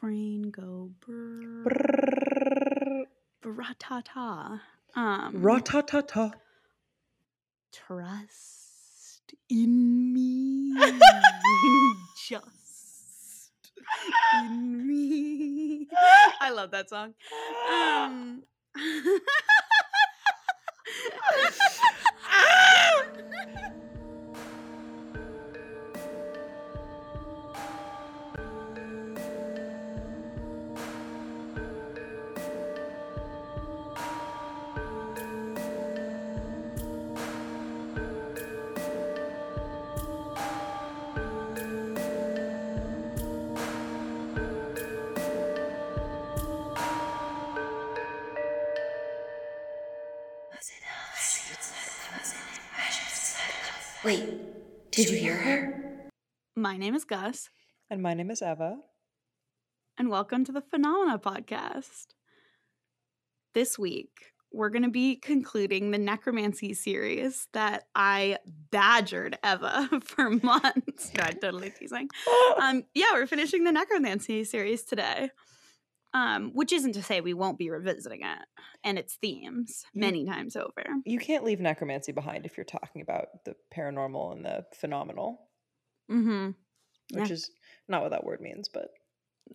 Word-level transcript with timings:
brain 0.00 0.50
go 0.50 0.90
brr, 1.00 1.64
Brrrr. 1.64 3.04
bratata. 3.42 4.60
Um, 4.96 5.32
Ra-ta-ta-ta. 5.42 6.32
trust 7.72 9.34
in 9.50 10.12
me, 10.14 10.74
just 12.28 13.72
in 14.42 14.86
me. 14.88 15.88
I 16.40 16.50
love 16.50 16.70
that 16.72 16.88
song. 16.90 17.14
Um, 17.72 18.42
did 54.98 55.10
you 55.10 55.16
hear 55.16 55.36
her? 55.36 56.08
My 56.56 56.76
name 56.76 56.96
is 56.96 57.04
Gus, 57.04 57.48
And 57.88 58.02
my 58.02 58.14
name 58.14 58.32
is 58.32 58.42
Eva. 58.42 58.78
and 59.96 60.08
welcome 60.10 60.44
to 60.44 60.50
the 60.50 60.60
Phenomena 60.60 61.20
Podcast. 61.20 62.06
This 63.54 63.78
week, 63.78 64.32
we're 64.52 64.70
going 64.70 64.82
to 64.82 64.90
be 64.90 65.14
concluding 65.14 65.92
the 65.92 65.98
necromancy 65.98 66.74
series 66.74 67.46
that 67.52 67.84
I 67.94 68.38
badgered 68.72 69.38
Eva 69.44 69.88
for 70.04 70.30
months. 70.30 71.12
no, 71.16 71.22
I'm 71.22 71.38
totally 71.40 71.70
teasing. 71.70 72.08
Um, 72.60 72.82
yeah, 72.92 73.06
we're 73.12 73.28
finishing 73.28 73.62
the 73.62 73.70
necromancy 73.70 74.42
series 74.42 74.82
today. 74.82 75.30
Um, 76.14 76.52
which 76.54 76.72
isn't 76.72 76.94
to 76.94 77.02
say 77.02 77.20
we 77.20 77.34
won't 77.34 77.58
be 77.58 77.68
revisiting 77.68 78.22
it 78.22 78.38
and 78.82 78.98
its 78.98 79.16
themes 79.16 79.84
You- 79.92 80.00
many 80.00 80.24
times 80.24 80.56
over. 80.56 80.84
You 81.04 81.18
can't 81.18 81.44
leave 81.44 81.60
necromancy 81.60 82.12
behind 82.12 82.46
if 82.46 82.56
you're 82.56 82.64
talking 82.64 83.02
about 83.02 83.26
the 83.44 83.54
paranormal 83.76 84.32
and 84.32 84.44
the 84.44 84.64
phenomenal, 84.74 85.50
Mm-hmm. 86.10 86.52
which 87.18 87.28
Yeah. 87.28 87.34
is 87.34 87.50
not 87.88 88.00
what 88.02 88.10
that 88.12 88.24
word 88.24 88.40
means, 88.40 88.68
but. 88.70 88.88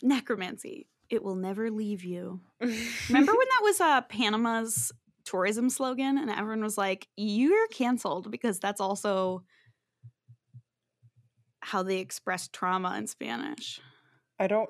Necromancy. 0.04 0.88
It 1.10 1.24
will 1.24 1.36
never 1.36 1.72
leave 1.72 2.04
you. 2.04 2.42
Remember 2.62 3.32
when 3.32 3.48
that 3.50 3.62
was 3.64 3.82
uh, 3.82 4.02
Panama's 4.02 4.92
tourism 5.26 5.70
slogan 5.72 6.18
and 6.20 6.30
everyone 6.30 6.62
was 6.64 6.78
like, 6.78 7.08
you're 7.18 7.68
canceled 7.70 8.30
because 8.30 8.60
that's 8.60 8.80
also 8.82 9.44
how 11.62 11.82
they 11.84 12.00
express 12.00 12.48
trauma 12.48 12.96
in 12.98 13.08
Spanish. 13.08 13.80
I 14.40 14.48
don't 14.48 14.70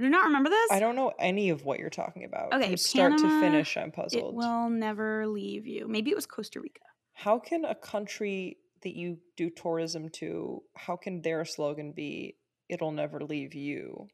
Do 0.00 0.06
you 0.06 0.10
not 0.10 0.24
remember 0.24 0.48
this? 0.48 0.70
I 0.70 0.80
don't 0.80 0.96
know 0.96 1.12
any 1.18 1.50
of 1.50 1.66
what 1.66 1.78
you're 1.78 1.90
talking 1.90 2.24
about. 2.24 2.54
Okay, 2.54 2.68
From 2.68 2.76
start 2.78 3.12
Panama, 3.12 3.28
to 3.28 3.40
finish, 3.40 3.76
I'm 3.76 3.92
puzzled. 3.92 4.32
It 4.32 4.34
will 4.34 4.70
never 4.70 5.26
leave 5.26 5.66
you. 5.66 5.86
Maybe 5.86 6.10
it 6.10 6.14
was 6.14 6.24
Costa 6.24 6.58
Rica. 6.58 6.80
How 7.12 7.38
can 7.38 7.66
a 7.66 7.74
country 7.74 8.56
that 8.80 8.96
you 8.96 9.18
do 9.36 9.50
tourism 9.50 10.08
to, 10.08 10.62
how 10.74 10.96
can 10.96 11.20
their 11.20 11.44
slogan 11.44 11.92
be 11.92 12.38
it'll 12.70 12.92
never 12.92 13.20
leave 13.20 13.54
you? 13.54 14.08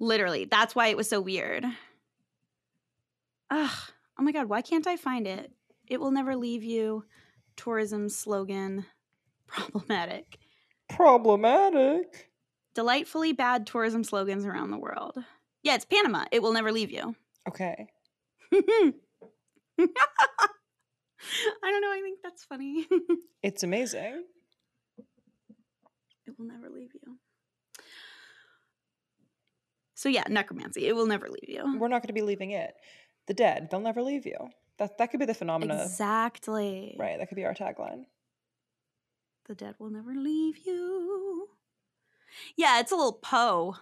Literally. 0.00 0.46
That's 0.46 0.74
why 0.74 0.86
it 0.86 0.96
was 0.96 1.06
so 1.06 1.20
weird. 1.20 1.66
Ugh. 3.50 3.78
Oh 4.18 4.22
my 4.22 4.32
God. 4.32 4.48
Why 4.48 4.62
can't 4.62 4.86
I 4.86 4.96
find 4.96 5.26
it? 5.26 5.52
It 5.86 6.00
will 6.00 6.12
never 6.12 6.34
leave 6.34 6.64
you. 6.64 7.04
Tourism 7.56 8.08
slogan. 8.08 8.86
Problematic. 9.46 10.38
Problematic. 10.88 12.27
Delightfully 12.78 13.32
bad 13.32 13.66
tourism 13.66 14.04
slogans 14.04 14.46
around 14.46 14.70
the 14.70 14.78
world. 14.78 15.18
Yeah, 15.64 15.74
it's 15.74 15.84
Panama. 15.84 16.26
It 16.30 16.42
will 16.42 16.52
never 16.52 16.70
leave 16.70 16.92
you. 16.92 17.16
Okay. 17.48 17.88
I 18.52 18.60
don't 21.60 21.80
know. 21.80 21.90
I 21.90 22.00
think 22.04 22.20
that's 22.22 22.44
funny. 22.44 22.86
It's 23.42 23.64
amazing. 23.64 24.22
it 26.24 26.38
will 26.38 26.46
never 26.46 26.70
leave 26.70 26.90
you. 26.94 27.18
So 29.96 30.08
yeah, 30.08 30.22
necromancy. 30.28 30.86
It 30.86 30.94
will 30.94 31.06
never 31.06 31.26
leave 31.28 31.48
you. 31.48 31.78
We're 31.80 31.88
not 31.88 32.02
going 32.02 32.06
to 32.06 32.12
be 32.12 32.22
leaving 32.22 32.52
it. 32.52 32.74
The 33.26 33.34
dead, 33.34 33.70
they'll 33.72 33.80
never 33.80 34.02
leave 34.02 34.24
you. 34.24 34.38
That 34.78 34.98
that 34.98 35.10
could 35.10 35.18
be 35.18 35.26
the 35.26 35.34
phenomena. 35.34 35.82
Exactly. 35.82 36.94
Right, 36.96 37.18
that 37.18 37.28
could 37.28 37.34
be 37.34 37.44
our 37.44 37.54
tagline. 37.54 38.04
The 39.46 39.56
dead 39.56 39.74
will 39.80 39.90
never 39.90 40.14
leave 40.14 40.58
you. 40.64 41.48
Yeah, 42.56 42.80
it's 42.80 42.92
a 42.92 42.96
little 42.96 43.18
Poe 43.22 43.76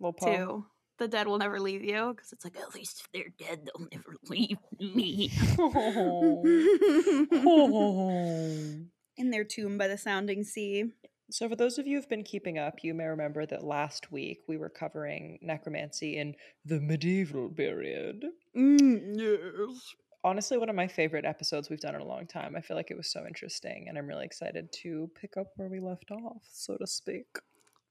Little 0.00 0.12
Poe. 0.12 0.36
too. 0.36 0.66
The 0.98 1.08
dead 1.08 1.26
will 1.28 1.38
never 1.38 1.60
leave 1.60 1.84
you 1.84 2.12
because 2.14 2.32
it's 2.32 2.44
like 2.44 2.56
at 2.56 2.74
least 2.74 3.00
if 3.00 3.08
they're 3.12 3.32
dead, 3.38 3.60
they'll 3.64 3.86
never 3.92 4.16
leave 4.28 4.58
me. 4.78 5.30
In 9.16 9.30
their 9.30 9.44
tomb 9.44 9.78
by 9.78 9.88
the 9.88 9.98
sounding 9.98 10.44
sea. 10.44 10.92
So, 11.30 11.48
for 11.48 11.56
those 11.56 11.78
of 11.78 11.86
you 11.86 11.96
who've 11.96 12.08
been 12.08 12.24
keeping 12.24 12.58
up, 12.58 12.82
you 12.82 12.94
may 12.94 13.04
remember 13.04 13.44
that 13.46 13.62
last 13.62 14.10
week 14.10 14.40
we 14.48 14.56
were 14.56 14.70
covering 14.70 15.38
necromancy 15.42 16.16
in 16.16 16.34
the 16.64 16.80
medieval 16.80 17.50
period. 17.50 18.24
Mm, 18.56 19.18
yes. 19.18 19.94
Honestly, 20.24 20.56
one 20.56 20.70
of 20.70 20.74
my 20.74 20.88
favorite 20.88 21.26
episodes 21.26 21.68
we've 21.68 21.80
done 21.80 21.94
in 21.94 22.00
a 22.00 22.06
long 22.06 22.26
time. 22.26 22.56
I 22.56 22.62
feel 22.62 22.76
like 22.76 22.90
it 22.90 22.96
was 22.96 23.12
so 23.12 23.26
interesting, 23.26 23.86
and 23.88 23.98
I'm 23.98 24.06
really 24.06 24.24
excited 24.24 24.72
to 24.82 25.10
pick 25.20 25.36
up 25.36 25.48
where 25.56 25.68
we 25.68 25.80
left 25.80 26.10
off, 26.10 26.42
so 26.50 26.76
to 26.78 26.86
speak. 26.86 27.26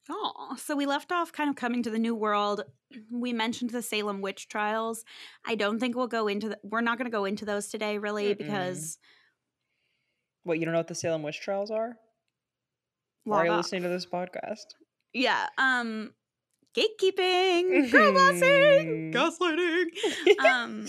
Oh, 0.09 0.55
so 0.57 0.75
we 0.75 0.85
left 0.85 1.11
off 1.11 1.31
kind 1.31 1.49
of 1.49 1.55
coming 1.55 1.83
to 1.83 1.89
the 1.89 1.99
new 1.99 2.15
world. 2.15 2.63
We 3.11 3.33
mentioned 3.33 3.71
the 3.71 3.81
Salem 3.81 4.21
witch 4.21 4.47
trials. 4.47 5.03
I 5.45 5.55
don't 5.55 5.77
think 5.77 5.95
we'll 5.95 6.07
go 6.07 6.27
into 6.29 6.49
the, 6.49 6.59
we're 6.63 6.81
not 6.81 6.97
going 6.97 7.11
to 7.11 7.15
go 7.15 7.25
into 7.25 7.43
those 7.43 7.67
today 7.67 7.97
really 7.97 8.33
Mm-mm. 8.33 8.37
because 8.37 8.97
What, 10.43 10.57
you 10.57 10.65
don't 10.65 10.71
know 10.71 10.79
what 10.79 10.87
the 10.87 10.95
Salem 10.95 11.21
witch 11.21 11.41
trials 11.41 11.69
are? 11.69 11.97
Why 13.25 13.39
are 13.39 13.45
you 13.45 13.51
log 13.51 13.57
listening 13.57 13.83
to 13.83 13.89
this 13.89 14.05
podcast? 14.05 14.65
Yeah, 15.13 15.47
um 15.57 16.13
gatekeeping, 16.75 17.91
girl 17.91 18.13
bossing, 18.13 19.11
gaslighting. 19.13 19.87
Um 20.45 20.87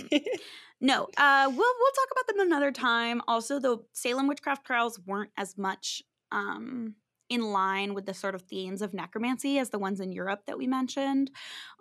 No, 0.80 1.08
uh, 1.16 1.46
we'll 1.48 1.56
we'll 1.56 1.92
talk 1.92 2.08
about 2.12 2.26
them 2.28 2.40
another 2.40 2.70
time. 2.70 3.22
Also, 3.26 3.58
the 3.58 3.78
Salem 3.92 4.28
witchcraft 4.28 4.64
trials 4.64 5.00
weren't 5.04 5.32
as 5.36 5.58
much 5.58 6.02
um, 6.30 6.94
in 7.28 7.43
line 7.53 7.94
with 7.94 8.06
the 8.06 8.15
sort 8.15 8.34
of 8.34 8.43
themes 8.43 8.83
of 8.83 8.94
necromancy 8.94 9.59
as 9.59 9.71
the 9.71 9.78
ones 9.78 10.00
in 10.00 10.12
Europe 10.12 10.41
that 10.47 10.59
we 10.59 10.66
mentioned. 10.66 11.31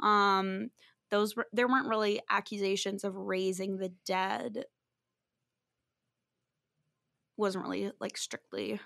Um, 0.02 0.70
those 1.10 1.36
were 1.36 1.48
there 1.54 1.68
weren't 1.68 1.88
really 1.88 2.20
accusations 2.30 3.04
of 3.04 3.16
raising 3.16 3.78
the 3.78 3.94
dead. 4.06 4.66
Wasn't 7.38 7.64
really 7.64 7.92
like 8.00 8.18
strictly. 8.18 8.80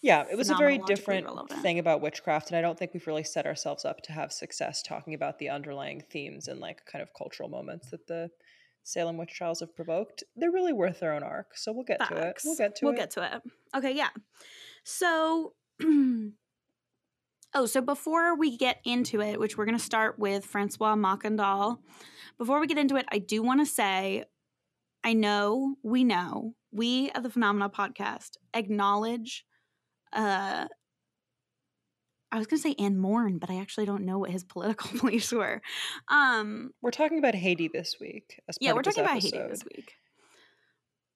Yeah, 0.00 0.24
it 0.30 0.36
was 0.36 0.48
a 0.48 0.54
very 0.54 0.78
different 0.78 1.26
relevant. 1.26 1.60
thing 1.60 1.78
about 1.78 2.00
witchcraft, 2.00 2.48
and 2.48 2.56
I 2.56 2.62
don't 2.62 2.78
think 2.78 2.94
we've 2.94 3.06
really 3.06 3.22
set 3.22 3.46
ourselves 3.46 3.84
up 3.84 4.00
to 4.02 4.12
have 4.12 4.32
success 4.32 4.82
talking 4.82 5.12
about 5.14 5.38
the 5.38 5.50
underlying 5.50 6.02
themes 6.10 6.48
and 6.48 6.60
like 6.60 6.86
kind 6.86 7.02
of 7.02 7.10
cultural 7.16 7.50
moments 7.50 7.90
that 7.90 8.06
the 8.06 8.30
Salem 8.84 9.16
witch 9.16 9.34
trials 9.34 9.60
have 9.60 9.74
provoked. 9.74 10.24
They're 10.36 10.50
really 10.50 10.72
worth 10.72 11.00
their 11.00 11.12
own 11.12 11.22
arc, 11.22 11.56
so 11.56 11.72
we'll 11.72 11.84
get 11.84 11.98
to 12.08 12.16
it. 12.16 12.38
We'll 12.44 12.56
get 12.56 12.76
to 12.76 12.84
we'll 12.84 12.94
it. 12.94 12.98
get 12.98 13.10
to 13.12 13.34
it. 13.34 13.42
Okay, 13.76 13.92
yeah. 13.92 14.10
So, 14.84 15.54
oh, 17.54 17.66
so 17.66 17.80
before 17.80 18.36
we 18.36 18.56
get 18.56 18.80
into 18.84 19.20
it, 19.20 19.38
which 19.38 19.56
we're 19.56 19.66
going 19.66 19.78
to 19.78 19.84
start 19.84 20.18
with 20.18 20.44
Francois 20.44 20.94
Mackandal, 20.94 21.78
before 22.38 22.60
we 22.60 22.66
get 22.66 22.78
into 22.78 22.96
it, 22.96 23.06
I 23.10 23.18
do 23.18 23.42
want 23.42 23.60
to 23.60 23.66
say 23.66 24.24
I 25.06 25.12
know, 25.12 25.76
we 25.84 26.02
know, 26.02 26.54
we 26.72 27.10
at 27.14 27.22
the 27.22 27.30
Phenomena 27.30 27.70
podcast 27.70 28.30
acknowledge, 28.52 29.44
uh, 30.12 30.66
I 32.32 32.38
was 32.38 32.48
going 32.48 32.60
to 32.60 32.68
say 32.68 32.74
Anne 32.76 32.98
Morin, 32.98 33.38
but 33.38 33.48
I 33.48 33.60
actually 33.60 33.86
don't 33.86 34.04
know 34.04 34.18
what 34.18 34.30
his 34.30 34.42
political 34.52 34.98
beliefs 34.98 35.30
were. 35.32 35.62
Um, 36.08 36.72
We're 36.82 36.90
talking 36.90 37.18
about 37.18 37.36
Haiti 37.36 37.68
this 37.68 37.96
week. 38.00 38.40
As 38.48 38.58
yeah, 38.60 38.72
we're 38.72 38.82
talking 38.82 39.04
about 39.04 39.22
Haiti 39.22 39.38
this 39.38 39.62
week. 39.64 39.94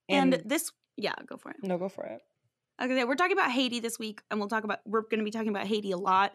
And, 0.09 0.35
And, 0.35 0.49
this, 0.49 0.71
yeah, 0.97 1.15
go 1.27 1.37
for 1.37 1.51
it. 1.51 1.57
no, 1.63 1.77
go 1.77 1.89
for 1.89 2.05
it. 2.05 2.21
Okay, 2.83 3.05
we're 3.05 3.15
talking 3.15 3.37
about 3.37 3.51
Haiti 3.51 3.79
this 3.79 3.99
week, 3.99 4.23
and 4.31 4.41
we'll 4.41 4.49
talk 4.49 4.65
about 4.65 4.79
we're 4.87 5.03
going 5.03 5.19
to 5.19 5.25
be 5.25 5.31
talking 5.31 5.51
about 5.51 5.67
Haiti 5.67 5.93
a 5.93 5.99
lot, 5.99 6.33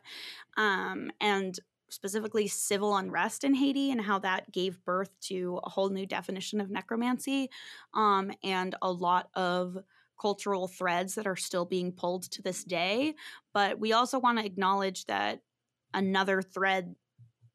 um, 0.57 1.09
and 1.19 1.57
specifically 1.89 2.47
civil 2.47 2.95
unrest 2.95 3.43
in 3.43 3.55
Haiti 3.55 3.89
and 3.89 3.99
how 3.99 4.19
that 4.19 4.51
gave 4.51 4.83
birth 4.85 5.09
to 5.21 5.59
a 5.63 5.69
whole 5.69 5.89
new 5.89 6.05
definition 6.05 6.61
of 6.61 6.69
necromancy, 6.69 7.49
um, 7.95 8.31
and 8.43 8.75
a 8.83 8.91
lot 8.91 9.29
of 9.33 9.77
cultural 10.21 10.67
threads 10.67 11.15
that 11.15 11.25
are 11.25 11.35
still 11.35 11.65
being 11.65 11.91
pulled 11.91 12.23
to 12.31 12.43
this 12.43 12.63
day. 12.63 13.15
But 13.51 13.79
we 13.79 13.93
also 13.93 14.19
want 14.19 14.37
to 14.37 14.45
acknowledge 14.45 15.05
that 15.05 15.41
another 15.95 16.43
thread 16.43 16.95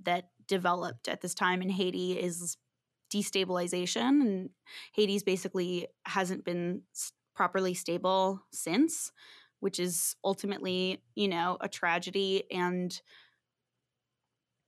that 0.03 0.31
developed 0.49 1.07
at 1.07 1.21
this 1.21 1.35
time 1.35 1.63
in 1.63 1.71
Haiti 1.71 2.19
is 2.19 2.57
destabilization 3.13 4.21
and 4.21 4.51
Haiti's 4.95 5.23
basically 5.23 5.89
hasn't 6.07 6.45
been 6.45 6.83
properly 7.41 7.73
stable 7.73 8.43
since 8.53 9.13
which 9.61 9.79
is 9.79 10.17
ultimately, 10.25 11.03
you 11.15 11.29
know, 11.29 11.57
a 11.61 11.69
tragedy 11.69 12.45
and 12.51 13.01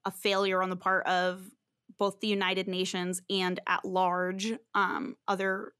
a 0.05 0.11
failure 0.11 0.63
on 0.63 0.71
the 0.71 0.77
part 0.77 1.07
of 1.07 1.51
both 1.99 2.21
the 2.21 2.29
United 2.29 2.69
Nations 2.69 3.23
and 3.29 3.61
at 3.67 3.85
large 3.85 4.53
um, 4.75 5.17
other 5.27 5.73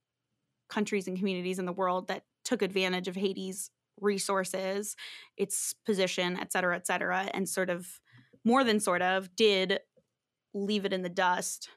countries 0.69 1.07
and 1.07 1.19
communities 1.19 1.59
in 1.59 1.67
the 1.67 1.73
world 1.73 2.09
that 2.09 2.25
took 2.45 2.63
advantage 2.63 3.09
of 3.09 3.17
Haiti's 3.17 3.71
resources, 4.01 4.97
its 5.37 5.75
position, 5.85 6.39
et 6.41 6.53
cetera, 6.53 6.75
et 6.75 6.87
cetera, 6.87 7.29
and 7.35 7.49
sort 7.49 7.71
of 7.71 8.01
more 8.45 8.65
than 8.65 8.81
sort 8.81 9.03
of 9.03 9.35
did 9.37 9.81
leave 10.55 10.85
it 10.85 10.93
in 10.93 11.03
the 11.03 11.09
dust 11.09 11.69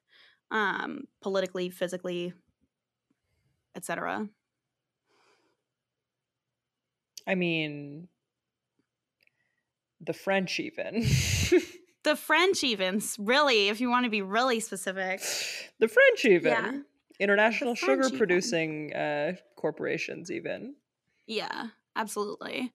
um, 0.52 1.04
politically, 1.22 1.70
physically, 1.70 2.34
et 3.76 3.84
cetera. 3.86 4.28
I 7.28 7.36
mean, 7.36 8.08
the 10.02 10.14
French 10.14 10.60
even. 10.60 11.02
the 12.04 12.16
French 12.16 12.64
even, 12.64 13.02
really, 13.18 13.70
if 13.70 13.82
you 13.82 13.90
want 13.90 14.06
to 14.06 14.10
be 14.10 14.22
really 14.22 14.60
specific. 14.60 15.22
The 15.80 15.88
French 15.88 16.26
even. 16.26 16.52
Yeah. 16.52 16.72
International 17.20 17.76
French 17.76 18.06
sugar 18.06 18.18
producing 18.18 18.94
uh, 18.94 19.34
corporations 19.56 20.30
even. 20.30 20.76
Yeah, 21.28 21.68
absolutely. 21.96 22.74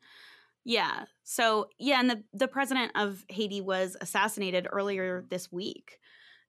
Yeah. 0.65 1.05
So 1.25 1.69
yeah, 1.79 2.01
and 2.01 2.11
the, 2.11 2.23
the 2.33 2.49
president 2.49 2.93
of 2.95 3.25
Haiti 3.29 3.61
was 3.61 3.97
assassinated 4.01 4.67
earlier 4.71 5.25
this 5.31 5.53
week. 5.53 5.99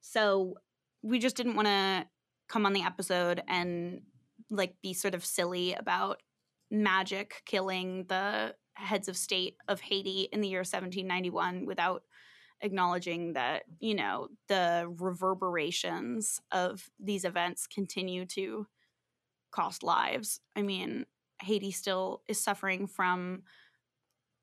So 0.02 0.56
we 1.02 1.20
just 1.20 1.36
didn't 1.36 1.56
want 1.56 1.68
to 1.68 2.06
come 2.48 2.66
on 2.66 2.74
the 2.74 2.84
episode 2.84 3.42
and 3.48 4.02
like 4.50 4.76
be 4.82 4.94
sort 4.94 5.16
of 5.16 5.24
silly 5.24 5.74
about 5.74 6.22
magic 6.72 7.44
killing 7.46 8.06
the 8.08 8.56
heads 8.74 9.08
of 9.08 9.18
state 9.18 9.58
of 9.68 9.82
Haiti 9.82 10.30
in 10.32 10.42
the 10.42 10.48
year 10.48 10.60
1791 10.60 11.66
without 11.66 12.04
acknowledging 12.62 13.34
that, 13.34 13.64
you 13.80 13.94
know, 13.94 14.30
the 14.48 14.92
reverberations 14.98 16.40
of 16.52 16.90
these 17.00 17.26
events 17.26 17.68
continue 17.68 18.26
to 18.26 18.66
cost 19.52 19.84
lives. 19.84 20.40
I 20.56 20.62
mean, 20.62 21.06
Haiti 21.42 21.72
still 21.72 22.22
is 22.28 22.40
suffering 22.40 22.88
from 22.88 23.44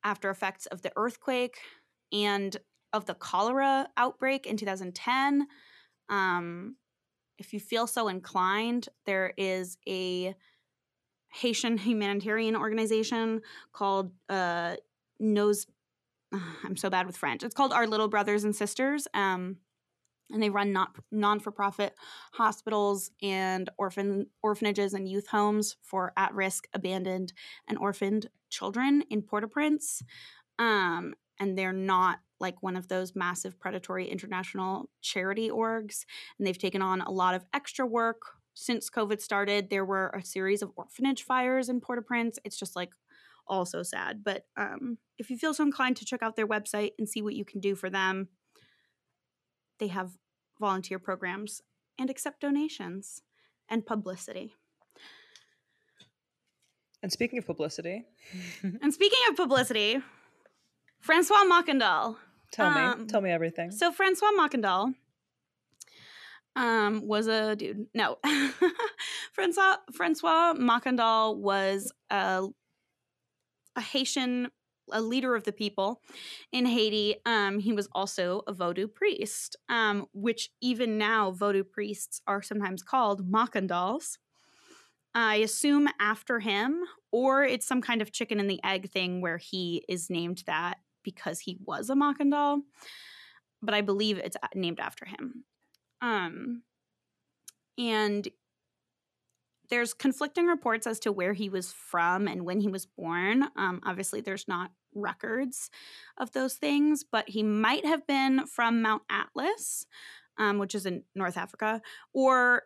after 0.05 0.31
effects 0.31 0.67
of 0.67 0.83
the 0.83 0.93
earthquake 0.97 1.59
and 2.13 2.57
of 2.93 3.07
the 3.07 3.15
cholera 3.15 3.89
outbreak 3.97 4.47
in 4.47 4.57
2010. 4.57 5.47
Um, 6.09 6.77
if 7.39 7.53
you 7.53 7.61
feel 7.61 7.87
so 7.87 8.09
inclined, 8.09 8.89
there 9.07 9.33
is 9.37 9.79
a 9.89 10.35
Haitian 11.31 11.79
humanitarian 11.79 12.57
organization 12.57 13.43
called 13.73 14.13
uh, 14.29 14.77
Nos. 15.21 15.67
I'm 16.33 16.77
so 16.77 16.91
bad 16.91 17.07
with 17.07 17.17
French. 17.17 17.43
It's 17.43 17.55
called 17.55 17.73
Our 17.73 17.87
Little 17.87 18.09
Brothers 18.09 18.45
and 18.45 18.55
Sisters. 18.55 19.07
Um, 19.15 19.57
and 20.31 20.43
they 20.43 20.51
run 20.51 20.73
not 20.73 20.95
non 21.11 21.41
for 21.41 21.51
profit 21.51 21.95
hospitals 22.33 23.11
and 23.23 23.71
orphan 23.79 24.27
orphanages 24.43 24.93
and 24.93 25.09
youth 25.09 25.29
homes 25.29 25.77
for 25.83 26.13
at 26.17 26.35
risk, 26.35 26.69
abandoned, 26.75 27.33
and 27.67 27.79
orphaned 27.79 28.29
children 28.51 29.05
in 29.11 29.23
Port-au-Prince. 29.23 30.03
Um, 30.59 31.15
and 31.41 31.57
they're 31.57 31.73
not 31.73 32.19
like 32.41 32.63
one 32.63 32.77
of 32.77 32.89
those 32.89 33.17
massive 33.17 33.59
predatory 33.59 34.07
international 34.07 34.91
charity 35.01 35.51
orgs. 35.51 36.05
And 36.39 36.47
they've 36.47 36.59
taken 36.59 36.83
on 36.83 37.01
a 37.01 37.11
lot 37.11 37.35
of 37.35 37.45
extra 37.53 37.87
work 37.87 38.23
since 38.59 38.91
COVID 38.91 39.21
started, 39.21 39.71
there 39.71 39.85
were 39.85 40.09
a 40.09 40.25
series 40.25 40.63
of 40.63 40.73
orphanage 40.75 41.23
fires 41.23 41.69
in 41.69 41.81
Port 41.81 42.01
au 42.01 42.03
Prince. 42.03 42.41
It's 42.45 42.59
just 42.59 42.75
like 42.75 42.91
also 43.47 43.85
sad. 43.85 44.25
But 44.25 44.47
um, 44.57 44.99
if 45.17 45.31
you 45.31 45.39
feel 45.39 45.55
so 45.55 45.63
inclined 45.63 45.97
to 45.99 46.05
check 46.05 46.25
out 46.25 46.35
their 46.35 46.47
website 46.47 46.91
and 46.99 47.09
see 47.09 47.23
what 47.23 47.35
you 47.35 47.45
can 47.45 47.61
do 47.61 47.77
for 47.77 47.89
them, 47.89 48.29
they 49.79 49.87
have 49.87 50.11
volunteer 50.59 50.99
programs 50.99 51.63
and 52.01 52.11
accept 52.11 52.41
donations 52.41 53.23
and 53.69 53.87
publicity. 53.87 54.55
And 57.01 57.13
speaking 57.13 57.39
of 57.39 57.47
publicity, 57.47 58.07
and 58.63 58.93
speaking 58.93 59.21
of 59.31 59.37
publicity, 59.37 60.01
Francois 60.99 61.45
Mackandal. 61.49 62.17
Tell 62.51 62.67
um, 62.67 63.03
me, 63.03 63.07
tell 63.07 63.21
me 63.21 63.31
everything. 63.31 63.71
So 63.71 63.93
Francois 63.93 64.33
Mackandal 64.37 64.95
um, 66.57 67.07
was 67.07 67.27
a 67.27 67.57
dude. 67.57 67.87
No, 67.95 68.19
Francois 69.33 69.77
Francois 69.93 70.55
Mackandal 70.55 71.37
was 71.37 71.93
a, 72.11 72.47
a 73.77 73.81
Haitian, 73.81 74.49
a 74.91 75.01
leader 75.01 75.35
of 75.35 75.45
the 75.45 75.53
people 75.53 76.03
in 76.53 76.67
Haiti. 76.67 77.17
Um, 77.25 77.59
he 77.61 77.73
was 77.73 77.89
also 77.93 78.43
a 78.47 78.53
Vodou 78.53 78.93
priest, 78.93 79.57
um, 79.69 80.07
which 80.13 80.51
even 80.61 80.99
now 80.99 81.31
Vodou 81.33 81.69
priests 81.69 82.21
are 82.27 82.43
sometimes 82.43 82.83
called 82.83 83.31
Mackandals. 83.31 84.19
I 85.15 85.37
assume 85.37 85.89
after 85.99 86.41
him, 86.41 86.83
or 87.11 87.45
it's 87.45 87.67
some 87.67 87.81
kind 87.81 88.03
of 88.03 88.13
chicken 88.13 88.41
and 88.41 88.51
the 88.51 88.61
egg 88.63 88.91
thing 88.91 89.21
where 89.21 89.39
he 89.39 89.85
is 89.89 90.11
named 90.11 90.43
that 90.47 90.79
because 91.03 91.41
he 91.41 91.59
was 91.65 91.89
a 91.91 91.95
Mackandal. 91.95 92.61
But 93.63 93.75
I 93.75 93.81
believe 93.81 94.19
it's 94.19 94.37
named 94.55 94.79
after 94.79 95.05
him. 95.05 95.45
Um, 96.01 96.63
and 97.77 98.29
there's 99.71 99.95
conflicting 99.95 100.47
reports 100.47 100.87
as 100.87 100.99
to 101.01 101.13
where 101.13 101.35
he 101.35 101.49
was 101.49 101.73
from 101.73 102.27
and 102.27 102.45
when 102.45 102.61
he 102.61 102.69
was 102.69 102.87
born. 102.87 103.45
Um, 103.57 103.81
obviously, 103.85 104.21
there's 104.21 104.49
not 104.49 104.71
records 104.95 105.71
of 106.17 106.33
those 106.33 106.55
things, 106.55 107.05
but 107.05 107.29
he 107.29 107.43
might 107.43 107.85
have 107.85 108.07
been 108.07 108.47
from 108.47 108.83
Mount 108.83 109.03
Atlas, 109.11 109.87
um, 110.39 110.59
which 110.59 110.75
is 110.75 110.87
in 110.87 111.05
North 111.15 111.37
Africa, 111.37 111.83
or 112.13 112.63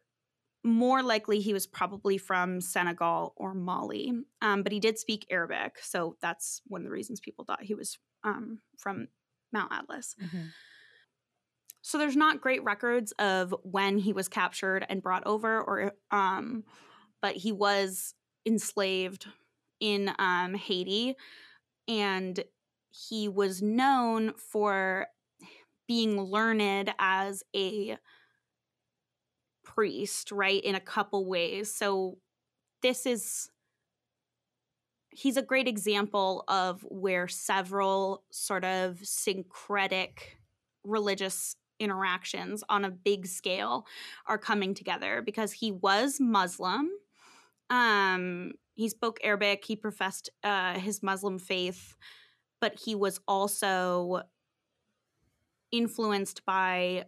more 0.64 1.02
likely 1.02 1.40
he 1.40 1.52
was 1.52 1.66
probably 1.66 2.18
from 2.18 2.60
Senegal 2.60 3.34
or 3.36 3.52
Mali. 3.52 4.12
Um, 4.40 4.62
but 4.62 4.72
he 4.72 4.78
did 4.78 4.98
speak 4.98 5.26
Arabic, 5.30 5.78
so 5.82 6.16
that's 6.20 6.62
one 6.66 6.82
of 6.82 6.84
the 6.84 6.92
reasons 6.92 7.20
people 7.20 7.44
thought 7.44 7.64
he 7.64 7.74
was 7.74 7.98
um, 8.22 8.60
from 8.78 9.08
Mount 9.52 9.72
Atlas. 9.72 10.14
Mm-hmm. 10.22 10.46
So 11.82 11.98
there's 11.98 12.16
not 12.16 12.40
great 12.40 12.62
records 12.62 13.12
of 13.18 13.54
when 13.62 13.98
he 13.98 14.12
was 14.12 14.28
captured 14.28 14.86
and 14.88 15.02
brought 15.02 15.26
over, 15.26 15.60
or 15.60 15.92
um, 16.10 16.64
but 17.20 17.36
he 17.36 17.52
was 17.52 18.14
enslaved 18.46 19.26
in 19.80 20.12
um, 20.18 20.54
Haiti, 20.54 21.16
and 21.88 22.42
he 22.90 23.28
was 23.28 23.60
known 23.62 24.32
for 24.34 25.08
being 25.88 26.20
learned 26.20 26.94
as 26.98 27.42
a 27.54 27.98
priest, 29.64 30.30
right? 30.30 30.62
In 30.62 30.74
a 30.74 30.80
couple 30.80 31.26
ways. 31.26 31.74
So 31.74 32.18
this 32.82 33.06
is 33.06 33.50
he's 35.10 35.36
a 35.36 35.42
great 35.42 35.68
example 35.68 36.44
of 36.48 36.82
where 36.88 37.28
several 37.28 38.22
sort 38.30 38.64
of 38.64 38.98
syncretic 39.02 40.38
religious 40.84 41.56
interactions 41.82 42.64
on 42.68 42.84
a 42.84 42.90
big 42.90 43.26
scale 43.26 43.86
are 44.26 44.38
coming 44.38 44.74
together 44.74 45.22
because 45.22 45.52
he 45.52 45.72
was 45.72 46.20
Muslim. 46.20 46.90
Um, 47.70 48.52
he 48.74 48.88
spoke 48.88 49.18
Arabic, 49.22 49.64
he 49.64 49.76
professed 49.76 50.30
uh, 50.44 50.78
his 50.78 51.02
Muslim 51.02 51.38
faith, 51.38 51.96
but 52.60 52.78
he 52.84 52.94
was 52.94 53.20
also 53.26 54.22
influenced 55.70 56.44
by 56.44 57.06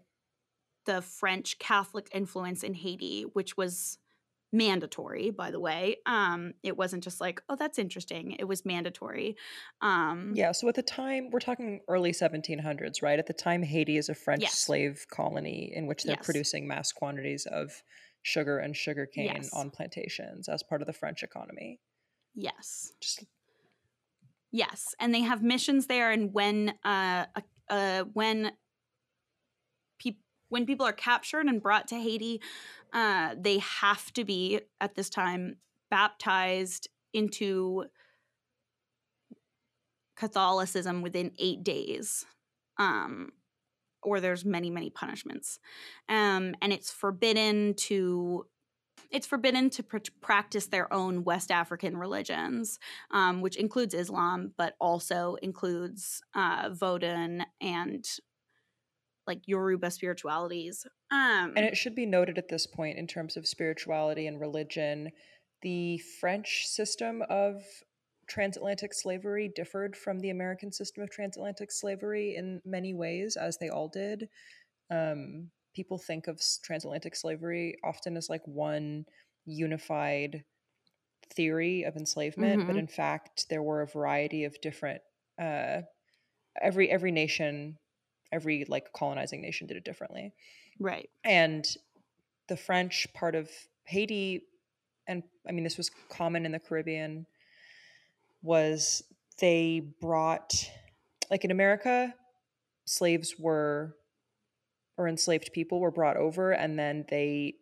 the 0.87 1.01
French 1.01 1.59
Catholic 1.59 2.09
influence 2.13 2.63
in 2.63 2.75
Haiti, 2.75 3.23
which 3.33 3.57
was 3.57 3.99
mandatory 4.55 5.31
by 5.31 5.51
the 5.51 5.59
way 5.59 5.97
um 6.07 6.55
it 6.63 6.77
wasn't 6.77 7.03
just 7.03 7.21
like 7.21 7.43
oh 7.49 7.57
that's 7.57 7.77
interesting 7.77 8.37
it 8.39 8.45
was 8.45 8.65
mandatory 8.65 9.37
um 9.83 10.33
yeah 10.35 10.53
so 10.53 10.69
at 10.69 10.77
the 10.77 10.83
time 10.83 11.29
we're 11.33 11.41
talking 11.41 11.81
early 11.89 12.13
1700s 12.13 13.03
right 13.03 13.19
at 13.19 13.27
the 13.27 13.33
time 13.33 13.65
haiti 13.65 13.97
is 13.97 14.09
a 14.09 14.15
french 14.15 14.43
yes. 14.43 14.57
slave 14.57 15.07
colony 15.11 15.73
in 15.75 15.89
which 15.89 16.05
they're 16.05 16.15
yes. 16.15 16.25
producing 16.25 16.69
mass 16.69 16.93
quantities 16.93 17.47
of 17.51 17.83
sugar 18.23 18.59
and 18.59 18.77
sugar 18.77 19.07
cane 19.07 19.33
yes. 19.35 19.51
on 19.53 19.71
plantations 19.71 20.49
as 20.49 20.63
part 20.63 20.81
of 20.81 20.87
the 20.87 20.93
french 20.93 21.25
economy 21.25 21.81
yes 22.37 22.93
just 23.01 23.25
yes 24.53 24.95
and 25.01 25.13
they 25.13 25.23
have 25.23 25.43
missions 25.43 25.89
there 25.89 26.13
and 26.13 26.33
when 26.33 26.73
uh, 26.85 27.27
uh, 27.35 27.41
uh 27.71 28.05
when 28.13 28.53
when 30.49 30.67
people 30.67 30.87
are 30.87 30.93
captured 30.93 31.47
and 31.47 31.63
brought 31.63 31.89
to 31.89 31.97
Haiti, 31.97 32.41
uh, 32.93 33.35
they 33.39 33.59
have 33.59 34.13
to 34.13 34.25
be 34.25 34.61
at 34.81 34.95
this 34.95 35.11
time 35.11 35.57
baptized 35.91 36.89
into 37.13 37.85
Catholicism 40.17 41.03
within 41.03 41.33
eight 41.39 41.65
days. 41.65 42.25
Um, 42.79 43.33
or 44.05 44.21
there's 44.21 44.45
many 44.45 44.71
many 44.71 44.91
punishments 44.91 45.59
um, 46.09 46.55
and 46.61 46.73
it's 46.73 46.91
forbidden 46.91 47.75
to 47.75 48.47
it's 49.11 49.27
forbidden 49.27 49.71
to 49.71 49.83
pr- 49.83 49.99
practice 50.21 50.67
their 50.67 50.93
own 50.93 51.25
west 51.25 51.51
african 51.51 51.97
religions 51.97 52.79
um, 53.11 53.41
which 53.41 53.57
includes 53.57 53.95
islam 53.95 54.53
but 54.57 54.75
also 54.81 55.37
includes 55.43 56.23
uh, 56.35 56.69
vodun 56.69 57.45
and 57.61 58.05
like 59.27 59.41
yoruba 59.47 59.91
spiritualities 59.91 60.87
um, 61.11 61.53
and 61.57 61.65
it 61.65 61.77
should 61.77 61.95
be 61.95 62.07
noted 62.07 62.39
at 62.39 62.49
this 62.49 62.67
point 62.67 62.99
in 62.99 63.07
terms 63.07 63.37
of 63.37 63.47
spirituality 63.47 64.27
and 64.27 64.41
religion 64.41 65.11
the 65.63 65.99
french 66.21 66.67
system 66.67 67.23
of 67.31 67.63
transatlantic 68.27 68.95
slavery 68.95 69.51
differed 69.55 69.97
from 69.97 70.21
the 70.21 70.31
American 70.31 70.73
system 70.73 71.03
of 71.03 71.11
transatlantic 71.11 71.71
slavery 71.71 72.37
in 72.37 72.61
many 72.65 72.95
ways, 72.95 73.37
as 73.37 73.59
they 73.59 73.69
all 73.69 73.89
did. 73.89 74.29
Um, 74.91 75.51
people 75.75 75.99
think 75.99 76.27
of 76.27 76.41
transatlantic 76.63 77.17
slavery 77.17 77.77
often 77.85 78.17
as 78.17 78.29
like 78.29 78.43
one 78.47 79.05
unified 79.45 80.45
theory 81.35 81.85
of 81.85 81.97
enslavement, 81.97 82.61
mm-hmm. 82.61 82.67
but 82.69 82.77
in 82.77 82.87
fact, 82.87 83.47
there 83.51 83.63
were 83.63 83.83
a 83.83 83.87
variety 83.87 84.45
of 84.45 84.61
different. 84.61 85.01
Uh, 85.41 85.83
every 86.61 86.91
every 86.91 87.11
nation, 87.11 87.79
every 88.35 88.65
like 88.69 88.93
colonizing 88.93 89.41
nation 89.41 89.67
did 89.67 89.77
it 89.77 89.85
differently, 89.85 90.33
right? 90.79 91.09
And 91.25 91.65
the 92.49 92.57
French 92.57 93.07
part 93.15 93.35
of 93.35 93.49
Haiti, 93.85 94.43
and 95.07 95.23
I 95.49 95.53
mean 95.53 95.65
this 95.65 95.79
was 95.79 95.91
common 96.11 96.45
in 96.45 96.53
the 96.53 96.59
Caribbean 96.59 97.27
was 98.43 99.03
they 99.39 99.81
brought 100.01 100.53
like 101.31 101.45
in 101.45 101.51
America, 101.51 102.15
slaves 102.85 103.37
were 103.39 103.97
or 104.97 105.09
enslaved 105.09 105.53
people 105.53 105.81
were 105.81 105.91
brought 105.91 106.17
over 106.17 106.53
and 106.53 106.79
then 106.79 107.05
they 107.09 107.55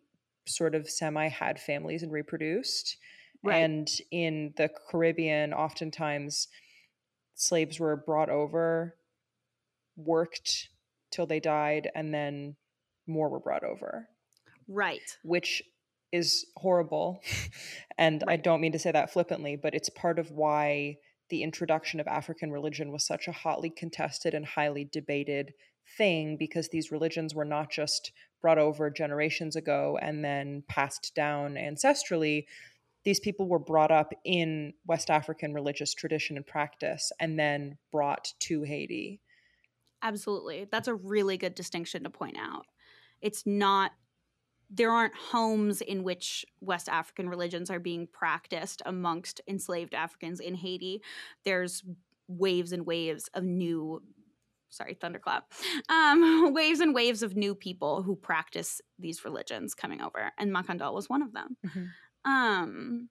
sort 0.45 0.75
of 0.75 0.89
semi 0.89 1.27
had 1.29 1.59
families 1.59 2.03
and 2.03 2.11
reproduced. 2.11 2.97
Right. 3.43 3.57
And 3.57 3.89
in 4.11 4.53
the 4.57 4.69
Caribbean, 4.89 5.53
oftentimes 5.53 6.47
slaves 7.35 7.79
were 7.79 7.95
brought 7.95 8.29
over, 8.29 8.95
worked 9.95 10.69
till 11.11 11.25
they 11.25 11.39
died, 11.39 11.89
and 11.95 12.13
then 12.13 12.55
more 13.07 13.29
were 13.29 13.39
brought 13.39 13.63
over. 13.63 14.07
Right. 14.67 15.17
Which 15.23 15.63
is 16.11 16.45
horrible. 16.57 17.21
and 17.97 18.23
right. 18.25 18.33
I 18.33 18.37
don't 18.37 18.61
mean 18.61 18.71
to 18.73 18.79
say 18.79 18.91
that 18.91 19.11
flippantly, 19.11 19.55
but 19.55 19.73
it's 19.73 19.89
part 19.89 20.19
of 20.19 20.31
why 20.31 20.97
the 21.29 21.43
introduction 21.43 21.99
of 21.99 22.07
African 22.07 22.51
religion 22.51 22.91
was 22.91 23.05
such 23.05 23.27
a 23.27 23.31
hotly 23.31 23.69
contested 23.69 24.33
and 24.33 24.45
highly 24.45 24.85
debated 24.85 25.53
thing 25.97 26.37
because 26.37 26.69
these 26.69 26.91
religions 26.91 27.33
were 27.33 27.45
not 27.45 27.71
just 27.71 28.11
brought 28.41 28.57
over 28.57 28.89
generations 28.89 29.55
ago 29.55 29.97
and 30.01 30.23
then 30.23 30.63
passed 30.67 31.13
down 31.15 31.55
ancestrally. 31.55 32.45
These 33.03 33.19
people 33.19 33.47
were 33.47 33.59
brought 33.59 33.91
up 33.91 34.13
in 34.23 34.73
West 34.85 35.09
African 35.09 35.53
religious 35.53 35.93
tradition 35.93 36.37
and 36.37 36.45
practice 36.45 37.11
and 37.19 37.39
then 37.39 37.77
brought 37.91 38.33
to 38.41 38.63
Haiti. 38.63 39.19
Absolutely. 40.03 40.67
That's 40.69 40.89
a 40.89 40.93
really 40.93 41.37
good 41.37 41.55
distinction 41.55 42.03
to 42.03 42.09
point 42.09 42.37
out. 42.37 42.65
It's 43.21 43.43
not 43.45 43.91
there 44.69 44.91
aren't 44.91 45.15
homes 45.15 45.81
in 45.81 46.03
which 46.03 46.45
West 46.59 46.89
African 46.89 47.29
religions 47.29 47.69
are 47.69 47.79
being 47.79 48.07
practiced 48.07 48.81
amongst 48.85 49.39
enslaved 49.47 49.93
Africans 49.93 50.39
in 50.39 50.55
Haiti. 50.55 51.01
There's 51.45 51.83
waves 52.27 52.71
and 52.71 52.85
waves 52.85 53.29
of 53.33 53.43
new 53.43 54.01
sorry 54.69 54.95
thunderclap 54.95 55.51
um, 55.87 56.51
waves 56.53 56.79
and 56.79 56.95
waves 56.95 57.21
of 57.21 57.35
new 57.35 57.53
people 57.53 58.01
who 58.01 58.15
practice 58.15 58.81
these 58.97 59.23
religions 59.23 59.75
coming 59.75 60.01
over 60.01 60.31
and 60.39 60.51
makandal 60.51 60.93
was 60.93 61.07
one 61.07 61.21
of 61.21 61.31
them 61.33 61.55
mm-hmm. 61.63 62.31
um, 62.31 63.09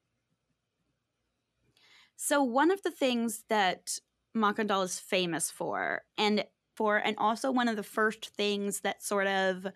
so 2.16 2.42
one 2.42 2.72
of 2.72 2.82
the 2.82 2.90
things 2.90 3.44
that 3.48 3.98
makandal 4.36 4.82
is 4.82 4.98
famous 4.98 5.52
for 5.52 6.02
and 6.18 6.44
for 6.82 6.96
and 6.96 7.16
also 7.16 7.52
one 7.52 7.68
of 7.68 7.76
the 7.76 7.82
first 7.84 8.34
things 8.34 8.80
that 8.80 9.00
sort 9.04 9.28
of 9.28 9.68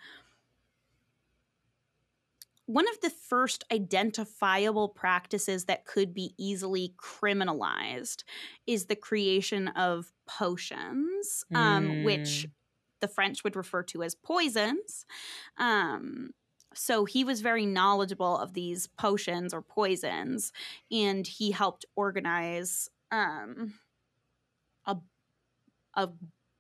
one 2.67 2.89
of 2.89 3.01
the 3.01 3.11
first 3.11 3.63
identifiable 3.73 4.89
practices 4.89 5.67
that 5.67 5.85
could 5.85 6.13
be 6.13 6.35
easily 6.37 6.95
criminalized 6.99 8.25
is 8.67 8.87
the 8.87 8.97
creation 8.97 9.69
of 9.69 10.11
potions, 10.27 11.45
um, 11.55 11.87
mm. 11.89 12.05
which 12.05 12.49
the 13.01 13.07
French 13.07 13.45
would 13.45 13.55
refer 13.55 13.85
to 13.85 14.03
as 14.03 14.17
poisons. 14.17 15.07
Um, 15.59 16.31
so 16.75 17.05
he 17.05 17.23
was 17.23 17.41
very 17.41 17.67
knowledgeable 17.67 18.37
of 18.37 18.55
these 18.55 18.89
potions 18.89 19.55
or 19.55 19.63
poisons, 19.63 20.51
and 20.91 21.25
he 21.25 21.53
helped 21.53 21.85
organize 21.95 22.91
um, 23.13 23.75
a 24.87 24.97
a 25.95 26.09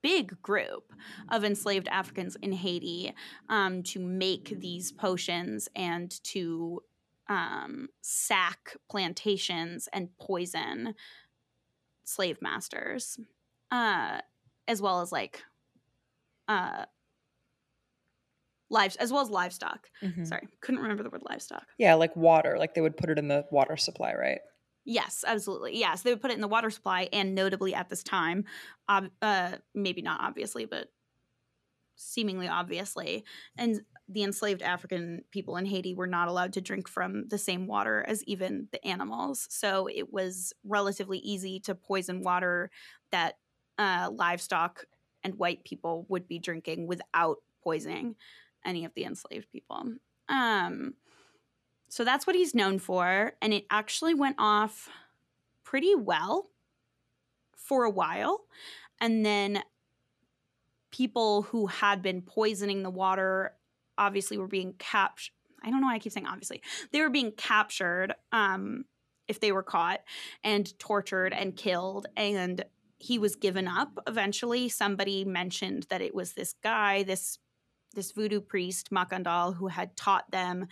big 0.06 0.40
group 0.40 0.92
of 1.32 1.42
enslaved 1.42 1.88
Africans 1.88 2.36
in 2.40 2.52
Haiti 2.52 3.12
um, 3.48 3.82
to 3.82 3.98
make 3.98 4.60
these 4.60 4.92
potions 4.92 5.68
and 5.74 6.22
to 6.22 6.80
um, 7.28 7.88
sack 8.02 8.76
plantations 8.88 9.88
and 9.92 10.16
poison 10.20 10.94
slave 12.04 12.40
masters, 12.40 13.18
uh, 13.72 14.20
as 14.68 14.80
well 14.80 15.00
as 15.00 15.10
like 15.10 15.42
uh, 16.46 16.84
lives, 18.70 18.94
as 18.94 19.12
well 19.12 19.22
as 19.22 19.28
livestock. 19.28 19.88
Mm-hmm. 20.04 20.22
Sorry, 20.22 20.46
couldn't 20.60 20.82
remember 20.82 21.02
the 21.02 21.10
word 21.10 21.24
livestock. 21.28 21.66
Yeah, 21.78 21.94
like 21.94 22.14
water. 22.14 22.54
Like 22.60 22.74
they 22.74 22.80
would 22.80 22.96
put 22.96 23.10
it 23.10 23.18
in 23.18 23.26
the 23.26 23.44
water 23.50 23.76
supply, 23.76 24.14
right? 24.14 24.38
Yes, 24.88 25.24
absolutely. 25.26 25.76
Yes, 25.78 26.02
they 26.02 26.12
would 26.12 26.20
put 26.22 26.30
it 26.30 26.34
in 26.34 26.40
the 26.40 26.48
water 26.48 26.70
supply, 26.70 27.08
and 27.12 27.34
notably 27.34 27.74
at 27.74 27.88
this 27.88 28.04
time, 28.04 28.44
uh, 28.88 29.02
uh, 29.20 29.56
maybe 29.74 30.00
not 30.00 30.20
obviously, 30.20 30.64
but 30.64 30.90
seemingly 31.96 32.46
obviously, 32.46 33.24
and 33.56 33.80
the 34.08 34.22
enslaved 34.22 34.62
African 34.62 35.22
people 35.30 35.56
in 35.56 35.64
Haiti 35.64 35.94
were 35.94 36.06
not 36.06 36.28
allowed 36.28 36.52
to 36.52 36.60
drink 36.60 36.88
from 36.88 37.26
the 37.28 37.38
same 37.38 37.66
water 37.66 38.04
as 38.06 38.22
even 38.24 38.68
the 38.70 38.86
animals. 38.86 39.46
So 39.50 39.88
it 39.92 40.12
was 40.12 40.52
relatively 40.64 41.18
easy 41.18 41.58
to 41.60 41.74
poison 41.74 42.22
water 42.22 42.70
that 43.12 43.38
uh, 43.78 44.10
livestock 44.12 44.84
and 45.24 45.34
white 45.36 45.64
people 45.64 46.06
would 46.08 46.28
be 46.28 46.38
drinking 46.38 46.86
without 46.86 47.38
poisoning 47.64 48.14
any 48.64 48.84
of 48.84 48.92
the 48.94 49.04
enslaved 49.04 49.50
people. 49.50 49.94
Um, 50.28 50.94
so 51.96 52.04
that's 52.04 52.26
what 52.26 52.36
he's 52.36 52.54
known 52.54 52.78
for. 52.78 53.32
And 53.40 53.54
it 53.54 53.64
actually 53.70 54.12
went 54.12 54.36
off 54.38 54.90
pretty 55.64 55.94
well 55.94 56.50
for 57.56 57.84
a 57.84 57.90
while. 57.90 58.44
And 59.00 59.24
then 59.24 59.62
people 60.90 61.40
who 61.40 61.68
had 61.68 62.02
been 62.02 62.20
poisoning 62.20 62.82
the 62.82 62.90
water 62.90 63.54
obviously 63.96 64.36
were 64.36 64.46
being 64.46 64.74
captured. 64.78 65.32
I 65.64 65.70
don't 65.70 65.80
know 65.80 65.86
why 65.86 65.94
I 65.94 65.98
keep 65.98 66.12
saying 66.12 66.26
obviously. 66.26 66.60
They 66.92 67.00
were 67.00 67.08
being 67.08 67.32
captured 67.32 68.12
um, 68.30 68.84
if 69.26 69.40
they 69.40 69.50
were 69.50 69.62
caught 69.62 70.00
and 70.44 70.78
tortured 70.78 71.32
and 71.32 71.56
killed. 71.56 72.08
And 72.14 72.62
he 72.98 73.18
was 73.18 73.36
given 73.36 73.66
up 73.66 73.98
eventually. 74.06 74.68
Somebody 74.68 75.24
mentioned 75.24 75.86
that 75.88 76.02
it 76.02 76.14
was 76.14 76.34
this 76.34 76.56
guy, 76.62 77.04
this 77.04 77.38
this 77.94 78.12
voodoo 78.12 78.42
priest, 78.42 78.90
Makandal, 78.90 79.56
who 79.56 79.68
had 79.68 79.96
taught 79.96 80.30
them 80.30 80.66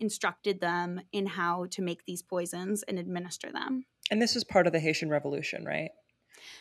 instructed 0.00 0.60
them 0.60 1.00
in 1.12 1.26
how 1.26 1.66
to 1.70 1.82
make 1.82 2.04
these 2.04 2.22
poisons 2.22 2.82
and 2.82 2.98
administer 2.98 3.50
them. 3.52 3.84
And 4.10 4.20
this 4.20 4.36
is 4.36 4.44
part 4.44 4.66
of 4.66 4.72
the 4.72 4.80
Haitian 4.80 5.08
Revolution, 5.08 5.64
right? 5.64 5.90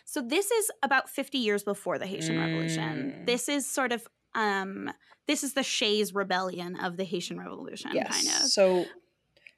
So 0.05 0.21
this 0.21 0.51
is 0.51 0.71
about 0.81 1.09
50 1.09 1.37
years 1.37 1.63
before 1.63 1.97
the 1.97 2.05
Haitian 2.05 2.35
mm. 2.35 2.45
Revolution. 2.45 3.23
This 3.25 3.49
is 3.49 3.69
sort 3.69 3.91
of 3.91 4.07
um 4.35 4.89
this 5.27 5.43
is 5.43 5.53
the 5.53 5.63
Shays 5.63 6.13
rebellion 6.13 6.75
of 6.75 6.97
the 6.97 7.03
Haitian 7.03 7.39
Revolution 7.39 7.91
yes. 7.93 8.11
kind 8.13 8.27
of. 8.27 8.49
So 8.49 8.85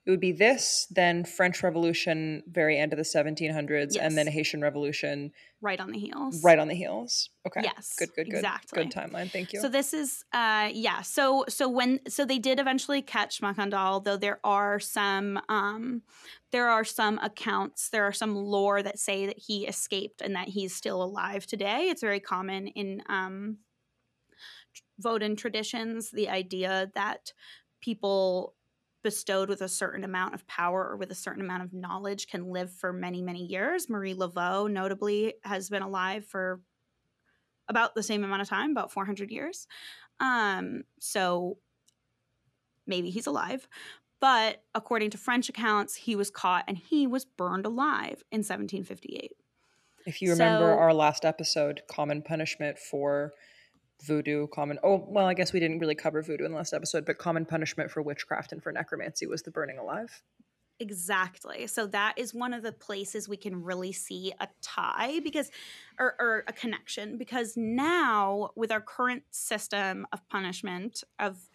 it 0.06 0.12
would 0.12 0.20
be 0.20 0.32
this, 0.32 0.86
then 0.92 1.26
French 1.26 1.64
Revolution, 1.64 2.44
very 2.48 2.78
end 2.78 2.94
of 2.94 2.98
the 2.98 3.04
1700s, 3.04 3.96
yes. 3.96 3.98
and 3.98 4.16
then 4.16 4.28
Haitian 4.28 4.62
Revolution. 4.62 5.32
Right 5.62 5.80
on 5.80 5.92
the 5.92 5.98
heels. 5.98 6.44
Right 6.44 6.60
on 6.60 6.68
the 6.68 6.76
heels. 6.76 7.32
Okay. 7.48 7.62
Yes. 7.64 7.96
Good, 7.98 8.10
good, 8.16 8.26
good. 8.26 8.36
Exactly. 8.36 8.84
Good 8.84 8.94
timeline. 8.94 9.32
Thank 9.32 9.52
you. 9.52 9.62
So 9.62 9.68
this 9.68 9.96
is, 9.96 10.24
uh, 10.32 10.70
yeah. 10.72 11.02
So, 11.02 11.46
so 11.50 11.68
when, 11.68 12.02
so 12.08 12.24
they 12.24 12.38
did 12.38 12.60
eventually 12.60 13.02
catch 13.02 13.42
Makandal, 13.42 14.04
though 14.04 14.18
there 14.18 14.40
are 14.44 14.80
some, 14.80 15.40
um, 15.50 16.04
there 16.52 16.70
are 16.70 16.84
some 16.84 17.18
accounts, 17.24 17.90
there 17.90 18.04
are 18.04 18.14
some 18.14 18.36
lore 18.36 18.84
that 18.84 19.00
say 19.00 19.26
that 19.26 19.40
he 19.40 19.66
escaped 19.66 20.22
and 20.22 20.36
that 20.36 20.50
he's 20.50 20.76
still 20.76 21.02
alive 21.02 21.48
today. 21.48 21.90
It's 21.90 22.02
very 22.02 22.20
common 22.20 22.68
in, 22.68 23.02
um, 23.10 23.58
Vodun 25.04 25.36
traditions, 25.36 26.12
the 26.12 26.30
idea 26.30 26.92
that 26.94 27.34
people 27.82 28.54
bestowed 29.06 29.50
with 29.50 29.62
a 29.62 29.70
certain 29.70 30.04
amount 30.04 30.34
of 30.34 30.48
power 30.48 30.84
or 30.84 30.98
with 30.98 31.12
a 31.12 31.16
certain 31.16 31.44
amount 31.44 31.62
of 31.62 31.72
knowledge 31.72 32.26
can 32.26 32.50
live 32.50 32.72
for 32.72 32.92
many, 32.92 33.22
many 33.22 33.46
years. 33.46 33.88
Marie 33.88 34.16
Laveau, 34.16 34.68
notably, 34.68 35.36
has 35.44 35.70
been 35.70 35.84
alive 35.84 36.26
for 36.26 36.60
about 37.70 37.94
the 37.94 38.02
same 38.02 38.24
amount 38.24 38.42
of 38.42 38.50
time, 38.50 38.72
about 38.72 38.92
400 38.92 39.30
years. 39.30 39.68
Um, 40.20 40.86
so 41.00 41.60
maybe 42.88 43.12
he's 43.12 43.28
alive. 43.28 43.68
But 44.20 44.64
according 44.74 45.12
to 45.12 45.20
French 45.20 45.50
accounts, 45.50 45.94
he 45.94 46.16
was 46.16 46.32
caught 46.32 46.64
and 46.68 46.76
he 46.76 47.06
was 47.06 47.26
burned 47.26 47.68
alive 47.68 48.24
in 48.32 48.40
1758. 48.40 49.34
If 50.08 50.20
you 50.20 50.32
remember 50.32 50.74
so, 50.74 50.80
our 50.80 50.96
last 50.96 51.26
episode, 51.26 51.84
common 51.88 52.24
punishment 52.24 52.80
for 52.80 53.34
voodoo, 54.04 54.48
common 54.48 54.80
oh 54.84 55.06
well, 55.08 55.26
I 55.26 55.34
guess 55.34 55.54
we 55.54 55.60
didn't 55.60 55.80
really 55.80 55.96
cover 55.96 56.22
voodoo 56.22 56.46
in 56.46 56.52
the 56.52 56.58
last 56.58 56.74
episode, 56.74 57.06
but 57.06 57.18
common 57.18 57.46
punishment 57.46 57.92
for 57.92 58.02
witchcraft 58.02 58.52
and 58.52 58.62
for 58.62 58.72
necromancy 58.72 59.26
was 59.28 59.44
the 59.44 59.52
burning 59.52 59.78
alive. 59.78 60.22
Exactly. 60.80 61.68
So 61.68 61.88
that 61.88 62.16
is 62.18 62.34
one 62.34 62.54
of 62.54 62.62
the 62.62 62.74
places 62.74 63.30
we 63.30 63.38
can 63.38 63.64
really 63.64 63.94
see 63.94 64.34
a 64.42 64.50
tie 64.62 65.22
because, 65.24 65.50
or, 65.98 66.16
or, 66.20 66.44
a 66.50 66.54
connection 66.54 67.18
because 67.18 67.56
now 67.56 68.50
with 68.56 68.74
our 68.74 68.82
current 68.82 69.24
system 69.32 70.06
of 70.12 70.28
punishment 70.28 71.06
of 71.18 71.50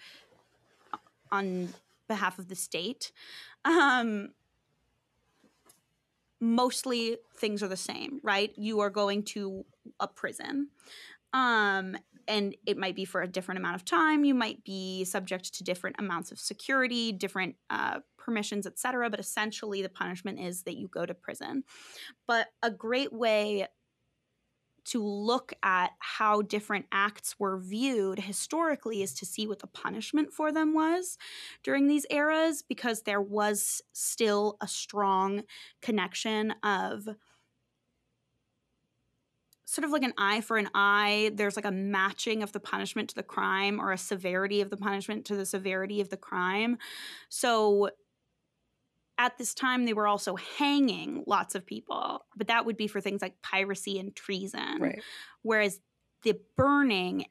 on 1.30 1.68
behalf 2.08 2.38
of 2.38 2.48
the 2.48 2.54
state, 2.54 3.12
um, 3.66 4.30
mostly 6.40 7.18
things 7.36 7.62
are 7.62 7.68
the 7.68 7.76
same, 7.76 8.20
right? 8.22 8.52
You 8.56 8.80
are 8.80 8.90
going 8.90 9.22
to 9.24 9.66
a 10.00 10.08
prison. 10.08 10.68
Um, 11.34 11.96
and 12.30 12.56
it 12.64 12.78
might 12.78 12.94
be 12.94 13.04
for 13.04 13.20
a 13.20 13.28
different 13.28 13.58
amount 13.58 13.74
of 13.74 13.84
time. 13.84 14.24
You 14.24 14.34
might 14.34 14.62
be 14.64 15.04
subject 15.04 15.52
to 15.54 15.64
different 15.64 15.96
amounts 15.98 16.30
of 16.30 16.38
security, 16.38 17.10
different 17.10 17.56
uh, 17.68 17.98
permissions, 18.16 18.66
etc. 18.66 19.10
But 19.10 19.20
essentially, 19.20 19.82
the 19.82 19.88
punishment 19.88 20.38
is 20.38 20.62
that 20.62 20.76
you 20.76 20.88
go 20.88 21.04
to 21.04 21.12
prison. 21.12 21.64
But 22.28 22.46
a 22.62 22.70
great 22.70 23.12
way 23.12 23.66
to 24.82 25.04
look 25.04 25.52
at 25.62 25.90
how 25.98 26.42
different 26.42 26.86
acts 26.90 27.38
were 27.38 27.58
viewed 27.58 28.20
historically 28.20 29.02
is 29.02 29.12
to 29.14 29.26
see 29.26 29.46
what 29.46 29.58
the 29.58 29.66
punishment 29.66 30.32
for 30.32 30.52
them 30.52 30.72
was 30.72 31.18
during 31.62 31.86
these 31.86 32.06
eras 32.10 32.62
because 32.66 33.02
there 33.02 33.20
was 33.20 33.82
still 33.92 34.56
a 34.60 34.68
strong 34.68 35.42
connection 35.82 36.54
of 36.62 37.08
sort 39.70 39.84
of 39.84 39.92
like 39.92 40.02
an 40.02 40.14
eye 40.18 40.40
for 40.40 40.56
an 40.56 40.68
eye. 40.74 41.30
There's 41.34 41.54
like 41.54 41.64
a 41.64 41.70
matching 41.70 42.42
of 42.42 42.50
the 42.50 42.58
punishment 42.58 43.10
to 43.10 43.14
the 43.14 43.22
crime 43.22 43.80
or 43.80 43.92
a 43.92 43.98
severity 43.98 44.60
of 44.60 44.68
the 44.68 44.76
punishment 44.76 45.24
to 45.26 45.36
the 45.36 45.46
severity 45.46 46.00
of 46.00 46.08
the 46.08 46.16
crime. 46.16 46.76
So 47.28 47.90
at 49.16 49.38
this 49.38 49.54
time, 49.54 49.84
they 49.84 49.92
were 49.92 50.08
also 50.08 50.34
hanging 50.34 51.22
lots 51.24 51.54
of 51.54 51.64
people, 51.64 52.24
but 52.36 52.48
that 52.48 52.66
would 52.66 52.76
be 52.76 52.88
for 52.88 53.00
things 53.00 53.22
like 53.22 53.40
piracy 53.42 54.00
and 54.00 54.16
treason. 54.16 54.80
Right. 54.80 55.02
Whereas 55.42 55.78
the 56.24 56.40
burning 56.56 57.26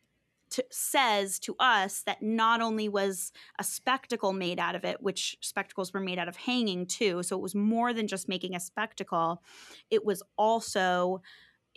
to, 0.52 0.64
says 0.72 1.40
to 1.40 1.56
us 1.60 2.04
that 2.04 2.22
not 2.22 2.62
only 2.62 2.88
was 2.88 3.34
a 3.60 3.66
spectacle 3.66 4.32
made 4.32 4.60
out 4.60 4.76
of 4.76 4.86
it, 4.86 5.02
which 5.02 5.38
spectacles 5.42 5.94
were 5.94 6.00
made 6.00 6.20
out 6.20 6.30
of 6.30 6.38
hanging 6.38 6.86
too, 6.86 7.22
so 7.22 7.36
it 7.36 7.42
was 7.42 7.54
more 7.54 7.92
than 7.92 8.08
just 8.08 8.30
making 8.30 8.56
a 8.56 8.62
spectacle, 8.62 9.44
it 9.92 10.06
was 10.06 10.24
also 10.38 11.22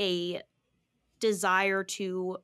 a 0.01 0.41
desire 1.23 1.85
to 1.85 2.37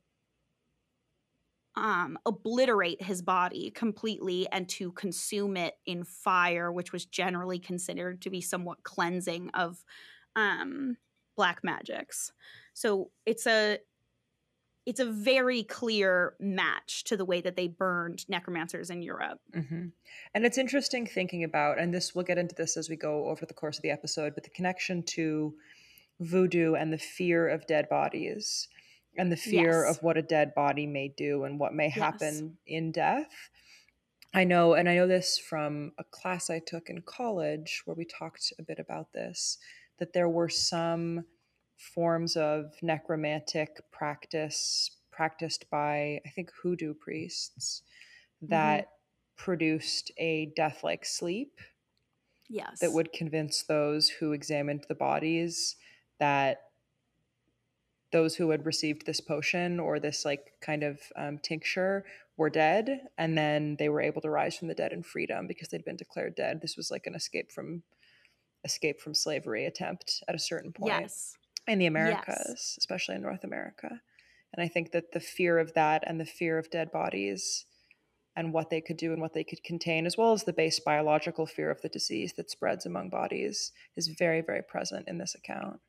um, 1.75 2.16
obliterate 2.25 3.02
his 3.02 3.20
body 3.20 3.70
completely 3.70 4.49
and 4.50 4.68
to 4.68 4.92
consume 4.92 5.56
it 5.56 5.75
in 5.85 6.04
fire, 6.04 6.73
which 6.73 6.92
was 6.92 7.04
generally 7.04 7.58
considered 7.58 8.23
to 8.23 8.30
be 8.30 8.40
somewhat 8.40 8.82
cleansing 8.85 9.50
of 9.50 9.85
um, 10.37 10.97
black 11.37 11.62
magics. 11.62 12.32
So 12.73 13.11
it's 13.26 13.47
a 13.47 13.78
it's 14.87 15.00
a 15.00 15.04
very 15.04 15.64
clear 15.64 16.35
match 16.40 17.04
to 17.04 17.17
the 17.17 17.25
way 17.25 17.43
that 17.43 17.56
they 17.56 17.69
burned 17.69 18.26
necromancers 18.26 18.88
in 18.88 19.02
Europe. 19.02 19.38
Mm-hmm. 19.54 19.88
And 20.34 20.47
it's 20.47 20.56
interesting 20.56 21.04
thinking 21.04 21.45
about, 21.45 21.78
and 21.78 21.93
this 21.93 22.14
we'll 22.14 22.25
get 22.25 22.38
into 22.38 22.54
this 22.54 22.78
as 22.78 22.88
we 22.88 22.97
go 22.97 23.28
over 23.28 23.45
the 23.45 23.52
course 23.52 23.76
of 23.76 23.82
the 23.82 23.91
episode, 23.91 24.34
but 24.34 24.45
the 24.45 24.50
connection 24.50 25.02
to 25.02 25.52
voodoo 26.21 26.75
and 26.75 26.93
the 26.93 26.99
fear 26.99 27.49
of 27.49 27.67
dead 27.67 27.89
bodies 27.89 28.69
and 29.17 29.33
the 29.33 29.37
fear 29.37 29.85
yes. 29.85 29.97
of 29.97 30.02
what 30.02 30.17
a 30.17 30.23
dead 30.23 30.54
body 30.54 30.87
may 30.87 31.13
do 31.17 31.45
and 31.45 31.59
what 31.59 31.75
may 31.75 31.89
happen 31.89 32.35
yes. 32.67 32.78
in 32.78 32.93
death. 32.93 33.50
I 34.35 34.45
know, 34.45 34.75
and 34.75 34.89
I 34.89 34.95
know 34.95 35.07
this 35.07 35.39
from 35.39 35.93
a 35.99 36.04
class 36.04 36.50
I 36.50 36.61
took 36.65 36.91
in 36.91 37.02
college 37.02 37.83
where 37.85 37.97
we 37.97 38.04
talked 38.04 38.52
a 38.59 38.63
bit 38.63 38.78
about 38.78 39.13
this, 39.13 39.59
that 39.99 40.13
there 40.13 40.28
were 40.28 40.49
some 40.49 41.25
forms 41.76 42.37
of 42.37 42.75
necromantic 42.83 43.81
practice 43.91 44.91
practiced 45.11 45.69
by, 45.71 46.21
I 46.25 46.31
think, 46.35 46.50
hoodoo 46.63 46.95
priests 46.95 47.83
that 48.43 48.85
mm-hmm. 48.85 49.45
produced 49.45 50.13
a 50.19 50.52
death 50.54 50.85
like 50.85 51.04
sleep. 51.04 51.59
Yes. 52.49 52.78
That 52.81 52.93
would 52.93 53.13
convince 53.13 53.63
those 53.63 54.09
who 54.09 54.33
examined 54.33 54.85
the 54.89 54.95
bodies 54.95 55.76
that 56.19 56.63
those 58.13 58.37
who 58.37 58.50
had 58.50 58.65
received 58.65 59.04
this 59.04 59.21
potion 59.21 59.78
or 59.78 60.00
this 60.00 60.25
like 60.25 60.52
kind 60.61 60.83
of 60.83 61.00
um, 61.17 61.39
tincture 61.39 62.04
were 62.37 62.50
dead 62.50 63.00
and 63.19 63.37
then 63.37 63.76
they 63.78 63.89
were 63.89 64.00
able 64.00 64.23
to 64.23 64.31
rise 64.31 64.57
from 64.57 64.69
the 64.69 64.75
dead 64.75 64.93
in 64.93 65.02
freedom 65.02 65.47
because 65.47 65.69
they'd 65.69 65.85
been 65.85 65.97
declared 65.97 66.35
dead 66.35 66.61
this 66.63 66.76
was 66.76 66.91
like 66.91 67.07
an 67.07 67.15
escape 67.15 67.52
from 67.52 67.83
escape 68.65 69.00
from 69.00 69.15
slavery 69.15 69.67
attempt 69.67 70.23
at 70.28 70.35
a 70.35 70.39
certain 70.39 70.73
point 70.73 71.02
yes. 71.02 71.37
in 71.67 71.78
the 71.78 71.87
americas 71.87 72.45
yes. 72.49 72.75
especially 72.78 73.15
in 73.15 73.23
north 73.23 73.45
america 73.45 74.00
and 74.54 74.65
i 74.65 74.69
think 74.69 74.93
that 74.93 75.13
the 75.13 75.21
fear 75.21 75.59
of 75.59 75.75
that 75.75 76.02
and 76.07 76.21
the 76.21 76.25
fear 76.25 76.59
of 76.59 76.71
dead 76.71 76.91
bodies 76.91 77.67
and 78.37 78.52
what 78.52 78.71
they 78.71 78.81
could 78.81 78.97
do 78.97 79.13
and 79.13 79.21
what 79.21 79.35
they 79.35 79.43
could 79.43 79.63
contain 79.65 80.07
as 80.07 80.17
well 80.17 80.33
as 80.33 80.45
the 80.45 80.52
base 80.52 80.78
biological 80.78 81.45
fear 81.45 81.71
of 81.71 81.83
the 81.83 81.89
disease 81.89 82.35
that 82.37 82.50
spreads 82.50 82.87
among 82.87 83.11
bodies 83.11 83.73
is 83.97 84.09
very 84.09 84.41
very 84.41 84.63
present 84.63 85.07
in 85.09 85.19
this 85.19 85.35
account 85.35 85.81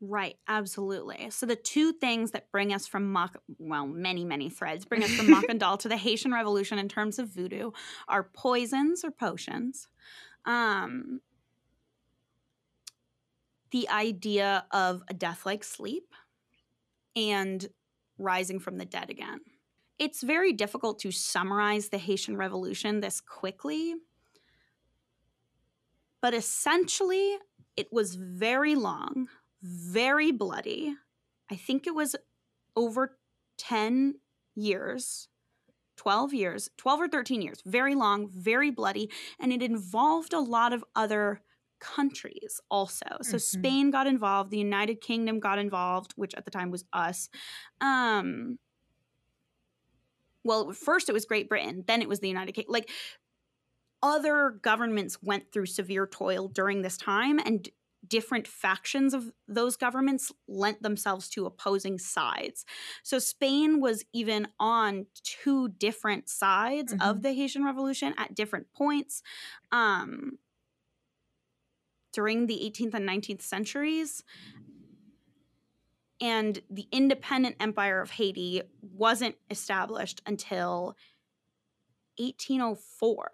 Right, 0.00 0.36
absolutely. 0.46 1.28
So 1.30 1.44
the 1.44 1.56
two 1.56 1.92
things 1.92 2.30
that 2.30 2.52
bring 2.52 2.72
us 2.72 2.86
from 2.86 3.10
Mock, 3.10 3.40
well, 3.58 3.86
many, 3.86 4.24
many 4.24 4.48
threads 4.48 4.84
bring 4.84 5.02
us 5.02 5.10
from 5.10 5.26
Mackandal 5.34 5.78
to 5.80 5.88
the 5.88 5.96
Haitian 5.96 6.32
Revolution 6.32 6.78
in 6.78 6.88
terms 6.88 7.18
of 7.18 7.28
voodoo 7.28 7.72
are 8.06 8.22
poisons 8.22 9.04
or 9.04 9.10
potions, 9.10 9.88
um, 10.44 11.20
the 13.72 13.88
idea 13.88 14.64
of 14.70 15.02
a 15.08 15.14
death-like 15.14 15.64
sleep, 15.64 16.14
and 17.16 17.66
rising 18.18 18.60
from 18.60 18.78
the 18.78 18.84
dead 18.84 19.10
again. 19.10 19.40
It's 19.98 20.22
very 20.22 20.52
difficult 20.52 21.00
to 21.00 21.10
summarize 21.10 21.88
the 21.88 21.98
Haitian 21.98 22.36
Revolution 22.36 23.00
this 23.00 23.20
quickly, 23.20 23.96
but 26.22 26.34
essentially, 26.34 27.36
it 27.76 27.92
was 27.92 28.14
very 28.14 28.76
long 28.76 29.28
very 29.62 30.32
bloody. 30.32 30.94
I 31.50 31.56
think 31.56 31.86
it 31.86 31.94
was 31.94 32.14
over 32.76 33.18
10 33.58 34.14
years, 34.54 35.28
12 35.96 36.34
years, 36.34 36.70
12 36.76 37.00
or 37.00 37.08
13 37.08 37.42
years, 37.42 37.62
very 37.64 37.94
long, 37.94 38.28
very 38.28 38.70
bloody. 38.70 39.10
And 39.38 39.52
it 39.52 39.62
involved 39.62 40.32
a 40.32 40.40
lot 40.40 40.72
of 40.72 40.84
other 40.94 41.42
countries 41.80 42.60
also. 42.70 43.06
So 43.22 43.36
mm-hmm. 43.36 43.38
Spain 43.38 43.90
got 43.90 44.06
involved, 44.06 44.50
the 44.50 44.58
United 44.58 45.00
Kingdom 45.00 45.40
got 45.40 45.58
involved, 45.58 46.12
which 46.16 46.34
at 46.34 46.44
the 46.44 46.50
time 46.50 46.70
was 46.70 46.84
us. 46.92 47.28
Um, 47.80 48.58
well, 50.44 50.72
first 50.72 51.08
it 51.08 51.12
was 51.12 51.24
Great 51.24 51.48
Britain, 51.48 51.84
then 51.86 52.02
it 52.02 52.08
was 52.08 52.20
the 52.20 52.28
United 52.28 52.52
Kingdom. 52.52 52.72
Like 52.72 52.90
other 54.02 54.58
governments 54.62 55.18
went 55.22 55.52
through 55.52 55.66
severe 55.66 56.06
toil 56.06 56.48
during 56.48 56.82
this 56.82 56.96
time 56.96 57.38
and 57.38 57.68
different 58.08 58.46
factions 58.46 59.14
of 59.14 59.32
those 59.46 59.76
governments 59.76 60.32
lent 60.46 60.82
themselves 60.82 61.28
to 61.30 61.46
opposing 61.46 61.98
sides. 61.98 62.64
So 63.02 63.18
Spain 63.18 63.80
was 63.80 64.04
even 64.12 64.48
on 64.58 65.06
two 65.22 65.68
different 65.68 66.28
sides 66.28 66.92
mm-hmm. 66.92 67.08
of 67.08 67.22
the 67.22 67.32
Haitian 67.32 67.64
Revolution 67.64 68.14
at 68.16 68.34
different 68.34 68.72
points. 68.72 69.22
Um, 69.72 70.38
during 72.12 72.46
the 72.46 72.72
18th 72.74 72.94
and 72.94 73.08
19th 73.08 73.42
centuries. 73.42 74.24
And 76.20 76.60
the 76.68 76.88
independent 76.90 77.56
empire 77.60 78.00
of 78.00 78.10
Haiti 78.10 78.62
wasn't 78.82 79.36
established 79.50 80.20
until 80.26 80.96
1804. 82.16 83.28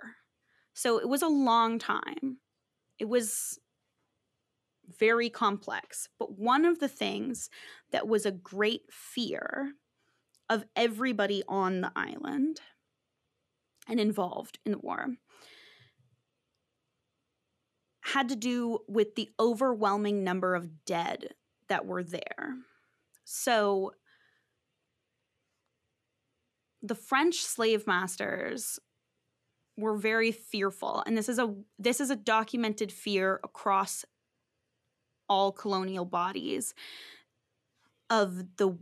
So 0.74 0.98
it 0.98 1.08
was 1.08 1.22
a 1.22 1.28
long 1.28 1.78
time. 1.78 2.38
It 2.98 3.08
was 3.08 3.58
very 4.98 5.30
complex. 5.30 6.08
But 6.18 6.38
one 6.38 6.64
of 6.64 6.78
the 6.78 6.88
things 6.88 7.50
that 7.92 8.08
was 8.08 8.26
a 8.26 8.30
great 8.30 8.82
fear 8.90 9.72
of 10.48 10.64
everybody 10.76 11.42
on 11.48 11.80
the 11.80 11.92
island 11.96 12.60
and 13.88 14.00
involved 14.00 14.58
in 14.64 14.72
the 14.72 14.78
war 14.78 15.08
had 18.02 18.28
to 18.28 18.36
do 18.36 18.78
with 18.86 19.14
the 19.14 19.30
overwhelming 19.40 20.22
number 20.22 20.54
of 20.54 20.84
dead 20.84 21.34
that 21.68 21.86
were 21.86 22.02
there. 22.02 22.54
So 23.24 23.92
the 26.82 26.94
French 26.94 27.36
slave 27.36 27.86
masters 27.86 28.78
were 29.76 29.96
very 29.96 30.30
fearful 30.30 31.02
and 31.06 31.18
this 31.18 31.28
is 31.28 31.38
a 31.38 31.52
this 31.78 31.98
is 31.98 32.10
a 32.10 32.16
documented 32.16 32.92
fear 32.92 33.40
across 33.42 34.04
all 35.28 35.52
colonial 35.52 36.04
bodies 36.04 36.74
of 38.10 38.56
the 38.56 38.76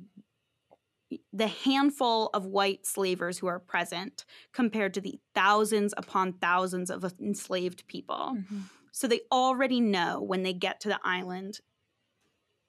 the 1.33 1.47
handful 1.47 2.31
of 2.33 2.47
white 2.47 2.87
slavers 2.87 3.39
who 3.39 3.47
are 3.47 3.59
present 3.59 4.25
compared 4.53 4.95
to 4.95 5.01
the 5.01 5.19
thousands 5.35 5.93
upon 5.99 6.33
thousands 6.33 6.91
of 6.91 7.05
enslaved 7.21 7.87
people. 7.87 8.37
Mm-hmm. 8.37 8.61
So 8.93 9.07
they 9.07 9.21
already 9.31 9.81
know 9.81 10.23
when 10.23 10.43
they 10.43 10.55
get 10.55 10.81
to 10.81 10.89
the 10.89 11.01
island 11.05 11.61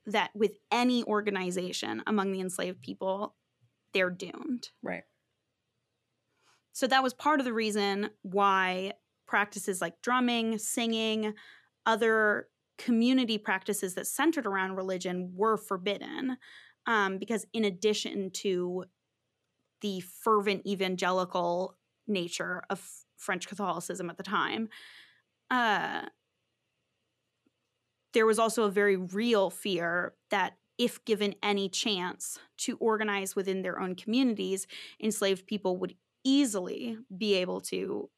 that 0.06 0.32
with 0.36 0.58
any 0.72 1.04
organization 1.04 2.04
among 2.06 2.32
the 2.32 2.42
enslaved 2.42 2.82
people, 2.82 3.36
they're 3.94 4.10
doomed. 4.10 4.70
Right. 4.82 5.04
So 6.74 6.88
that 6.88 7.04
was 7.04 7.14
part 7.14 7.40
of 7.40 7.46
the 7.46 7.54
reason 7.54 8.10
why 8.24 8.94
practices 9.28 9.80
like 9.80 10.02
drumming, 10.02 10.58
singing, 10.58 11.34
other 11.86 12.48
community 12.84 13.38
practices 13.38 13.96
that 13.96 14.08
centered 14.08 14.46
around 14.46 14.76
religion 14.76 15.32
were 15.36 15.58
forbidden. 15.58 16.38
Um, 16.86 17.18
because 17.18 17.46
in 17.54 17.64
addition 17.64 18.30
to 18.32 18.84
the 19.82 20.02
fervent 20.02 20.68
evangelical 20.68 21.78
nature 22.08 22.62
of 22.70 22.86
French 23.16 23.48
Catholicism 23.48 24.10
at 24.10 24.18
the 24.18 24.24
time, 24.24 24.68
uh, 25.50 26.02
there 28.12 28.26
was 28.26 28.38
also 28.38 28.64
a 28.64 28.72
very 28.72 28.98
real 28.98 29.50
fear 29.50 30.14
that 30.30 30.58
if 30.78 31.04
given 31.06 31.36
any 31.42 31.70
chance 31.70 32.38
to 32.58 32.76
organize 32.78 33.36
within 33.36 33.62
their 33.62 33.80
own 33.80 33.96
communities, 33.96 34.68
enslaved 35.02 35.48
people 35.48 35.78
would 35.78 35.96
easily 36.26 36.98
be 37.16 37.36
able 37.36 37.62
to 37.62 38.10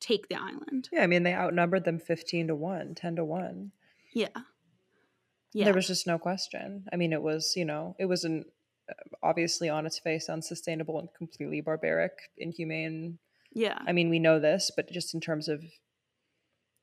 take 0.00 0.28
the 0.28 0.34
island. 0.34 0.88
Yeah, 0.92 1.02
I 1.02 1.06
mean, 1.06 1.22
they 1.22 1.34
outnumbered 1.34 1.84
them 1.84 1.98
15 1.98 2.48
to 2.48 2.54
1, 2.54 2.94
10 2.94 3.16
to 3.16 3.24
1. 3.24 3.72
Yeah. 4.14 4.28
Yeah. 5.52 5.66
There 5.66 5.74
was 5.74 5.86
just 5.86 6.06
no 6.06 6.18
question. 6.18 6.84
I 6.92 6.96
mean, 6.96 7.12
it 7.12 7.22
was, 7.22 7.52
you 7.56 7.64
know, 7.64 7.94
it 7.98 8.06
was 8.06 8.24
an 8.24 8.44
uh, 8.88 8.94
obviously 9.22 9.68
on 9.68 9.86
its 9.86 9.98
face 9.98 10.28
unsustainable 10.28 10.98
and 10.98 11.08
completely 11.16 11.60
barbaric, 11.60 12.12
inhumane. 12.38 13.18
Yeah. 13.52 13.78
I 13.86 13.92
mean, 13.92 14.10
we 14.10 14.18
know 14.18 14.40
this, 14.40 14.70
but 14.74 14.90
just 14.90 15.14
in 15.14 15.20
terms 15.20 15.48
of 15.48 15.62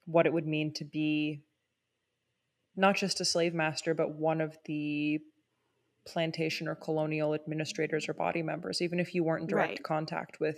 what 0.05 0.25
it 0.25 0.33
would 0.33 0.47
mean 0.47 0.73
to 0.75 0.85
be 0.85 1.41
not 2.75 2.95
just 2.95 3.19
a 3.19 3.25
slave 3.25 3.53
master, 3.53 3.93
but 3.93 4.15
one 4.15 4.39
of 4.39 4.57
the 4.65 5.19
plantation 6.07 6.67
or 6.67 6.75
colonial 6.75 7.33
administrators 7.33 8.07
or 8.07 8.13
body 8.13 8.41
members, 8.41 8.81
even 8.81 8.99
if 8.99 9.13
you 9.13 9.23
weren't 9.23 9.43
in 9.43 9.47
direct 9.47 9.71
right. 9.71 9.83
contact 9.83 10.39
with. 10.39 10.57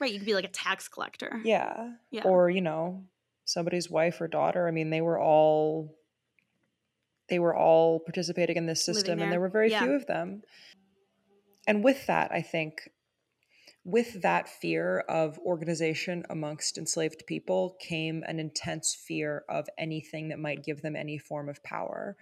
Right, 0.00 0.12
you 0.12 0.18
could 0.18 0.26
be 0.26 0.34
like 0.34 0.44
a 0.44 0.48
tax 0.48 0.88
collector. 0.88 1.40
Yeah. 1.44 1.92
yeah. 2.10 2.22
Or, 2.24 2.50
you 2.50 2.60
know, 2.60 3.04
somebody's 3.46 3.90
wife 3.90 4.20
or 4.20 4.28
daughter. 4.28 4.68
I 4.68 4.70
mean, 4.70 4.90
they 4.90 5.00
were 5.00 5.18
all 5.18 5.96
they 7.28 7.38
were 7.38 7.56
all 7.56 8.00
participating 8.00 8.56
in 8.56 8.66
this 8.66 8.84
system 8.84 9.18
there. 9.18 9.24
and 9.24 9.32
there 9.32 9.40
were 9.40 9.48
very 9.48 9.70
yeah. 9.70 9.82
few 9.82 9.92
of 9.92 10.06
them. 10.06 10.42
And 11.66 11.82
with 11.82 12.06
that, 12.06 12.30
I 12.32 12.42
think 12.42 12.90
with 13.84 14.22
that 14.22 14.48
fear 14.48 15.00
of 15.00 15.38
organization 15.40 16.24
amongst 16.30 16.78
enslaved 16.78 17.24
people 17.26 17.76
came 17.80 18.22
an 18.26 18.40
intense 18.40 18.94
fear 18.94 19.44
of 19.48 19.68
anything 19.76 20.28
that 20.28 20.38
might 20.38 20.64
give 20.64 20.80
them 20.80 20.96
any 20.96 21.18
form 21.18 21.48
of 21.48 21.62
power. 21.62 22.16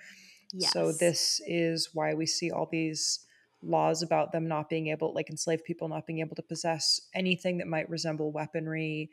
Yes. 0.53 0.73
So 0.73 0.93
this 0.93 1.41
is 1.47 1.91
why 1.95 2.15
we 2.15 2.27
see 2.27 2.51
all 2.51 2.69
these 2.71 3.21
laws 3.63 4.03
about 4.03 4.33
them 4.33 4.49
not 4.49 4.69
being 4.69 4.89
able 4.89 5.15
like 5.15 5.31
enslaved 5.31 5.65
people 5.65 5.89
not 5.89 6.05
being 6.05 6.19
able 6.19 6.35
to 6.35 6.43
possess 6.43 7.01
anything 7.15 7.59
that 7.59 7.69
might 7.69 7.89
resemble 7.89 8.33
weaponry, 8.33 9.09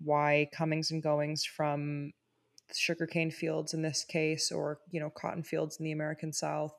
why 0.00 0.48
comings 0.54 0.92
and 0.92 1.02
goings 1.02 1.44
from 1.44 2.12
sugarcane 2.74 3.30
fields 3.30 3.74
in 3.74 3.82
this 3.82 4.04
case 4.04 4.52
or 4.52 4.78
you 4.90 5.00
know 5.00 5.10
cotton 5.10 5.42
fields 5.42 5.78
in 5.78 5.84
the 5.84 5.92
American 5.92 6.32
South 6.32 6.74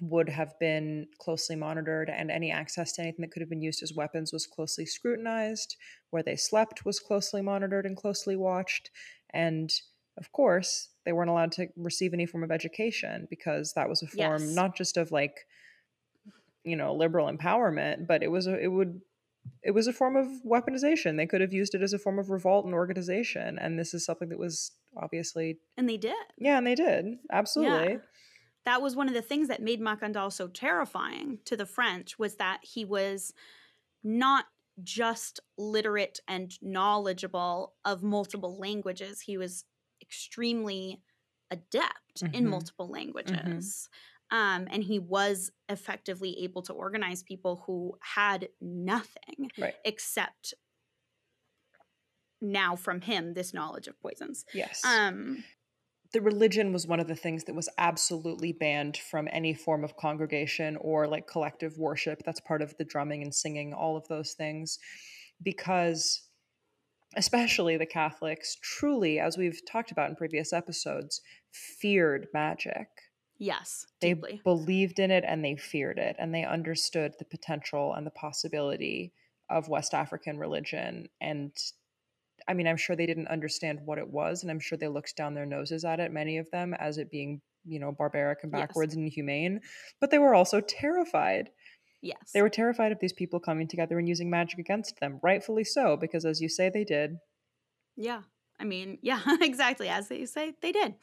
would 0.00 0.28
have 0.30 0.58
been 0.58 1.06
closely 1.18 1.54
monitored 1.54 2.08
and 2.08 2.30
any 2.30 2.50
access 2.50 2.92
to 2.92 3.02
anything 3.02 3.20
that 3.20 3.30
could 3.30 3.42
have 3.42 3.50
been 3.50 3.60
used 3.60 3.82
as 3.82 3.92
weapons 3.92 4.32
was 4.32 4.46
closely 4.46 4.86
scrutinized 4.86 5.76
where 6.10 6.22
they 6.22 6.36
slept 6.36 6.84
was 6.86 6.98
closely 6.98 7.42
monitored 7.42 7.84
and 7.84 7.96
closely 7.96 8.34
watched 8.34 8.90
and 9.34 9.70
of 10.16 10.32
course 10.32 10.88
they 11.04 11.12
weren't 11.12 11.30
allowed 11.30 11.52
to 11.52 11.68
receive 11.76 12.14
any 12.14 12.24
form 12.24 12.42
of 12.42 12.50
education 12.50 13.26
because 13.28 13.74
that 13.74 13.88
was 13.88 14.02
a 14.02 14.06
form 14.06 14.42
yes. 14.42 14.54
not 14.54 14.74
just 14.74 14.96
of 14.96 15.12
like 15.12 15.46
you 16.64 16.76
know 16.76 16.94
liberal 16.94 17.30
empowerment 17.30 18.06
but 18.06 18.22
it 18.22 18.30
was 18.30 18.46
a, 18.46 18.58
it 18.58 18.68
would 18.68 19.00
it 19.62 19.72
was 19.72 19.86
a 19.86 19.92
form 19.92 20.16
of 20.16 20.26
weaponization 20.46 21.16
they 21.16 21.26
could 21.26 21.40
have 21.40 21.52
used 21.52 21.74
it 21.74 21.82
as 21.82 21.92
a 21.92 21.98
form 21.98 22.18
of 22.18 22.30
revolt 22.30 22.64
and 22.64 22.74
organization 22.74 23.58
and 23.58 23.78
this 23.78 23.94
is 23.94 24.04
something 24.04 24.28
that 24.28 24.38
was 24.38 24.72
obviously 24.96 25.58
and 25.76 25.88
they 25.88 25.96
did 25.96 26.14
yeah 26.38 26.58
and 26.58 26.66
they 26.66 26.74
did 26.74 27.18
absolutely 27.32 27.94
yeah. 27.94 27.98
that 28.64 28.82
was 28.82 28.96
one 28.96 29.08
of 29.08 29.14
the 29.14 29.22
things 29.22 29.48
that 29.48 29.62
made 29.62 29.80
Mackandal 29.80 30.32
so 30.32 30.48
terrifying 30.48 31.38
to 31.44 31.56
the 31.56 31.66
french 31.66 32.18
was 32.18 32.36
that 32.36 32.60
he 32.62 32.84
was 32.84 33.32
not 34.02 34.46
just 34.82 35.40
literate 35.58 36.20
and 36.26 36.52
knowledgeable 36.62 37.74
of 37.84 38.02
multiple 38.02 38.58
languages 38.58 39.20
he 39.20 39.36
was 39.36 39.64
extremely 40.00 41.00
adept 41.50 42.22
mm-hmm. 42.22 42.34
in 42.34 42.48
multiple 42.48 42.88
languages. 42.88 43.36
Mm-hmm. 43.36 44.09
Um, 44.30 44.68
and 44.70 44.82
he 44.84 44.98
was 44.98 45.50
effectively 45.68 46.44
able 46.44 46.62
to 46.62 46.72
organize 46.72 47.22
people 47.22 47.64
who 47.66 47.96
had 48.00 48.48
nothing 48.60 49.50
right. 49.58 49.74
except 49.84 50.54
now 52.40 52.76
from 52.76 53.00
him 53.00 53.34
this 53.34 53.52
knowledge 53.52 53.88
of 53.88 54.00
poisons. 54.00 54.44
Yes. 54.54 54.82
Um, 54.84 55.44
the 56.12 56.20
religion 56.20 56.72
was 56.72 56.86
one 56.86 57.00
of 57.00 57.06
the 57.06 57.14
things 57.14 57.44
that 57.44 57.54
was 57.54 57.68
absolutely 57.78 58.52
banned 58.52 58.96
from 58.96 59.28
any 59.30 59.54
form 59.54 59.84
of 59.84 59.96
congregation 59.96 60.76
or 60.80 61.06
like 61.06 61.26
collective 61.26 61.78
worship. 61.78 62.22
That's 62.24 62.40
part 62.40 62.62
of 62.62 62.76
the 62.78 62.84
drumming 62.84 63.22
and 63.22 63.34
singing, 63.34 63.72
all 63.72 63.96
of 63.96 64.08
those 64.08 64.32
things, 64.32 64.78
because 65.42 66.22
especially 67.16 67.76
the 67.76 67.86
Catholics, 67.86 68.56
truly, 68.62 69.18
as 69.18 69.36
we've 69.36 69.60
talked 69.70 69.90
about 69.90 70.10
in 70.10 70.16
previous 70.16 70.52
episodes, 70.52 71.20
feared 71.52 72.28
magic. 72.32 72.88
Yes, 73.42 73.86
they 74.00 74.14
believed 74.44 74.98
in 74.98 75.10
it 75.10 75.24
and 75.26 75.42
they 75.42 75.56
feared 75.56 75.98
it, 75.98 76.14
and 76.18 76.34
they 76.34 76.44
understood 76.44 77.14
the 77.18 77.24
potential 77.24 77.94
and 77.94 78.06
the 78.06 78.10
possibility 78.10 79.14
of 79.48 79.68
West 79.68 79.94
African 79.94 80.38
religion. 80.38 81.08
And 81.22 81.50
I 82.46 82.52
mean, 82.52 82.66
I'm 82.66 82.76
sure 82.76 82.94
they 82.94 83.06
didn't 83.06 83.28
understand 83.28 83.80
what 83.84 83.98
it 83.98 84.08
was, 84.08 84.42
and 84.42 84.50
I'm 84.50 84.60
sure 84.60 84.76
they 84.76 84.88
looked 84.88 85.16
down 85.16 85.34
their 85.34 85.46
noses 85.46 85.84
at 85.86 86.00
it, 86.00 86.12
many 86.12 86.36
of 86.36 86.50
them, 86.50 86.74
as 86.74 86.98
it 86.98 87.10
being, 87.10 87.40
you 87.64 87.80
know, 87.80 87.92
barbaric 87.92 88.40
and 88.42 88.52
backwards 88.52 88.92
yes. 88.92 88.96
and 88.96 89.06
inhumane. 89.06 89.60
But 90.00 90.10
they 90.10 90.18
were 90.18 90.34
also 90.34 90.60
terrified 90.60 91.48
Yes. 92.02 92.30
They 92.32 92.42
were 92.42 92.48
terrified 92.48 92.92
of 92.92 92.98
these 92.98 93.12
people 93.12 93.40
coming 93.40 93.68
together 93.68 93.98
and 93.98 94.08
using 94.08 94.30
magic 94.30 94.58
against 94.58 94.98
them, 95.00 95.20
rightfully 95.22 95.64
so, 95.64 95.96
because 95.96 96.24
as 96.24 96.40
you 96.40 96.48
say, 96.48 96.70
they 96.70 96.84
did. 96.84 97.18
Yeah. 97.96 98.22
I 98.58 98.64
mean, 98.64 98.98
yeah, 99.02 99.20
exactly. 99.40 99.88
As 99.88 100.10
you 100.10 100.26
say, 100.26 100.54
they 100.62 100.72
did. 100.72 100.94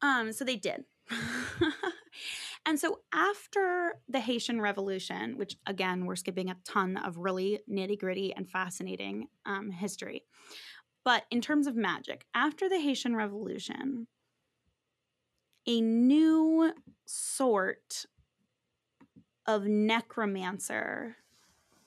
Um, 0.00 0.32
so 0.32 0.44
they 0.44 0.56
did. 0.56 0.84
and 2.66 2.78
so 2.78 3.00
after 3.12 4.00
the 4.08 4.20
Haitian 4.20 4.60
Revolution, 4.60 5.36
which 5.36 5.56
again, 5.66 6.06
we're 6.06 6.16
skipping 6.16 6.50
a 6.50 6.56
ton 6.64 6.96
of 6.96 7.18
really 7.18 7.60
nitty 7.70 7.98
gritty 7.98 8.32
and 8.34 8.48
fascinating 8.48 9.28
um, 9.46 9.70
history. 9.70 10.24
But 11.04 11.24
in 11.30 11.40
terms 11.40 11.66
of 11.66 11.76
magic, 11.76 12.26
after 12.34 12.68
the 12.68 12.78
Haitian 12.80 13.16
Revolution, 13.16 14.06
a 15.66 15.80
new 15.80 16.72
sort 17.06 18.06
of 19.46 19.64
necromancer 19.64 21.16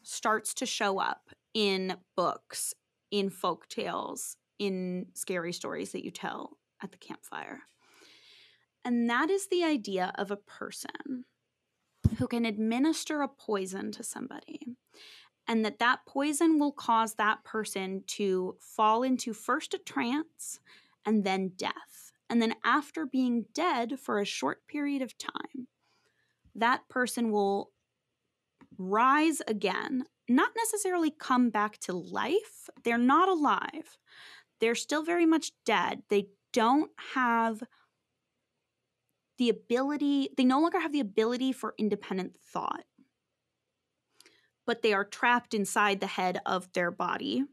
starts 0.03 0.53
to 0.55 0.65
show 0.65 0.99
up 0.99 1.29
in 1.53 1.95
books, 2.15 2.73
in 3.11 3.29
folk 3.29 3.67
tales, 3.67 4.37
in 4.57 5.07
scary 5.13 5.53
stories 5.53 5.91
that 5.91 6.03
you 6.03 6.11
tell 6.11 6.57
at 6.81 6.91
the 6.91 6.97
campfire. 6.97 7.61
And 8.83 9.09
that 9.09 9.29
is 9.29 9.47
the 9.47 9.63
idea 9.63 10.11
of 10.15 10.31
a 10.31 10.37
person 10.37 11.25
who 12.17 12.27
can 12.27 12.45
administer 12.45 13.21
a 13.21 13.27
poison 13.27 13.91
to 13.91 14.03
somebody 14.03 14.75
and 15.47 15.65
that 15.65 15.79
that 15.79 15.99
poison 16.07 16.59
will 16.59 16.71
cause 16.71 17.15
that 17.15 17.43
person 17.43 18.03
to 18.07 18.55
fall 18.59 19.03
into 19.03 19.33
first 19.33 19.73
a 19.73 19.77
trance 19.77 20.59
and 21.05 21.23
then 21.23 21.51
death. 21.57 22.11
And 22.29 22.41
then 22.41 22.55
after 22.63 23.05
being 23.05 23.45
dead 23.53 23.99
for 23.99 24.19
a 24.19 24.25
short 24.25 24.65
period 24.67 25.01
of 25.01 25.17
time, 25.17 25.67
that 26.55 26.87
person 26.89 27.31
will 27.31 27.71
rise 28.77 29.41
again, 29.47 30.05
not 30.29 30.51
necessarily 30.55 31.11
come 31.11 31.49
back 31.49 31.77
to 31.79 31.93
life. 31.93 32.69
They're 32.83 32.97
not 32.97 33.27
alive. 33.27 33.97
They're 34.59 34.75
still 34.75 35.03
very 35.03 35.25
much 35.25 35.51
dead. 35.65 36.03
They 36.09 36.27
don't 36.53 36.91
have 37.13 37.63
the 39.37 39.49
ability, 39.49 40.29
they 40.37 40.45
no 40.45 40.59
longer 40.59 40.79
have 40.79 40.91
the 40.91 40.99
ability 40.99 41.51
for 41.51 41.73
independent 41.77 42.35
thought. 42.37 42.83
but 44.67 44.83
they 44.83 44.93
are 44.93 45.03
trapped 45.03 45.53
inside 45.53 45.99
the 45.99 46.07
head 46.07 46.39
of 46.45 46.71
their 46.73 46.91
body. 46.91 47.43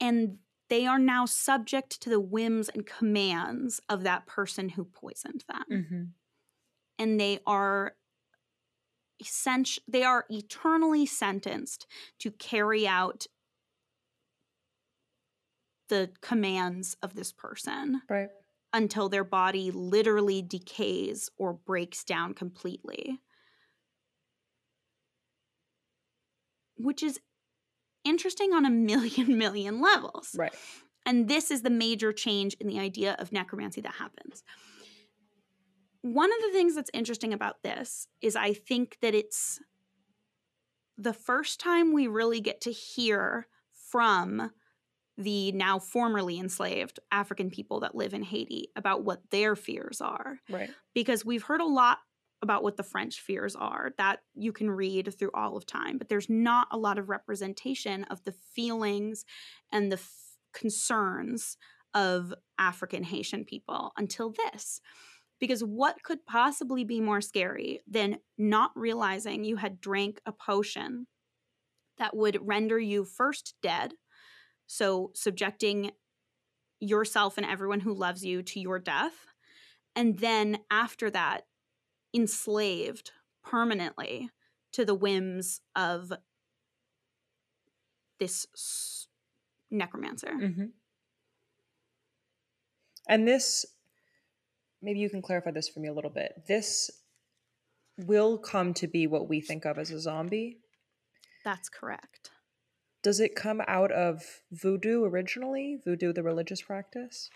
And 0.00 0.38
they 0.70 0.86
are 0.86 0.98
now 0.98 1.26
subject 1.26 2.00
to 2.02 2.08
the 2.08 2.20
whims 2.20 2.68
and 2.68 2.86
commands 2.86 3.80
of 3.88 4.02
that 4.04 4.26
person 4.26 4.70
who 4.70 4.84
poisoned 4.84 5.44
them. 5.48 5.64
Mm-hmm. 5.70 6.02
And 6.98 7.20
they 7.20 7.40
are 7.46 7.94
essential 9.20 9.82
they 9.86 10.02
are 10.02 10.24
eternally 10.30 11.04
sentenced 11.06 11.86
to 12.20 12.30
carry 12.30 12.86
out 12.88 13.26
the 15.88 16.10
commands 16.22 16.96
of 17.02 17.14
this 17.14 17.32
person. 17.32 18.02
Right. 18.08 18.30
Until 18.74 19.08
their 19.08 19.24
body 19.24 19.70
literally 19.70 20.40
decays 20.40 21.28
or 21.36 21.52
breaks 21.52 22.04
down 22.04 22.34
completely. 22.34 23.20
Which 26.76 27.02
is 27.02 27.20
interesting 28.04 28.52
on 28.52 28.64
a 28.64 28.70
million, 28.70 29.38
million 29.38 29.80
levels. 29.80 30.34
Right. 30.36 30.54
And 31.04 31.28
this 31.28 31.50
is 31.50 31.62
the 31.62 31.70
major 31.70 32.12
change 32.12 32.54
in 32.60 32.66
the 32.66 32.78
idea 32.78 33.16
of 33.18 33.32
necromancy 33.32 33.80
that 33.80 33.94
happens. 33.94 34.42
One 36.02 36.30
of 36.32 36.38
the 36.42 36.52
things 36.52 36.74
that's 36.74 36.90
interesting 36.94 37.32
about 37.32 37.62
this 37.62 38.06
is 38.20 38.36
I 38.36 38.52
think 38.52 38.98
that 39.02 39.14
it's 39.14 39.60
the 40.98 41.12
first 41.12 41.60
time 41.60 41.92
we 41.92 42.06
really 42.06 42.40
get 42.40 42.60
to 42.62 42.72
hear 42.72 43.46
from 43.90 44.50
the 45.18 45.52
now 45.52 45.78
formerly 45.78 46.38
enslaved 46.38 46.98
African 47.10 47.50
people 47.50 47.80
that 47.80 47.94
live 47.94 48.14
in 48.14 48.22
Haiti 48.22 48.68
about 48.76 49.04
what 49.04 49.20
their 49.30 49.54
fears 49.54 50.00
are. 50.00 50.38
Right. 50.48 50.70
Because 50.94 51.24
we've 51.24 51.42
heard 51.42 51.60
a 51.60 51.66
lot 51.66 51.98
about 52.42 52.62
what 52.62 52.76
the 52.76 52.82
French 52.82 53.20
fears 53.20 53.54
are 53.54 53.92
that 53.98 54.20
you 54.34 54.52
can 54.52 54.68
read 54.70 55.14
through 55.16 55.30
all 55.32 55.56
of 55.56 55.64
time, 55.64 55.96
but 55.96 56.08
there's 56.08 56.28
not 56.28 56.66
a 56.72 56.78
lot 56.78 56.98
of 56.98 57.08
representation 57.08 58.04
of 58.04 58.22
the 58.24 58.32
feelings 58.32 59.24
and 59.70 59.92
the 59.92 59.96
f- 59.96 60.12
concerns 60.52 61.56
of 61.94 62.34
African 62.58 63.04
Haitian 63.04 63.44
people 63.44 63.92
until 63.96 64.34
this. 64.46 64.80
Because 65.38 65.62
what 65.62 66.02
could 66.02 66.24
possibly 66.26 66.84
be 66.84 67.00
more 67.00 67.20
scary 67.20 67.80
than 67.86 68.18
not 68.38 68.70
realizing 68.74 69.44
you 69.44 69.56
had 69.56 69.80
drank 69.80 70.20
a 70.26 70.32
potion 70.32 71.06
that 71.98 72.16
would 72.16 72.38
render 72.40 72.78
you 72.78 73.04
first 73.04 73.54
dead, 73.62 73.94
so 74.66 75.10
subjecting 75.14 75.92
yourself 76.80 77.36
and 77.38 77.46
everyone 77.46 77.80
who 77.80 77.94
loves 77.94 78.24
you 78.24 78.42
to 78.42 78.60
your 78.60 78.78
death, 78.78 79.26
and 79.94 80.18
then 80.18 80.58
after 80.70 81.10
that, 81.10 81.46
enslaved 82.14 83.12
permanently 83.44 84.30
to 84.72 84.84
the 84.84 84.94
whims 84.94 85.60
of 85.76 86.12
this 88.18 89.08
necromancer. 89.70 90.32
Mm-hmm. 90.32 90.66
And 93.08 93.26
this, 93.26 93.66
maybe 94.80 95.00
you 95.00 95.10
can 95.10 95.22
clarify 95.22 95.50
this 95.50 95.68
for 95.68 95.80
me 95.80 95.88
a 95.88 95.92
little 95.92 96.10
bit. 96.10 96.44
This 96.46 96.90
will 97.98 98.38
come 98.38 98.74
to 98.74 98.86
be 98.86 99.06
what 99.06 99.28
we 99.28 99.40
think 99.40 99.64
of 99.64 99.76
as 99.76 99.90
a 99.90 100.00
zombie. 100.00 100.58
That's 101.44 101.68
correct. 101.68 102.21
Does 103.02 103.18
it 103.18 103.34
come 103.34 103.60
out 103.66 103.90
of 103.90 104.22
voodoo 104.52 105.04
originally? 105.04 105.78
Voodoo, 105.84 106.12
the 106.12 106.22
religious 106.22 106.62
practice? 106.62 107.30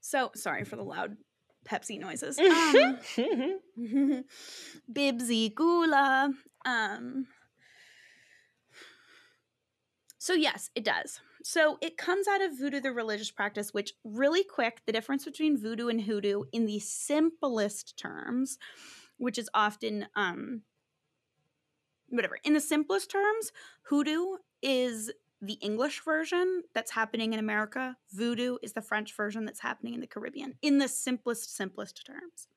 So, 0.00 0.30
sorry 0.34 0.64
for 0.64 0.76
the 0.76 0.82
loud 0.82 1.16
Pepsi 1.68 2.00
noises. 2.00 2.38
Um, 2.48 2.98
Bibsy 4.92 5.54
Gula. 5.54 6.32
Um, 6.64 7.26
so, 10.18 10.32
yes, 10.32 10.70
it 10.74 10.84
does. 10.84 11.20
So, 11.44 11.76
it 11.82 11.98
comes 11.98 12.26
out 12.26 12.42
of 12.42 12.58
voodoo, 12.58 12.80
the 12.80 12.92
religious 12.92 13.30
practice, 13.30 13.74
which, 13.74 13.92
really 14.04 14.44
quick, 14.44 14.80
the 14.86 14.92
difference 14.92 15.24
between 15.26 15.58
voodoo 15.60 15.88
and 15.88 16.00
hoodoo 16.00 16.44
in 16.52 16.64
the 16.66 16.78
simplest 16.80 17.98
terms, 17.98 18.58
which 19.18 19.38
is 19.38 19.50
often, 19.52 20.06
um, 20.16 20.62
whatever, 22.10 22.38
in 22.44 22.52
the 22.54 22.60
simplest 22.60 23.10
terms, 23.10 23.52
hoodoo 23.82 24.36
is 24.62 25.10
the 25.42 25.54
English 25.54 26.02
version 26.04 26.62
that's 26.74 26.90
happening 26.90 27.32
in 27.32 27.38
America. 27.38 27.96
Voodoo 28.12 28.58
is 28.62 28.74
the 28.74 28.82
French 28.82 29.16
version 29.16 29.44
that's 29.44 29.60
happening 29.60 29.94
in 29.94 30.00
the 30.00 30.06
Caribbean, 30.06 30.54
in 30.60 30.78
the 30.78 30.88
simplest, 30.88 31.56
simplest 31.56 32.04
terms. 32.04 32.48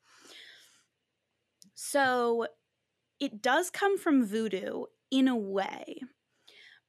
So 1.75 2.47
it 3.19 3.41
does 3.41 3.69
come 3.69 3.97
from 3.97 4.25
voodoo 4.25 4.85
in 5.11 5.27
a 5.27 5.37
way. 5.37 6.01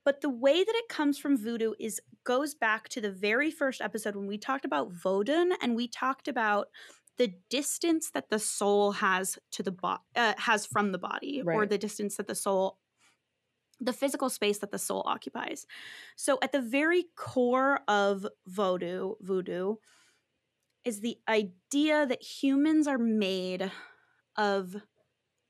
But 0.04 0.20
the 0.20 0.30
way 0.30 0.62
that 0.62 0.74
it 0.74 0.88
comes 0.88 1.16
from 1.16 1.38
voodoo 1.38 1.72
is 1.80 2.00
goes 2.24 2.54
back 2.54 2.88
to 2.90 3.00
the 3.00 3.10
very 3.10 3.50
first 3.50 3.80
episode 3.80 4.16
when 4.16 4.26
we 4.26 4.38
talked 4.38 4.64
about 4.64 4.92
Vodun 4.92 5.52
and 5.62 5.76
we 5.76 5.88
talked 5.88 6.28
about 6.28 6.68
the 7.16 7.34
distance 7.48 8.10
that 8.10 8.30
the 8.30 8.38
soul 8.38 8.92
has 8.92 9.38
to 9.52 9.62
the 9.62 9.70
body 9.70 10.02
uh, 10.16 10.34
has 10.38 10.66
from 10.66 10.92
the 10.92 10.98
body 10.98 11.42
right. 11.44 11.56
or 11.56 11.66
the 11.66 11.78
distance 11.78 12.16
that 12.16 12.26
the 12.26 12.34
soul 12.34 12.78
the 13.80 13.92
physical 13.92 14.30
space 14.30 14.58
that 14.58 14.70
the 14.70 14.78
soul 14.78 15.02
occupies. 15.04 15.66
So 16.16 16.38
at 16.42 16.52
the 16.52 16.60
very 16.60 17.06
core 17.16 17.80
of 17.88 18.26
voodoo, 18.46 19.14
voodoo 19.20 19.76
is 20.84 21.00
the 21.00 21.18
idea 21.28 22.06
that 22.06 22.22
humans 22.22 22.86
are 22.86 22.98
made 22.98 23.70
of 24.36 24.76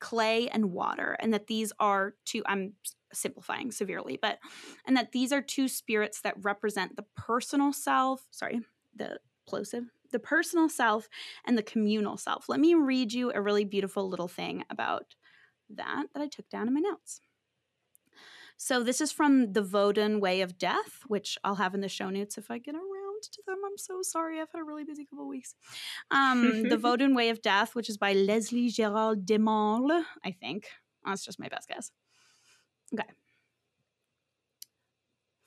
clay 0.00 0.48
and 0.48 0.72
water 0.72 1.16
and 1.20 1.33
that 1.33 1.46
these 1.46 1.72
are 1.79 2.14
two 2.24 2.42
I'm 2.46 2.74
simplifying 3.12 3.70
severely, 3.70 4.18
but 4.20 4.38
and 4.87 4.96
that 4.96 5.12
these 5.12 5.33
are 5.33 5.42
two 5.42 5.68
spirits 5.68 6.20
that 6.22 6.35
represent 6.42 6.96
the 6.96 7.05
personal 7.16 7.72
self, 7.72 8.27
sorry, 8.31 8.61
the 8.94 9.18
plosive, 9.46 9.85
the 10.14 10.20
personal 10.20 10.68
self 10.68 11.09
and 11.44 11.59
the 11.59 11.62
communal 11.62 12.16
self. 12.16 12.48
Let 12.48 12.61
me 12.61 12.74
read 12.74 13.12
you 13.12 13.33
a 13.35 13.42
really 13.42 13.64
beautiful 13.64 14.09
little 14.09 14.29
thing 14.29 14.64
about 14.70 15.16
that 15.70 16.05
that 16.14 16.22
I 16.22 16.29
took 16.29 16.48
down 16.48 16.68
in 16.68 16.74
my 16.74 16.81
notes. 16.81 17.20
So 18.57 18.85
this 18.85 19.00
is 19.00 19.11
from 19.11 19.53
the 19.53 19.64
Vodun 19.64 20.20
Way 20.20 20.40
of 20.40 20.57
Death, 20.57 21.03
which 21.09 21.37
I'll 21.42 21.57
have 21.57 21.74
in 21.74 21.81
the 21.81 21.88
show 21.88 22.11
notes 22.11 22.38
if 22.38 22.48
I 22.48 22.59
get 22.59 22.77
around 22.77 23.22
to 23.33 23.42
them. 23.44 23.59
I'm 23.66 23.77
so 23.77 24.03
sorry. 24.03 24.40
I've 24.40 24.53
had 24.53 24.61
a 24.61 24.64
really 24.64 24.85
busy 24.85 25.05
couple 25.05 25.24
of 25.24 25.29
weeks. 25.29 25.57
Um, 26.12 26.68
the 26.68 26.77
Vodun 26.85 27.16
Way 27.16 27.31
of 27.31 27.42
Death, 27.42 27.74
which 27.74 27.90
is 27.90 27.98
by 27.98 28.12
Leslie 28.12 28.68
Gerald 28.68 29.27
Desmangles, 29.27 30.05
I 30.24 30.31
think. 30.31 30.68
That's 31.05 31.24
just 31.24 31.40
my 31.40 31.48
best 31.48 31.68
guess. 31.68 31.90
Okay. 32.94 33.09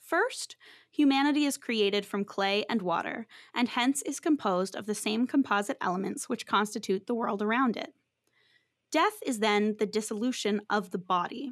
First, 0.08 0.56
humanity 0.90 1.46
is 1.46 1.58
created 1.58 2.06
from 2.06 2.24
clay 2.24 2.64
and 2.70 2.82
water, 2.82 3.28
and 3.54 3.68
hence 3.68 4.02
is 4.04 4.20
composed 4.20 4.76
of 4.76 4.86
the 4.86 4.96
same 4.96 5.28
composite 5.28 5.78
elements 5.82 6.30
which 6.30 6.48
constitute 6.48 7.08
the 7.08 7.16
world 7.16 7.42
around 7.42 7.76
it. 7.76 7.94
Death 8.90 9.20
is 9.26 9.40
then 9.40 9.76
the 9.80 9.86
dissolution 9.86 10.62
of 10.70 10.92
the 10.92 10.98
body, 10.98 11.52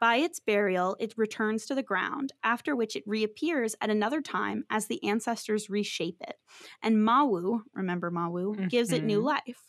by 0.00 0.16
its 0.16 0.38
burial, 0.38 0.96
it 1.00 1.14
returns 1.16 1.66
to 1.66 1.74
the 1.74 1.82
ground, 1.82 2.32
after 2.44 2.76
which 2.76 2.94
it 2.94 3.02
reappears 3.06 3.74
at 3.80 3.90
another 3.90 4.20
time 4.20 4.64
as 4.70 4.86
the 4.86 5.02
ancestors 5.02 5.68
reshape 5.68 6.18
it. 6.20 6.36
And 6.82 6.96
Mawu, 6.96 7.62
remember 7.74 8.10
Mawu, 8.10 8.54
mm-hmm. 8.54 8.68
gives 8.68 8.92
it 8.92 9.02
new 9.02 9.18
mm-hmm. 9.18 9.26
life. 9.26 9.62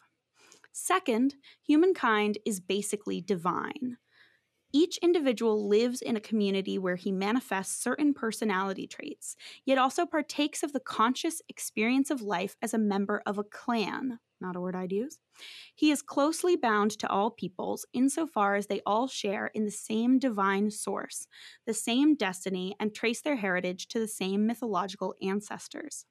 Second, 0.71 1.35
humankind 1.61 2.37
is 2.45 2.59
basically 2.59 3.21
divine. 3.21 3.97
Each 4.71 4.97
individual 4.99 5.67
lives 5.67 6.01
in 6.01 6.15
a 6.15 6.21
community 6.21 6.77
where 6.77 6.95
he 6.95 7.12
manifests 7.12 7.82
certain 7.82 8.13
personality 8.13 8.88
traits, 8.88 9.36
yet 9.65 9.77
also 9.77 10.05
partakes 10.05 10.63
of 10.63 10.73
the 10.73 10.79
conscious 10.79 11.41
experience 11.49 12.12
of 12.12 12.21
life 12.21 12.55
as 12.62 12.73
a 12.73 12.77
member 12.77 13.21
of 13.25 13.38
a 13.38 13.43
clan 13.43 14.19
not 14.41 14.55
a 14.55 14.62
word 14.62 14.73
I'd 14.73 14.93
use. 14.93 15.19
He 15.75 15.91
is 15.91 16.01
closely 16.01 16.55
bound 16.55 16.91
to 16.99 17.10
all 17.10 17.29
peoples 17.29 17.86
insofar 17.91 18.55
as 18.55 18.67
they 18.67 18.82
all 18.86 19.08
share 19.08 19.47
in 19.47 19.65
the 19.65 19.71
same 19.71 20.17
divine 20.17 20.71
source, 20.71 21.27
the 21.65 21.73
same 21.73 22.15
destiny, 22.15 22.75
and 22.79 22.95
trace 22.95 23.21
their 23.21 23.36
heritage 23.36 23.88
to 23.89 23.99
the 23.99 24.08
same 24.08 24.45
mythological 24.47 25.15
ancestors. 25.21 26.05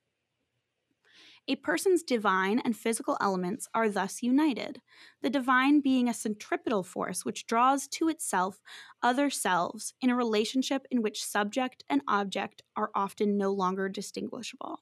A 1.51 1.57
person's 1.57 2.03
divine 2.03 2.59
and 2.59 2.77
physical 2.77 3.17
elements 3.23 3.69
are 3.73 3.89
thus 3.89 4.23
united, 4.23 4.83
the 5.23 5.31
divine 5.31 5.81
being 5.81 6.07
a 6.07 6.15
centripetal 6.15 6.83
force 6.83 7.25
which 7.25 7.47
draws 7.47 7.89
to 7.89 8.11
itself 8.11 8.61
other 9.03 9.31
selves 9.31 9.95
in 10.03 10.11
a 10.11 10.15
relationship 10.15 10.87
in 10.91 11.01
which 11.01 11.25
subject 11.25 11.85
and 11.89 12.03
object 12.07 12.63
are 12.77 12.91
often 12.95 13.39
no 13.39 13.51
longer 13.51 13.89
distinguishable. 13.89 14.81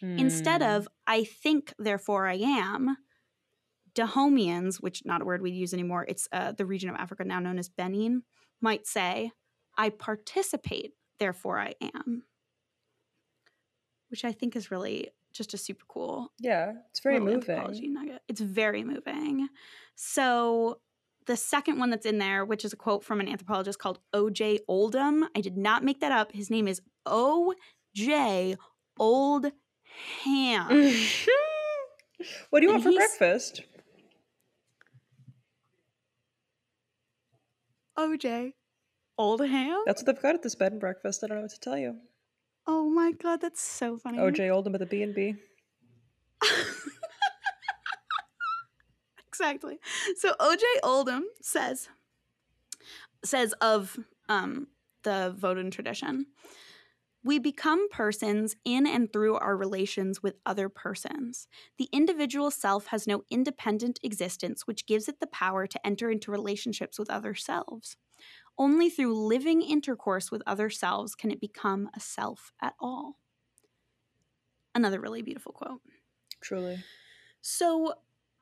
Mm. 0.00 0.20
Instead 0.20 0.62
of, 0.62 0.84
hmm. 0.84 0.88
I 1.08 1.24
think, 1.24 1.74
therefore 1.78 2.28
I 2.28 2.36
am, 2.36 2.96
Dahomians, 3.94 4.76
which 4.76 5.02
not 5.04 5.22
a 5.22 5.24
word 5.24 5.42
we 5.42 5.50
use 5.50 5.74
anymore, 5.74 6.06
it's 6.08 6.28
uh, 6.30 6.52
the 6.52 6.64
region 6.64 6.88
of 6.88 6.96
Africa 6.96 7.24
now 7.24 7.40
known 7.40 7.58
as 7.58 7.68
Benin, 7.68 8.22
might 8.60 8.86
say, 8.86 9.32
I 9.76 9.90
participate, 9.90 10.92
therefore 11.18 11.58
I 11.58 11.74
am. 11.82 12.22
Which 14.08 14.24
I 14.24 14.30
think 14.30 14.54
is 14.54 14.70
really 14.70 15.08
just 15.32 15.54
a 15.54 15.58
super 15.58 15.84
cool. 15.88 16.32
Yeah, 16.38 16.72
it's 16.90 17.00
very 17.00 17.20
moving. 17.20 17.92
Nugget. 17.92 18.22
It's 18.28 18.40
very 18.40 18.84
moving. 18.84 19.48
So 19.94 20.80
the 21.26 21.36
second 21.36 21.78
one 21.78 21.90
that's 21.90 22.06
in 22.06 22.18
there, 22.18 22.44
which 22.44 22.64
is 22.64 22.72
a 22.72 22.76
quote 22.76 23.04
from 23.04 23.20
an 23.20 23.28
anthropologist 23.28 23.78
called 23.78 23.98
O.J. 24.12 24.60
Oldham. 24.68 25.28
I 25.36 25.40
did 25.40 25.56
not 25.56 25.84
make 25.84 26.00
that 26.00 26.12
up. 26.12 26.32
His 26.32 26.50
name 26.50 26.66
is 26.66 26.80
O.J. 27.06 28.56
Oldham. 28.98 29.52
what 32.50 32.60
do 32.60 32.66
you 32.66 32.72
and 32.72 32.82
want 32.82 32.82
for 32.82 32.92
breakfast? 32.92 33.62
OJ. 37.98 38.52
Oldham? 39.18 39.82
That's 39.86 40.02
what 40.02 40.06
they've 40.06 40.22
got 40.22 40.36
at 40.36 40.42
this 40.42 40.54
bed 40.54 40.72
and 40.72 40.80
breakfast. 40.80 41.24
I 41.24 41.26
don't 41.26 41.38
know 41.38 41.42
what 41.42 41.50
to 41.50 41.60
tell 41.60 41.76
you. 41.76 41.96
Oh 42.70 42.90
my 42.90 43.12
god, 43.12 43.40
that's 43.40 43.62
so 43.62 43.96
funny. 43.96 44.18
OJ 44.18 44.54
Oldham 44.54 44.74
at 44.74 44.80
the 44.80 44.86
B 44.86 45.02
and 45.02 45.14
B. 45.14 45.36
exactly. 49.26 49.78
So 50.18 50.34
OJ 50.38 50.62
Oldham 50.82 51.24
says 51.40 51.88
says 53.24 53.54
of 53.62 53.98
um, 54.28 54.68
the 55.02 55.34
Vodun 55.38 55.72
tradition, 55.72 56.26
we 57.24 57.38
become 57.38 57.88
persons 57.88 58.54
in 58.66 58.86
and 58.86 59.10
through 59.10 59.36
our 59.36 59.56
relations 59.56 60.22
with 60.22 60.36
other 60.44 60.68
persons. 60.68 61.48
The 61.78 61.88
individual 61.90 62.50
self 62.50 62.88
has 62.88 63.06
no 63.06 63.22
independent 63.30 63.98
existence, 64.02 64.66
which 64.66 64.86
gives 64.86 65.08
it 65.08 65.20
the 65.20 65.26
power 65.26 65.66
to 65.66 65.86
enter 65.86 66.10
into 66.10 66.30
relationships 66.30 66.98
with 66.98 67.08
other 67.08 67.34
selves. 67.34 67.96
Only 68.58 68.90
through 68.90 69.14
living 69.14 69.62
intercourse 69.62 70.30
with 70.30 70.42
other 70.46 70.68
selves 70.68 71.14
can 71.14 71.30
it 71.30 71.40
become 71.40 71.90
a 71.94 72.00
self 72.00 72.52
at 72.60 72.74
all. 72.80 73.18
Another 74.74 75.00
really 75.00 75.22
beautiful 75.22 75.52
quote. 75.52 75.80
Truly. 76.40 76.78
So 77.40 77.94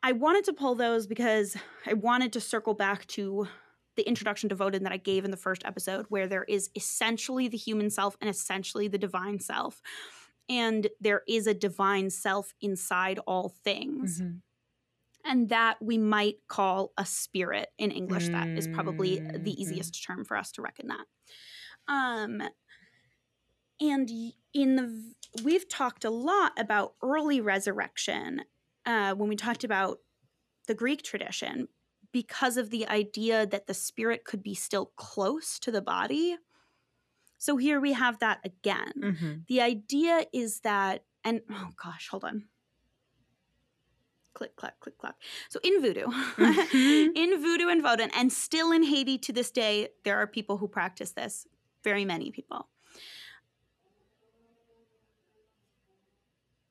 I 0.03 0.13
wanted 0.13 0.45
to 0.45 0.53
pull 0.53 0.75
those 0.75 1.07
because 1.07 1.57
I 1.87 1.95
wanted 1.95 2.33
to 2.35 2.41
circle 2.41 2.75
back 2.75 3.07
to 3.09 3.49
the 3.97 4.07
introduction 4.07 4.49
to 4.51 4.57
Vodun 4.57 4.83
that 4.83 4.93
I 4.93 4.99
gave 4.99 5.25
in 5.25 5.31
the 5.31 5.37
first 5.37 5.63
episode, 5.65 6.07
where 6.09 6.29
there 6.29 6.45
is 6.45 6.71
essentially 6.75 7.49
the 7.49 7.57
human 7.57 7.91
self 7.91 8.17
and 8.21 8.31
essentially 8.31 8.89
the 8.89 8.99
divine 8.99 9.41
self. 9.41 9.81
And 10.49 10.89
there 11.01 11.23
is 11.27 11.47
a 11.47 11.55
divine 11.55 12.11
self 12.11 12.55
inside 12.61 13.19
all 13.27 13.49
things. 13.49 14.21
Mm-hmm. 14.21 14.37
And 15.29 15.49
that 15.49 15.77
we 15.81 15.99
might 15.99 16.37
call 16.47 16.93
a 16.97 17.05
spirit 17.05 17.69
in 17.79 17.91
English. 17.91 18.29
Mm-hmm. 18.29 18.55
That 18.55 18.59
is 18.59 18.69
probably 18.69 19.19
the 19.19 19.25
mm-hmm. 19.25 19.49
easiest 19.49 20.05
term 20.05 20.25
for 20.25 20.37
us 20.37 20.53
to 20.53 20.63
reckon 20.63 20.89
that. 20.89 21.07
Um, 21.89 22.43
and 23.81 24.11
in 24.55 24.77
the 24.77 25.15
we've 25.43 25.69
talked 25.69 26.05
a 26.05 26.11
lot 26.11 26.53
about 26.59 26.95
early 27.03 27.41
resurrection 27.41 28.43
uh, 28.87 29.15
when 29.15 29.29
we 29.29 29.37
talked 29.37 29.65
about 29.65 29.99
the 30.67 30.75
Greek 30.75 31.03
tradition, 31.03 31.69
because 32.13 32.57
of 32.57 32.71
the 32.71 32.89
idea 32.89 33.47
that 33.47 33.67
the 33.67 33.75
spirit 33.75 34.25
could 34.25 34.43
be 34.43 34.55
still 34.55 34.93
close 34.97 35.59
to 35.59 35.71
the 35.71 35.83
body. 35.83 36.37
So 37.39 37.57
here 37.57 37.81
we 37.81 37.93
have 37.93 38.19
that 38.21 38.39
again. 38.45 38.93
Mm-hmm. 38.99 39.33
The 39.49 39.61
idea 39.61 40.25
is 40.33 40.61
that, 40.61 41.05
and 41.23 41.43
oh 41.51 41.69
gosh, 41.83 42.09
hold 42.11 42.25
on. 42.25 42.45
Click, 44.37 44.55
clack, 44.55 44.79
click, 44.81 44.99
clack. 44.99 45.15
So 45.49 45.59
in 45.65 45.81
voodoo, 45.81 46.09
mm-hmm. 46.09 47.17
in 47.17 47.41
voodoo 47.41 47.69
and 47.69 47.83
Vodun, 47.83 48.11
and 48.15 48.31
still 48.31 48.71
in 48.71 48.83
Haiti 48.83 49.17
to 49.17 49.33
this 49.33 49.51
day, 49.51 49.89
there 50.05 50.19
are 50.19 50.27
people 50.27 50.59
who 50.59 50.69
practice 50.69 51.13
this, 51.13 51.47
very 51.83 52.05
many 52.05 52.31
people. 52.31 52.69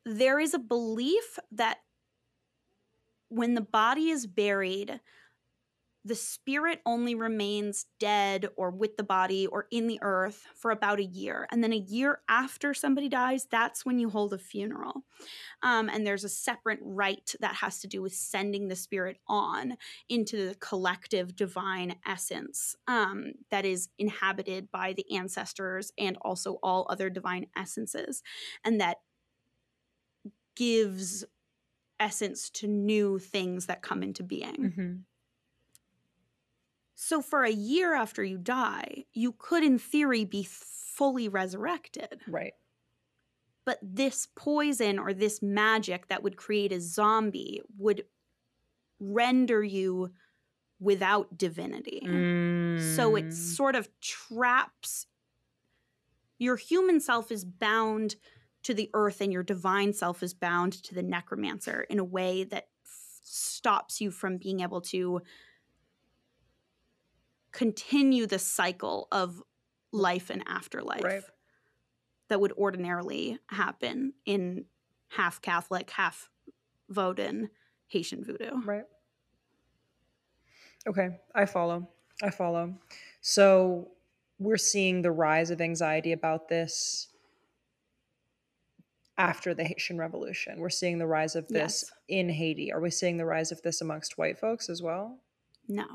There 0.05 0.39
is 0.39 0.53
a 0.53 0.59
belief 0.59 1.39
that 1.51 1.79
when 3.29 3.55
the 3.55 3.61
body 3.61 4.09
is 4.11 4.27
buried, 4.27 4.99
the 6.05 6.15
spirit 6.15 6.81
only 6.85 7.15
remains 7.15 7.87
dead 7.99 8.47
or 8.57 8.69
with 8.69 8.95
the 8.95 9.03
body 9.03 9.47
or 9.47 9.65
in 9.71 9.87
the 9.87 9.97
earth 10.03 10.45
for 10.55 10.69
about 10.69 10.99
a 10.99 11.03
year. 11.03 11.47
And 11.51 11.63
then 11.63 11.73
a 11.73 11.77
year 11.77 12.21
after 12.29 12.75
somebody 12.75 13.09
dies, 13.09 13.47
that's 13.49 13.83
when 13.87 13.97
you 13.97 14.11
hold 14.11 14.31
a 14.31 14.37
funeral. 14.37 15.03
Um, 15.63 15.89
and 15.89 16.05
there's 16.05 16.23
a 16.23 16.29
separate 16.29 16.77
rite 16.83 17.33
that 17.39 17.55
has 17.55 17.79
to 17.79 17.87
do 17.87 18.03
with 18.03 18.13
sending 18.13 18.67
the 18.67 18.75
spirit 18.75 19.17
on 19.27 19.77
into 20.07 20.49
the 20.49 20.55
collective 20.55 21.35
divine 21.35 21.95
essence 22.05 22.75
um, 22.87 23.31
that 23.49 23.65
is 23.65 23.89
inhabited 23.97 24.69
by 24.71 24.93
the 24.93 25.11
ancestors 25.17 25.91
and 25.97 26.17
also 26.21 26.59
all 26.61 26.85
other 26.87 27.09
divine 27.09 27.47
essences. 27.57 28.21
And 28.63 28.79
that 28.79 28.97
gives 30.55 31.25
essence 31.99 32.51
to 32.51 32.67
new 32.67 33.17
things 33.17 33.65
that 33.65 33.81
come 33.81 34.03
into 34.03 34.21
being. 34.21 34.55
Mm-hmm. 34.55 34.93
So, 36.95 37.21
for 37.21 37.43
a 37.43 37.51
year 37.51 37.93
after 37.93 38.23
you 38.23 38.37
die, 38.37 39.05
you 39.13 39.35
could, 39.37 39.63
in 39.63 39.77
theory, 39.77 40.23
be 40.25 40.43
fully 40.43 41.27
resurrected. 41.27 42.21
Right. 42.27 42.53
But 43.65 43.79
this 43.81 44.27
poison 44.35 44.97
or 44.99 45.13
this 45.13 45.41
magic 45.41 46.07
that 46.07 46.23
would 46.23 46.37
create 46.37 46.71
a 46.71 46.79
zombie 46.79 47.61
would 47.77 48.03
render 48.99 49.63
you 49.63 50.11
without 50.79 51.37
divinity. 51.37 52.01
Mm. 52.05 52.95
So 52.95 53.15
it 53.15 53.27
mm. 53.27 53.33
sort 53.33 53.75
of 53.75 53.89
traps 53.99 55.07
your 56.37 56.55
human 56.57 56.99
self 56.99 57.31
is 57.31 57.45
bound 57.45 58.15
to 58.63 58.73
the 58.73 58.89
earth 58.93 59.21
and 59.21 59.31
your 59.31 59.43
divine 59.43 59.93
self 59.93 60.23
is 60.23 60.33
bound 60.33 60.73
to 60.83 60.95
the 60.95 61.03
necromancer 61.03 61.85
in 61.89 61.99
a 61.99 62.03
way 62.03 62.43
that 62.43 62.67
f- 62.83 63.19
stops 63.23 64.01
you 64.01 64.11
from 64.11 64.37
being 64.37 64.59
able 64.59 64.81
to 64.81 65.21
continue 67.55 68.27
the 68.27 68.37
cycle 68.37 69.07
of 69.11 69.41
life 69.93 70.29
and 70.29 70.43
afterlife 70.45 71.03
right. 71.03 71.23
that 72.27 72.41
would 72.41 72.51
ordinarily 72.53 73.39
happen 73.47 74.13
in 74.25 74.65
half 75.07 75.41
Catholic, 75.41 75.89
half 75.89 76.29
Vodun 76.91 77.49
Haitian 77.87 78.25
voodoo. 78.25 78.61
Right. 78.65 78.83
Okay, 80.85 81.17
I 81.33 81.45
follow. 81.45 81.87
I 82.21 82.29
follow. 82.29 82.73
So 83.21 83.87
we're 84.37 84.57
seeing 84.57 85.01
the 85.01 85.11
rise 85.11 85.49
of 85.49 85.61
anxiety 85.61 86.11
about 86.11 86.49
this 86.49 87.07
after 89.17 89.53
the 89.53 89.63
Haitian 89.63 89.97
Revolution. 89.97 90.59
We're 90.59 90.69
seeing 90.69 90.97
the 90.97 91.07
rise 91.07 91.37
of 91.37 91.47
this 91.47 91.85
yes. 91.87 91.91
in 92.09 92.29
Haiti. 92.29 92.73
Are 92.73 92.81
we 92.81 92.91
seeing 92.91 93.15
the 93.15 93.25
rise 93.25 93.53
of 93.53 93.61
this 93.61 93.79
amongst 93.79 94.17
white 94.17 94.37
folks 94.37 94.67
as 94.69 94.81
well? 94.81 95.19
No. 95.69 95.85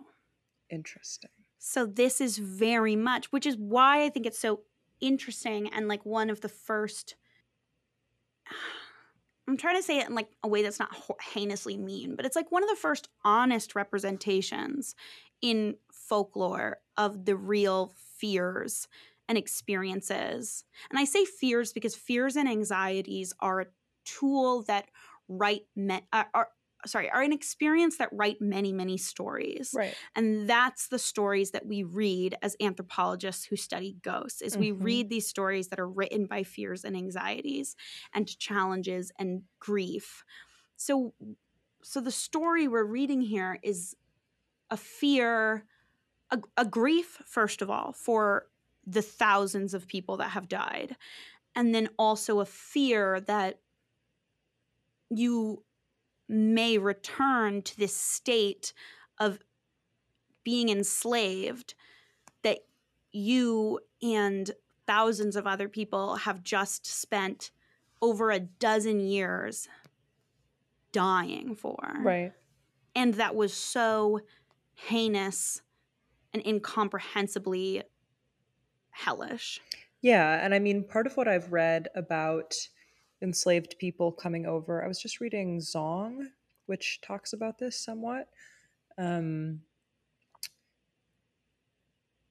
Interesting. 0.71 1.31
So 1.63 1.85
this 1.85 2.23
is 2.23 2.39
very 2.39 2.97
much, 2.97 3.31
which 3.31 3.47
is 3.47 3.57
why 3.57 4.03
I 4.03 4.09
think 4.09 4.25
it's 4.25 4.39
so 4.39 4.63
interesting 4.99 5.69
and 5.69 5.89
like 5.89 6.05
one 6.07 6.31
of 6.31 6.41
the 6.41 6.49
first. 6.49 7.15
I'm 9.47 9.57
trying 9.57 9.77
to 9.77 9.83
say 9.83 9.99
it 9.99 10.09
in 10.09 10.15
like 10.15 10.31
a 10.45 10.49
way 10.49 10.63
that's 10.63 10.79
not 10.79 10.97
heinously 11.21 11.77
mean, 11.77 12.15
but 12.15 12.25
it's 12.25 12.37
like 12.37 12.53
one 12.53 12.63
of 12.63 12.69
the 12.69 12.77
first 12.77 13.09
honest 13.25 13.75
representations 13.75 14.95
in 15.43 15.75
folklore 15.93 16.79
of 16.97 17.25
the 17.25 17.35
real 17.35 17.93
fears 18.17 18.87
and 19.29 19.37
experiences. 19.37 20.65
And 20.89 21.01
I 21.01 21.05
say 21.05 21.25
fears 21.25 21.73
because 21.73 21.97
fears 21.97 22.37
and 22.37 22.49
anxieties 22.49 23.33
are 23.41 23.61
a 23.61 23.67
tool 24.05 24.63
that 24.63 24.89
right 25.29 25.63
men 25.75 26.03
uh, 26.13 26.25
are, 26.33 26.49
sorry, 26.87 27.11
are 27.11 27.23
an 27.23 27.33
experience 27.33 27.99
that 27.99 28.09
write 28.13 28.41
many, 28.41 28.73
many 28.73 28.97
stories. 28.97 29.73
Right. 29.75 29.95
And 30.15 30.49
that's 30.49 30.89
the 30.89 30.99
stories 30.99 31.51
that 31.51 31.67
we 31.67 31.83
read 31.83 32.37
as 32.43 32.57
anthropologists 32.61 33.45
who 33.45 33.57
study 33.57 33.97
ghosts, 34.03 34.43
is 34.43 34.53
mm-hmm. 34.53 34.61
we 34.61 34.73
read 34.73 35.11
these 35.11 35.27
stories 35.27 35.69
that 35.69 35.81
are 35.81 35.89
written 35.89 36.27
by 36.27 36.43
fears 36.43 36.85
and 36.85 36.97
anxieties 36.97 37.77
and 38.15 38.27
challenges 38.39 39.13
and 39.19 39.43
grief. 39.59 40.25
So 40.77 41.15
so 41.83 42.01
the 42.01 42.11
story 42.11 42.69
we're 42.69 42.85
reading 42.85 43.23
here 43.23 43.59
is 43.63 43.97
a 44.71 44.77
fear, 44.77 45.65
a, 46.31 46.39
a 46.57 46.65
grief, 46.65 47.23
first 47.27 47.63
of 47.63 47.71
all, 47.71 47.93
for 47.93 48.47
the 48.87 49.03
thousands 49.03 49.75
of 49.75 49.87
people 49.87 50.19
that 50.19 50.31
have 50.31 50.49
died. 50.49 50.97
And 51.57 51.75
then 51.75 51.89
also 51.99 52.41
a 52.41 52.47
fear 52.47 53.21
that 53.23 53.61
you 55.11 55.65
may 56.31 56.79
return 56.79 57.61
to 57.63 57.77
this 57.77 57.95
state 57.95 58.73
of 59.19 59.39
being 60.45 60.69
enslaved 60.69 61.75
that 62.43 62.61
you 63.13 63.81
and 64.03 64.53
thousands 64.87 65.37
of 65.37 65.47
other 65.47 65.69
people 65.69 66.17
have 66.17 66.43
just 66.43 66.87
spent 66.87 67.51
over 68.01 68.31
a 68.31 68.41
dozen 68.41 69.01
years 69.01 69.69
dying 70.93 71.55
for. 71.55 71.79
Right. 72.01 72.33
And 72.95 73.15
that 73.15 73.35
was 73.35 73.53
so 73.53 74.21
heinous 74.75 75.63
and 76.33 76.43
incomprehensibly 76.43 77.83
hellish. 78.91 79.61
Yeah. 80.01 80.45
And 80.45 80.55
I 80.55 80.59
mean, 80.59 80.85
part 80.85 81.07
of 81.07 81.17
what 81.17 81.29
I've 81.29 81.53
read 81.53 81.89
about 81.95 82.55
enslaved 83.23 83.77
people 83.79 84.13
coming 84.13 84.47
over. 84.47 84.83
I 84.83 84.89
was 84.89 85.01
just 85.01 85.21
reading 85.21 85.59
Zong, 85.61 86.29
which 86.67 87.01
talks 87.01 87.33
about 87.33 87.59
this 87.59 87.79
somewhat. 87.79 88.29
Um, 88.97 89.61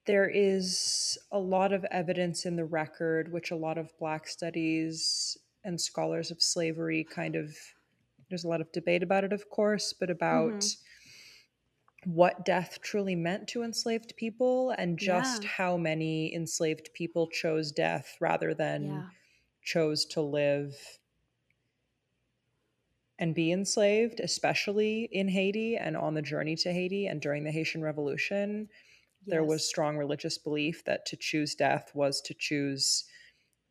there 0.05 0.27
is 0.27 1.17
a 1.31 1.37
lot 1.37 1.71
of 1.71 1.85
evidence 1.91 2.45
in 2.45 2.55
the 2.55 2.65
record, 2.65 3.31
which 3.31 3.51
a 3.51 3.55
lot 3.55 3.77
of 3.77 3.95
Black 3.99 4.27
studies 4.27 5.37
and 5.63 5.79
scholars 5.79 6.31
of 6.31 6.41
slavery 6.41 7.03
kind 7.03 7.35
of, 7.35 7.55
there's 8.29 8.43
a 8.43 8.47
lot 8.47 8.61
of 8.61 8.71
debate 8.71 9.03
about 9.03 9.23
it, 9.23 9.33
of 9.33 9.49
course, 9.49 9.93
but 9.93 10.09
about 10.09 10.53
mm-hmm. 10.53 12.11
what 12.11 12.45
death 12.45 12.79
truly 12.81 13.15
meant 13.15 13.47
to 13.49 13.61
enslaved 13.61 14.15
people 14.15 14.71
and 14.77 14.97
just 14.97 15.43
yeah. 15.43 15.49
how 15.49 15.77
many 15.77 16.33
enslaved 16.33 16.89
people 16.93 17.27
chose 17.27 17.71
death 17.71 18.15
rather 18.19 18.53
than 18.55 18.87
yeah. 18.87 19.03
Chose 19.73 20.05
to 20.05 20.21
live 20.21 20.73
and 23.19 23.35
be 23.35 23.51
enslaved, 23.51 24.19
especially 24.19 25.09
in 25.11 25.27
Haiti 25.27 25.75
and 25.75 25.95
on 25.97 26.13
the 26.13 26.21
journey 26.21 26.55
to 26.55 26.71
Haiti 26.71 27.05
and 27.07 27.21
during 27.21 27.43
the 27.43 27.51
Haitian 27.51 27.81
Revolution. 27.83 28.67
Yes. 29.25 29.31
There 29.33 29.43
was 29.43 29.67
strong 29.67 29.97
religious 29.97 30.37
belief 30.37 30.83
that 30.85 31.05
to 31.07 31.17
choose 31.17 31.53
death 31.53 31.91
was 31.93 32.21
to 32.21 32.33
choose 32.33 33.03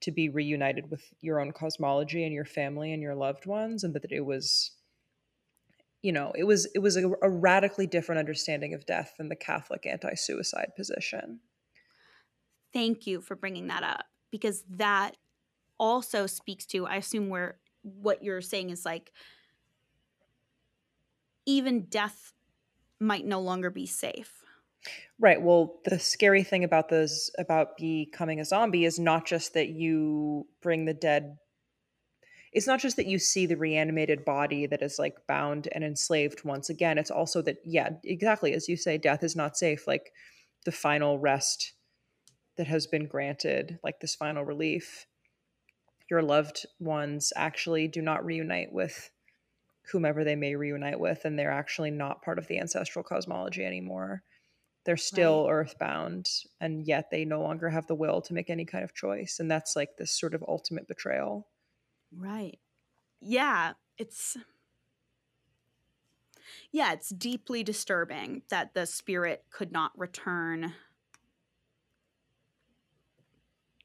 to 0.02 0.12
be 0.12 0.28
reunited 0.28 0.90
with 0.90 1.02
your 1.20 1.40
own 1.40 1.52
cosmology 1.52 2.22
and 2.24 2.32
your 2.32 2.44
family 2.44 2.92
and 2.92 3.02
your 3.02 3.16
loved 3.16 3.46
ones, 3.46 3.82
and 3.82 3.94
that 3.94 4.12
it 4.12 4.24
was, 4.24 4.72
you 6.02 6.12
know, 6.12 6.32
it 6.36 6.44
was 6.44 6.66
it 6.74 6.80
was 6.80 6.96
a, 6.96 7.10
a 7.22 7.30
radically 7.30 7.86
different 7.86 8.20
understanding 8.20 8.74
of 8.74 8.86
death 8.86 9.14
than 9.18 9.28
the 9.28 9.34
Catholic 9.50 9.86
anti-suicide 9.86 10.70
position. 10.76 11.40
Thank 12.72 13.06
you 13.06 13.22
for 13.22 13.34
bringing 13.34 13.68
that 13.68 13.82
up 13.82 14.04
because 14.30 14.62
that 14.68 15.16
also 15.78 16.26
speaks 16.26 16.66
to 16.66 16.86
I 16.86 16.96
assume 16.96 17.28
where 17.28 17.58
what 17.82 18.22
you're 18.22 18.40
saying 18.40 18.70
is 18.70 18.84
like 18.84 19.12
even 21.46 21.86
death 21.86 22.32
might 23.00 23.24
no 23.24 23.40
longer 23.40 23.70
be 23.70 23.86
safe. 23.86 24.42
Right. 25.18 25.40
Well, 25.40 25.80
the 25.84 25.98
scary 25.98 26.42
thing 26.42 26.62
about 26.64 26.88
this 26.88 27.30
about 27.38 27.76
becoming 27.76 28.40
a 28.40 28.44
zombie 28.44 28.84
is 28.84 28.98
not 28.98 29.26
just 29.26 29.54
that 29.54 29.68
you 29.68 30.46
bring 30.60 30.84
the 30.84 30.94
dead 30.94 31.38
it's 32.52 32.66
not 32.66 32.80
just 32.80 32.96
that 32.96 33.06
you 33.06 33.18
see 33.18 33.46
the 33.46 33.56
reanimated 33.56 34.24
body 34.24 34.66
that 34.66 34.82
is 34.82 34.98
like 34.98 35.26
bound 35.26 35.68
and 35.72 35.84
enslaved 35.84 36.44
once 36.44 36.70
again. 36.70 36.98
It's 36.98 37.10
also 37.10 37.42
that 37.42 37.58
yeah, 37.64 37.90
exactly 38.04 38.54
as 38.54 38.68
you 38.68 38.76
say 38.76 38.96
death 38.96 39.22
is 39.22 39.36
not 39.36 39.56
safe 39.56 39.86
like 39.86 40.12
the 40.64 40.72
final 40.72 41.18
rest 41.18 41.74
that 42.56 42.66
has 42.66 42.86
been 42.86 43.06
granted, 43.06 43.78
like 43.84 44.00
this 44.00 44.14
final 44.14 44.44
relief. 44.44 45.06
Your 46.10 46.22
loved 46.22 46.66
ones 46.80 47.32
actually 47.36 47.88
do 47.88 48.00
not 48.00 48.24
reunite 48.24 48.72
with 48.72 49.10
whomever 49.92 50.24
they 50.24 50.36
may 50.36 50.54
reunite 50.54 51.00
with 51.00 51.24
and 51.24 51.38
they're 51.38 51.50
actually 51.50 51.90
not 51.90 52.22
part 52.22 52.38
of 52.38 52.46
the 52.46 52.58
ancestral 52.58 53.02
cosmology 53.02 53.64
anymore. 53.64 54.22
They're 54.84 54.96
still 54.96 55.44
right. 55.44 55.52
earthbound 55.52 56.28
and 56.60 56.86
yet 56.86 57.10
they 57.10 57.24
no 57.24 57.42
longer 57.42 57.68
have 57.68 57.86
the 57.86 57.94
will 57.94 58.20
to 58.22 58.34
make 58.34 58.50
any 58.50 58.64
kind 58.64 58.84
of 58.84 58.94
choice 58.94 59.38
and 59.40 59.50
that's 59.50 59.76
like 59.76 59.96
this 59.98 60.10
sort 60.10 60.34
of 60.34 60.44
ultimate 60.46 60.88
betrayal. 60.88 61.46
Right. 62.16 62.58
Yeah 63.20 63.72
it's 63.98 64.36
yeah 66.70 66.92
it's 66.92 67.10
deeply 67.10 67.62
disturbing 67.62 68.42
that 68.48 68.72
the 68.74 68.86
spirit 68.86 69.44
could 69.50 69.72
not 69.72 69.98
return 69.98 70.72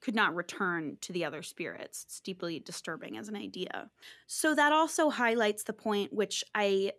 could 0.04 0.16
not 0.16 0.36
return 0.36 0.98
to 1.00 1.14
the 1.14 1.24
other 1.24 1.42
spirits. 1.42 2.04
It's 2.04 2.20
deeply 2.20 2.60
disturbing 2.60 3.18
as 3.18 3.30
an 3.30 3.38
idea. 3.38 3.90
So 4.28 4.54
that 4.54 4.74
also 4.74 5.10
highlights 5.10 5.64
the 5.64 5.72
point 5.72 6.12
which 6.12 6.44
I 6.54 6.92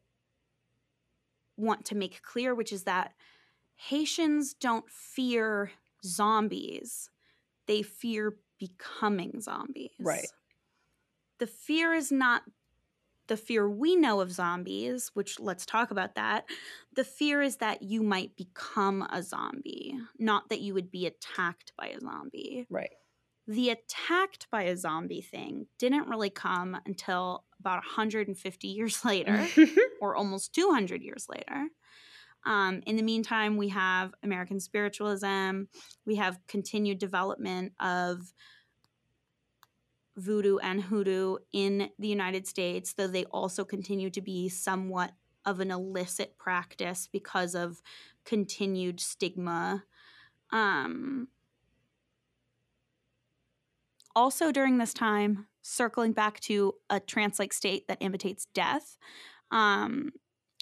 want 1.58 1.84
to 1.86 1.94
make 1.94 2.22
clear, 2.22 2.54
which 2.54 2.72
is 2.72 2.84
that 2.84 3.12
Haitians 3.76 4.54
don't 4.54 4.88
fear 4.88 5.72
zombies, 6.02 7.10
they 7.66 7.82
fear 7.82 8.36
becoming 8.58 9.40
zombies. 9.40 9.90
Right. 10.00 10.26
The 11.38 11.46
fear 11.46 11.92
is 11.92 12.10
not 12.10 12.42
the 13.26 13.36
fear 13.36 13.68
we 13.68 13.96
know 13.96 14.20
of 14.20 14.32
zombies, 14.32 15.10
which 15.14 15.40
let's 15.40 15.66
talk 15.66 15.90
about 15.90 16.14
that. 16.14 16.44
The 16.94 17.04
fear 17.04 17.42
is 17.42 17.56
that 17.56 17.82
you 17.82 18.02
might 18.02 18.36
become 18.36 19.02
a 19.10 19.22
zombie, 19.22 19.94
not 20.18 20.48
that 20.50 20.60
you 20.60 20.74
would 20.74 20.90
be 20.90 21.06
attacked 21.06 21.72
by 21.76 21.88
a 21.88 22.00
zombie. 22.00 22.66
Right. 22.68 22.90
The 23.46 23.70
attacked 23.70 24.46
by 24.50 24.62
a 24.62 24.76
zombie 24.76 25.20
thing 25.20 25.66
didn't 25.78 26.08
really 26.08 26.30
come 26.30 26.78
until 26.86 27.44
about 27.60 27.76
150 27.76 28.68
years 28.68 29.04
later, 29.04 29.46
or 30.00 30.16
almost 30.16 30.54
200 30.54 31.02
years 31.02 31.26
later. 31.28 31.68
Um, 32.46 32.82
in 32.86 32.96
the 32.96 33.02
meantime, 33.02 33.56
we 33.56 33.68
have 33.70 34.14
American 34.22 34.60
spiritualism, 34.60 35.62
we 36.04 36.16
have 36.16 36.38
continued 36.46 36.98
development 36.98 37.72
of 37.80 38.32
voodoo 40.16 40.58
and 40.58 40.82
hoodoo 40.82 41.36
in 41.52 41.90
the 41.98 42.08
United 42.08 42.46
States, 42.46 42.92
though 42.92 43.06
they 43.06 43.24
also 43.26 43.64
continue 43.64 44.10
to 44.10 44.20
be 44.20 44.48
somewhat 44.48 45.12
of 45.44 45.60
an 45.60 45.70
illicit 45.70 46.38
practice 46.38 47.08
because 47.10 47.54
of 47.54 47.82
continued 48.24 49.00
stigma. 49.00 49.84
Um, 50.50 51.28
also, 54.16 54.52
during 54.52 54.78
this 54.78 54.94
time, 54.94 55.46
circling 55.62 56.12
back 56.12 56.38
to 56.40 56.74
a 56.88 57.00
trance 57.00 57.38
like 57.38 57.52
state 57.52 57.88
that 57.88 57.98
imitates 58.00 58.46
death, 58.54 58.96
um, 59.50 60.12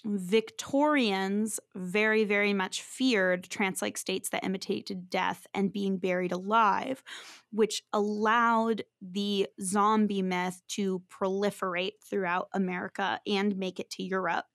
Victorians 0.05 1.59
very, 1.75 2.25
very 2.25 2.53
much 2.53 2.81
feared 2.81 3.49
trance 3.49 3.81
like 3.81 3.97
states 3.97 4.29
that 4.29 4.43
imitated 4.43 5.09
death 5.09 5.47
and 5.53 5.71
being 5.71 5.97
buried 5.97 6.31
alive, 6.31 7.03
which 7.51 7.83
allowed 7.93 8.83
the 9.01 9.47
zombie 9.61 10.21
myth 10.21 10.61
to 10.69 11.01
proliferate 11.09 11.93
throughout 12.03 12.49
America 12.53 13.19
and 13.25 13.57
make 13.57 13.79
it 13.79 13.89
to 13.91 14.03
Europe 14.03 14.45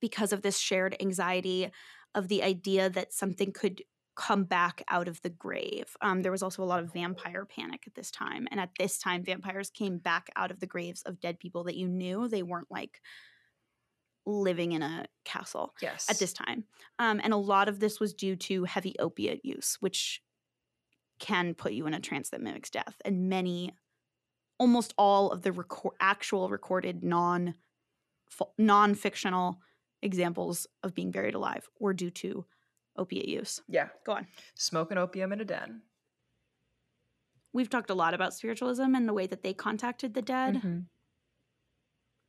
because 0.00 0.32
of 0.32 0.42
this 0.42 0.58
shared 0.58 0.96
anxiety 1.00 1.70
of 2.14 2.28
the 2.28 2.42
idea 2.42 2.88
that 2.88 3.12
something 3.12 3.52
could 3.52 3.82
come 4.18 4.44
back 4.44 4.82
out 4.88 5.06
of 5.06 5.22
the 5.22 5.30
grave. 5.30 5.96
Um, 6.00 6.22
there 6.22 6.32
was 6.32 6.42
also 6.42 6.62
a 6.62 6.66
lot 6.66 6.82
of 6.82 6.92
vampire 6.92 7.44
panic 7.44 7.84
at 7.86 7.94
this 7.94 8.10
time. 8.10 8.48
And 8.50 8.58
at 8.58 8.70
this 8.78 8.98
time, 8.98 9.22
vampires 9.22 9.70
came 9.70 9.98
back 9.98 10.28
out 10.34 10.50
of 10.50 10.58
the 10.58 10.66
graves 10.66 11.02
of 11.02 11.20
dead 11.20 11.38
people 11.38 11.64
that 11.64 11.76
you 11.76 11.88
knew. 11.88 12.26
They 12.28 12.42
weren't 12.42 12.70
like 12.70 13.00
living 14.28 14.72
in 14.72 14.82
a 14.82 15.06
castle 15.24 15.74
yes. 15.80 16.06
at 16.10 16.18
this 16.18 16.32
time. 16.32 16.64
Um, 16.98 17.20
and 17.24 17.32
a 17.32 17.38
lot 17.38 17.68
of 17.68 17.80
this 17.80 17.98
was 17.98 18.12
due 18.12 18.36
to 18.36 18.64
heavy 18.64 18.94
opiate 18.98 19.44
use, 19.44 19.78
which 19.80 20.22
can 21.18 21.54
put 21.54 21.72
you 21.72 21.86
in 21.86 21.94
a 21.94 22.00
trance 22.00 22.30
that 22.30 22.42
mimics 22.42 22.70
death. 22.70 23.00
And 23.04 23.28
many, 23.28 23.72
almost 24.58 24.92
all 24.98 25.32
of 25.32 25.42
the 25.42 25.52
record, 25.52 25.94
actual 25.98 26.48
recorded 26.50 27.02
non 27.02 27.54
non 28.58 28.94
fictional 28.94 29.60
examples 30.02 30.66
of 30.82 30.94
being 30.94 31.10
buried 31.10 31.34
alive 31.34 31.66
were 31.80 31.94
due 31.94 32.10
to 32.10 32.44
opiate 32.96 33.28
use. 33.28 33.62
Yeah. 33.66 33.88
Go 34.04 34.12
on. 34.12 34.26
Smoking 34.54 34.98
opium 34.98 35.32
in 35.32 35.40
a 35.40 35.44
den. 35.44 35.82
We've 37.54 37.70
talked 37.70 37.88
a 37.88 37.94
lot 37.94 38.12
about 38.12 38.34
spiritualism 38.34 38.94
and 38.94 39.08
the 39.08 39.14
way 39.14 39.26
that 39.26 39.42
they 39.42 39.54
contacted 39.54 40.12
the 40.12 40.22
dead. 40.22 40.56
Mm-hmm 40.56 40.78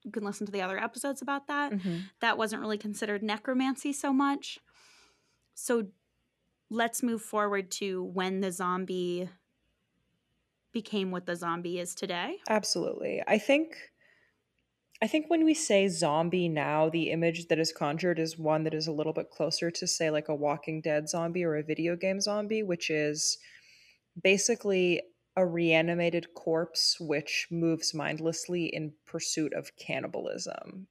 you 0.04 0.12
can 0.12 0.24
listen 0.24 0.46
to 0.46 0.52
the 0.52 0.62
other 0.62 0.78
episodes 0.78 1.22
about 1.22 1.48
that. 1.48 1.72
Mm-hmm. 1.74 1.98
That 2.22 2.38
wasn't 2.38 2.62
really 2.62 2.78
considered 2.78 3.22
necromancy 3.22 3.94
so 3.94 4.14
much. 4.14 4.60
So 5.56 5.88
let's 6.70 7.04
move 7.04 7.22
forward 7.22 7.72
to 7.72 8.04
when 8.04 8.42
the 8.42 8.52
zombie 8.52 9.30
became 10.72 11.12
what 11.12 11.26
the 11.26 11.36
zombie 11.36 11.80
is 11.80 11.96
today. 11.96 12.38
Absolutely. 12.48 13.22
I 13.28 13.38
think 13.38 13.76
I 15.02 15.08
think 15.08 15.30
when 15.30 15.46
we 15.46 15.54
say 15.54 15.88
zombie 15.88 16.50
now, 16.50 16.90
the 16.90 17.12
image 17.12 17.48
that 17.48 17.58
is 17.58 17.72
conjured 17.72 18.20
is 18.20 18.38
one 18.38 18.66
that 18.66 18.74
is 18.74 18.88
a 18.88 18.92
little 18.92 19.14
bit 19.14 19.30
closer 19.30 19.72
to 19.72 19.88
say 19.88 20.12
like 20.12 20.28
a 20.28 20.36
Walking 20.36 20.82
Dead 20.82 21.08
zombie 21.08 21.46
or 21.46 21.56
a 21.56 21.64
video 21.64 21.96
game 21.96 22.20
zombie, 22.20 22.64
which 22.64 22.90
is 22.90 23.38
basically 24.22 25.02
a 25.36 25.46
reanimated 25.46 26.34
corpse 26.34 26.98
which 27.00 27.48
moves 27.50 27.94
mindlessly 27.94 28.66
in 28.66 28.94
pursuit 29.06 29.54
of 29.54 29.76
cannibalism. 29.78 30.88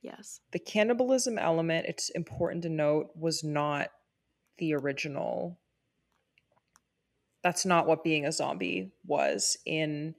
Yes. 0.00 0.40
The 0.52 0.58
cannibalism 0.58 1.38
element, 1.38 1.86
it's 1.86 2.10
important 2.10 2.62
to 2.64 2.68
note, 2.68 3.10
was 3.14 3.42
not 3.42 3.88
the 4.58 4.74
original. 4.74 5.58
That's 7.42 7.66
not 7.66 7.86
what 7.86 8.04
being 8.04 8.26
a 8.26 8.32
zombie 8.32 8.92
was 9.06 9.56
in 9.64 10.14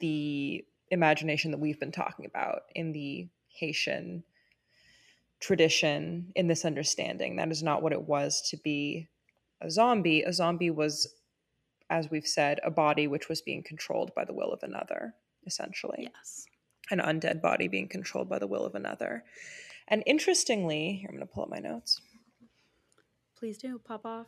the 0.00 0.64
imagination 0.90 1.50
that 1.50 1.60
we've 1.60 1.80
been 1.80 1.92
talking 1.92 2.26
about 2.26 2.62
in 2.74 2.92
the 2.92 3.28
Haitian 3.48 4.24
tradition, 5.40 6.32
in 6.36 6.46
this 6.46 6.64
understanding. 6.64 7.36
That 7.36 7.50
is 7.50 7.62
not 7.62 7.82
what 7.82 7.92
it 7.92 8.02
was 8.02 8.42
to 8.50 8.56
be 8.58 9.08
a 9.60 9.70
zombie. 9.70 10.22
A 10.22 10.32
zombie 10.32 10.70
was 10.70 11.12
as 11.90 12.10
we've 12.10 12.26
said, 12.26 12.60
a 12.64 12.70
body 12.70 13.06
which 13.06 13.28
was 13.28 13.40
being 13.40 13.62
controlled 13.62 14.14
by 14.14 14.24
the 14.24 14.32
will 14.32 14.52
of 14.52 14.62
another, 14.62 15.14
essentially. 15.46 16.08
Yes. 16.14 16.46
An 16.90 16.98
undead 16.98 17.40
body 17.40 17.68
being 17.68 17.88
controlled 17.88 18.28
by 18.28 18.38
the 18.38 18.46
will 18.46 18.64
of 18.64 18.74
another. 18.74 19.24
And 19.88 20.02
interestingly, 20.06 20.98
here 21.00 21.08
I'm 21.10 21.16
going 21.16 21.26
to 21.26 21.32
pull 21.32 21.44
up 21.44 21.50
my 21.50 21.58
notes. 21.58 22.00
Please 23.38 23.58
do 23.58 23.80
pop 23.84 24.04
off. 24.04 24.26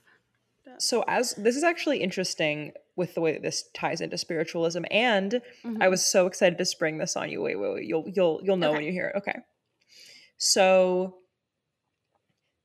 So 0.79 1.05
as 1.07 1.35
this 1.35 1.57
is 1.57 1.63
actually 1.63 1.99
interesting 1.99 2.73
with 2.97 3.15
the 3.15 3.21
way 3.21 3.33
that 3.33 3.43
this 3.43 3.69
ties 3.75 4.01
into 4.01 4.17
spiritualism, 4.17 4.85
and 4.91 5.43
mm-hmm. 5.63 5.83
I 5.83 5.89
was 5.89 6.05
so 6.05 6.27
excited 6.27 6.59
to 6.59 6.65
spring 6.65 6.99
this 6.99 7.17
on 7.17 7.31
you. 7.31 7.43
Wait, 7.43 7.57
wait, 7.57 7.75
wait. 7.75 7.85
You'll 7.85 8.09
you'll 8.09 8.41
you'll 8.43 8.57
know 8.57 8.69
okay. 8.69 8.77
when 8.79 8.85
you 8.87 8.93
hear 8.93 9.09
it. 9.09 9.19
Okay. 9.19 9.39
So 10.39 11.19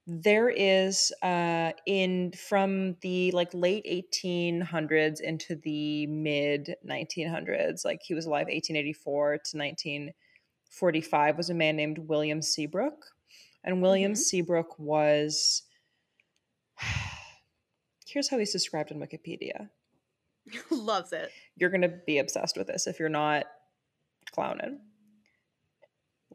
there 0.09 0.49
is 0.49 1.13
uh 1.21 1.71
in 1.85 2.31
from 2.31 2.95
the 3.01 3.31
like 3.31 3.53
late 3.53 3.85
1800s 3.85 5.21
into 5.21 5.55
the 5.55 6.07
mid 6.07 6.75
1900s 6.87 7.85
like 7.85 8.01
he 8.03 8.13
was 8.13 8.25
alive 8.25 8.47
1884 8.47 9.27
to 9.45 9.57
1945 9.57 11.37
was 11.37 11.49
a 11.49 11.53
man 11.53 11.75
named 11.75 11.99
william 11.99 12.41
seabrook 12.41 13.05
and 13.63 13.81
william 13.81 14.13
mm-hmm. 14.13 14.19
seabrook 14.19 14.77
was 14.79 15.63
here's 18.07 18.29
how 18.29 18.37
he's 18.37 18.51
described 18.51 18.91
in 18.91 18.99
wikipedia. 18.99 19.69
Loves 20.71 21.13
it. 21.13 21.31
You're 21.55 21.69
gonna 21.69 21.89
be 21.89 22.17
obsessed 22.17 22.57
with 22.57 22.67
this 22.67 22.87
if 22.87 22.99
you're 22.99 23.09
not 23.09 23.45
clowning 24.31 24.79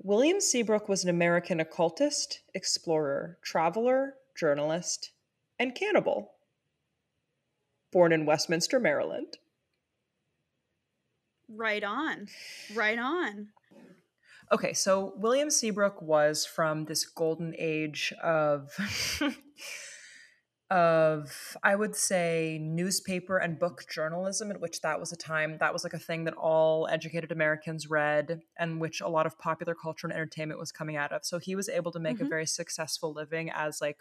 William 0.06 0.38
Seabrook 0.38 0.86
was 0.86 1.02
an 1.02 1.08
American 1.08 1.60
occultist, 1.60 2.40
explorer, 2.52 3.38
traveler, 3.42 4.16
journalist, 4.36 5.12
and 5.58 5.74
cannibal. 5.74 6.32
Born 7.90 8.12
in 8.12 8.26
Westminster, 8.26 8.78
Maryland. 8.78 9.38
Right 11.48 11.82
on. 11.82 12.26
Right 12.74 12.98
on. 12.98 13.48
Okay, 14.52 14.74
so 14.74 15.14
William 15.16 15.50
Seabrook 15.50 16.02
was 16.02 16.44
from 16.44 16.84
this 16.84 17.06
golden 17.06 17.54
age 17.58 18.12
of 18.22 18.72
of 20.70 21.56
I 21.62 21.76
would 21.76 21.94
say 21.94 22.58
newspaper 22.60 23.36
and 23.38 23.58
book 23.58 23.84
journalism, 23.88 24.50
in 24.50 24.60
which 24.60 24.80
that 24.80 24.98
was 24.98 25.12
a 25.12 25.16
time 25.16 25.58
that 25.60 25.72
was 25.72 25.84
like 25.84 25.94
a 25.94 25.98
thing 25.98 26.24
that 26.24 26.34
all 26.34 26.88
educated 26.90 27.30
Americans 27.30 27.88
read, 27.88 28.42
and 28.58 28.80
which 28.80 29.00
a 29.00 29.08
lot 29.08 29.26
of 29.26 29.38
popular 29.38 29.74
culture 29.74 30.06
and 30.06 30.14
entertainment 30.14 30.58
was 30.58 30.72
coming 30.72 30.96
out 30.96 31.12
of. 31.12 31.24
So 31.24 31.38
he 31.38 31.54
was 31.54 31.68
able 31.68 31.92
to 31.92 31.98
make 31.98 32.16
mm-hmm. 32.16 32.26
a 32.26 32.28
very 32.28 32.46
successful 32.46 33.12
living 33.12 33.50
as 33.50 33.80
like 33.80 33.98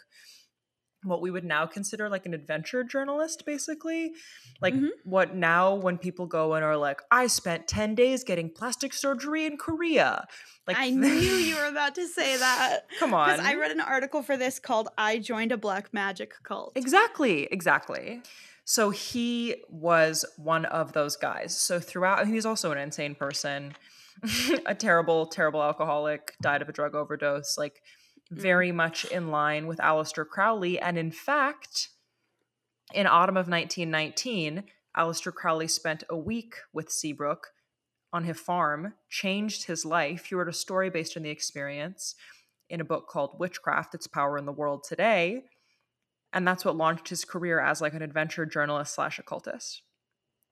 what 1.03 1.21
we 1.21 1.31
would 1.31 1.43
now 1.43 1.65
consider 1.65 2.09
like 2.09 2.25
an 2.25 2.33
adventure 2.33 2.83
journalist 2.83 3.45
basically. 3.45 4.13
Like 4.61 4.73
mm-hmm. 4.73 4.87
what 5.03 5.35
now 5.35 5.75
when 5.75 5.97
people 5.97 6.25
go 6.25 6.53
and 6.53 6.63
are 6.63 6.77
like 6.77 7.01
i 7.11 7.27
spent 7.27 7.67
10 7.67 7.95
days 7.95 8.23
getting 8.23 8.49
plastic 8.49 8.93
surgery 8.93 9.45
in 9.45 9.57
korea. 9.57 10.27
Like 10.67 10.77
i 10.77 10.89
knew 11.03 11.07
you 11.07 11.55
were 11.55 11.65
about 11.65 11.95
to 11.95 12.07
say 12.07 12.37
that. 12.37 12.81
Come 12.99 13.13
on 13.13 13.39
i 13.39 13.53
read 13.55 13.71
an 13.71 13.81
article 13.81 14.21
for 14.23 14.37
this 14.37 14.59
called 14.59 14.89
i 14.97 15.17
joined 15.19 15.51
a 15.51 15.57
black 15.57 15.93
magic 15.93 16.33
cult. 16.43 16.73
Exactly 16.75 17.47
exactly. 17.51 18.21
So 18.65 18.91
he 18.91 19.57
was 19.69 20.23
one 20.37 20.63
of 20.65 20.93
those 20.93 21.17
guys. 21.17 21.57
So 21.57 21.79
throughout 21.79 22.27
he 22.27 22.33
was 22.33 22.45
also 22.45 22.71
an 22.71 22.77
insane 22.77 23.15
person 23.15 23.75
a 24.65 24.75
terrible 24.75 25.25
terrible 25.25 25.61
alcoholic 25.61 26.35
died 26.41 26.61
of 26.61 26.69
a 26.69 26.73
drug 26.73 26.95
overdose 26.95 27.57
like. 27.57 27.81
Very 28.33 28.71
mm. 28.71 28.75
much 28.75 29.05
in 29.05 29.29
line 29.29 29.67
with 29.67 29.79
Aleister 29.79 30.27
Crowley. 30.27 30.79
And 30.79 30.97
in 30.97 31.11
fact, 31.11 31.89
in 32.93 33.07
autumn 33.07 33.37
of 33.37 33.47
1919, 33.47 34.63
Aleister 34.97 35.33
Crowley 35.33 35.67
spent 35.67 36.03
a 36.09 36.17
week 36.17 36.55
with 36.73 36.91
Seabrook 36.91 37.47
on 38.11 38.23
his 38.23 38.39
farm, 38.39 38.93
changed 39.09 39.65
his 39.65 39.85
life. 39.85 40.25
He 40.25 40.35
wrote 40.35 40.47
a 40.47 40.53
story 40.53 40.89
based 40.89 41.17
on 41.17 41.23
the 41.23 41.29
experience 41.29 42.15
in 42.69 42.79
a 42.79 42.85
book 42.85 43.07
called 43.07 43.39
Witchcraft 43.39 43.95
Its 43.95 44.07
Power 44.07 44.37
in 44.37 44.45
the 44.45 44.51
World 44.51 44.83
Today. 44.83 45.45
And 46.31 46.47
that's 46.47 46.63
what 46.63 46.75
launched 46.75 47.09
his 47.09 47.25
career 47.25 47.59
as 47.59 47.81
like 47.81 47.93
an 47.93 48.01
adventure 48.01 48.45
journalist 48.45 48.95
slash 48.95 49.19
occultist. 49.19 49.81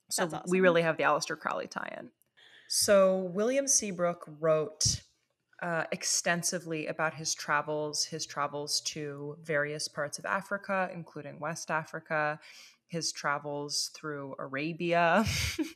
So 0.09 0.25
awesome. 0.25 0.41
we 0.47 0.59
really 0.59 0.81
have 0.81 0.97
the 0.97 1.03
Aleister 1.03 1.37
Crowley 1.37 1.67
tie 1.67 1.95
in. 1.99 2.09
So 2.67 3.29
William 3.33 3.67
Seabrook 3.67 4.25
wrote 4.39 5.01
uh, 5.61 5.83
extensively 5.91 6.87
about 6.87 7.13
his 7.13 7.33
travels, 7.33 8.03
his 8.03 8.25
travels 8.25 8.81
to 8.81 9.37
various 9.43 9.87
parts 9.87 10.17
of 10.17 10.25
Africa, 10.25 10.89
including 10.93 11.39
West 11.39 11.69
Africa, 11.69 12.39
his 12.91 13.13
travels 13.13 13.89
through 13.95 14.35
Arabia. 14.37 15.23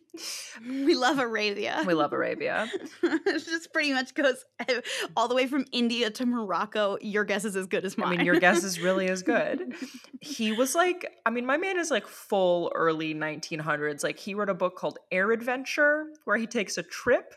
we 0.67 0.95
love 0.95 1.17
Arabia. 1.17 1.81
We 1.88 1.93
love 1.93 2.11
Arabia. 2.11 2.69
it 3.03 3.45
just 3.45 3.71
pretty 3.71 3.93
much 3.93 4.13
goes 4.13 4.43
all 5.15 5.29
the 5.29 5.36
way 5.36 5.47
from 5.47 5.65
India 5.71 6.09
to 6.09 6.25
Morocco. 6.25 6.97
Your 6.99 7.23
guess 7.23 7.45
is 7.45 7.55
as 7.55 7.67
good 7.67 7.86
as 7.86 7.97
mine. 7.97 8.07
I 8.07 8.17
mean, 8.17 8.25
your 8.25 8.39
guess 8.41 8.65
is 8.65 8.81
really 8.81 9.07
as 9.07 9.23
good. 9.23 9.75
he 10.19 10.51
was 10.51 10.75
like, 10.75 11.09
I 11.25 11.29
mean, 11.29 11.45
my 11.45 11.55
man 11.55 11.79
is 11.79 11.89
like 11.89 12.05
full 12.05 12.69
early 12.75 13.15
1900s. 13.15 14.03
Like, 14.03 14.19
he 14.19 14.33
wrote 14.33 14.49
a 14.49 14.53
book 14.53 14.75
called 14.75 14.99
Air 15.09 15.31
Adventure, 15.31 16.07
where 16.25 16.36
he 16.36 16.47
takes 16.47 16.77
a 16.77 16.83
trip 16.83 17.33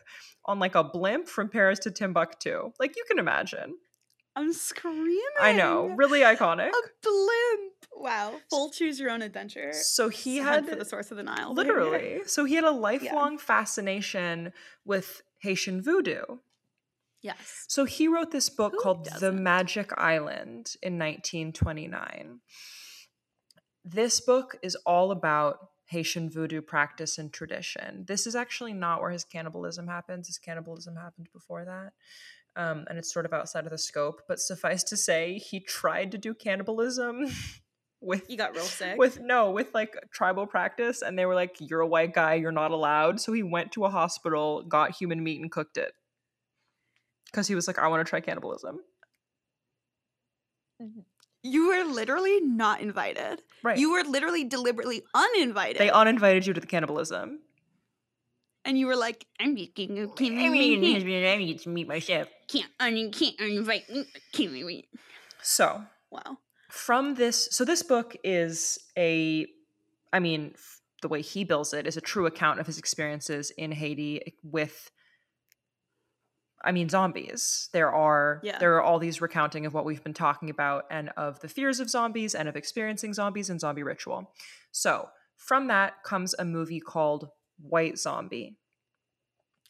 on 0.49 0.59
like 0.59 0.75
a 0.75 0.83
blimp 0.83 1.27
from 1.27 1.47
Paris 1.47 1.79
to 1.79 1.91
Timbuktu. 1.91 2.71
Like 2.79 2.97
you 2.97 3.03
can 3.07 3.19
imagine. 3.19 3.75
I'm 4.35 4.51
screaming. 4.53 5.19
I 5.39 5.53
know, 5.53 5.87
really 5.95 6.21
iconic. 6.21 6.69
A 6.69 6.81
blimp. 7.03 7.73
Wow. 7.95 8.35
Full 8.49 8.69
choose 8.71 8.99
your 8.99 9.11
own 9.11 9.21
adventure. 9.21 9.73
So 9.73 10.09
he 10.09 10.37
had 10.37 10.67
for 10.67 10.75
the 10.75 10.85
source 10.85 11.11
of 11.11 11.17
the 11.17 11.23
Nile. 11.23 11.53
Literally. 11.53 12.21
So 12.25 12.45
he 12.45 12.55
had 12.55 12.63
a 12.63 12.71
lifelong 12.71 13.33
yeah. 13.33 13.39
fascination 13.39 14.53
with 14.85 15.21
Haitian 15.39 15.81
voodoo. 15.81 16.21
Yes. 17.21 17.65
So 17.67 17.85
he 17.85 18.07
wrote 18.07 18.31
this 18.31 18.49
book 18.49 18.73
Who 18.73 18.81
called 18.81 19.05
doesn't? 19.05 19.19
The 19.19 19.41
Magic 19.41 19.91
Island 19.97 20.75
in 20.81 20.97
1929. 20.97 22.39
This 23.83 24.21
book 24.21 24.57
is 24.61 24.75
all 24.85 25.11
about 25.11 25.69
Haitian 25.89 26.29
voodoo 26.29 26.61
practice 26.61 27.17
and 27.17 27.33
tradition. 27.33 28.05
This 28.07 28.27
is 28.27 28.35
actually 28.35 28.73
not 28.73 29.01
where 29.01 29.09
his 29.09 29.23
cannibalism 29.23 29.87
happens. 29.87 30.27
His 30.27 30.37
cannibalism 30.37 30.95
happened 30.95 31.29
before 31.33 31.65
that. 31.65 31.93
Um, 32.55 32.85
and 32.89 32.99
it's 32.99 33.11
sort 33.11 33.25
of 33.25 33.33
outside 33.33 33.65
of 33.65 33.71
the 33.71 33.77
scope. 33.77 34.21
But 34.27 34.39
suffice 34.39 34.83
to 34.83 34.97
say, 34.97 35.39
he 35.39 35.59
tried 35.59 36.11
to 36.11 36.19
do 36.19 36.35
cannibalism 36.35 37.25
with 38.01 38.27
he 38.27 38.35
got 38.35 38.53
real 38.53 38.63
sick 38.63 38.97
with 38.97 39.19
no 39.19 39.51
with 39.51 39.73
like 39.73 39.95
tribal 40.13 40.45
practice 40.45 41.01
and 41.01 41.19
they 41.19 41.25
were 41.25 41.35
like 41.35 41.57
you're 41.59 41.81
a 41.81 41.87
white 41.87 42.13
guy 42.13 42.35
you're 42.35 42.49
not 42.49 42.71
allowed 42.71 43.19
so 43.19 43.33
he 43.33 43.43
went 43.43 43.73
to 43.73 43.83
a 43.83 43.89
hospital 43.89 44.63
got 44.63 44.95
human 44.95 45.21
meat 45.21 45.41
and 45.41 45.51
cooked 45.51 45.75
it 45.75 45.91
because 47.25 47.45
he 47.45 47.55
was 47.55 47.67
like 47.67 47.77
i 47.77 47.89
want 47.89 47.99
to 47.99 48.09
try 48.09 48.21
cannibalism 48.21 48.79
you 51.43 51.67
were 51.69 51.83
literally 51.83 52.39
not 52.41 52.81
invited. 52.81 53.41
Right. 53.63 53.77
You 53.77 53.91
were 53.91 54.03
literally 54.03 54.43
deliberately 54.43 55.03
uninvited. 55.13 55.77
They 55.77 55.89
uninvited 55.89 56.45
you 56.45 56.53
to 56.53 56.61
the 56.61 56.67
cannibalism. 56.67 57.39
And 58.65 58.77
you 58.77 58.87
were 58.87 58.95
like, 58.95 59.25
I'm 59.39 59.53
making 59.53 59.99
a 59.99 60.07
can't 60.07 60.37
I 60.37 60.49
mean, 60.49 61.25
I 61.25 61.37
need 61.37 61.59
to 61.61 61.69
meet 61.69 61.87
my 61.87 61.99
chef. 61.99 62.27
Can't 62.47 62.69
un- 62.79 63.11
can't 63.11 63.39
invite 63.39 63.89
me. 63.89 64.05
Can't. 64.33 64.85
So 65.41 65.81
wow. 66.11 66.37
From 66.69 67.15
this, 67.15 67.47
so 67.51 67.65
this 67.65 67.81
book 67.81 68.15
is 68.23 68.77
a, 68.97 69.47
I 70.13 70.19
mean, 70.19 70.53
the 71.01 71.07
way 71.07 71.21
he 71.21 71.43
bills 71.43 71.73
it 71.73 71.87
is 71.87 71.97
a 71.97 72.01
true 72.01 72.25
account 72.25 72.59
of 72.59 72.67
his 72.67 72.77
experiences 72.77 73.51
in 73.51 73.71
Haiti 73.71 74.21
eh, 74.25 74.31
with 74.43 74.91
I 76.63 76.71
mean 76.71 76.89
zombies. 76.89 77.69
There 77.71 77.91
are 77.91 78.41
yeah. 78.43 78.59
there 78.59 78.75
are 78.75 78.81
all 78.81 78.99
these 78.99 79.21
recounting 79.21 79.65
of 79.65 79.73
what 79.73 79.85
we've 79.85 80.03
been 80.03 80.13
talking 80.13 80.49
about 80.49 80.85
and 80.91 81.09
of 81.15 81.39
the 81.39 81.47
fears 81.47 81.79
of 81.79 81.89
zombies 81.89 82.35
and 82.35 82.49
of 82.49 82.55
experiencing 82.55 83.13
zombies 83.13 83.49
and 83.49 83.59
zombie 83.59 83.83
ritual. 83.83 84.31
So, 84.71 85.09
from 85.37 85.67
that 85.67 86.03
comes 86.03 86.35
a 86.37 86.45
movie 86.45 86.81
called 86.81 87.29
White 87.61 87.97
Zombie. 87.97 88.57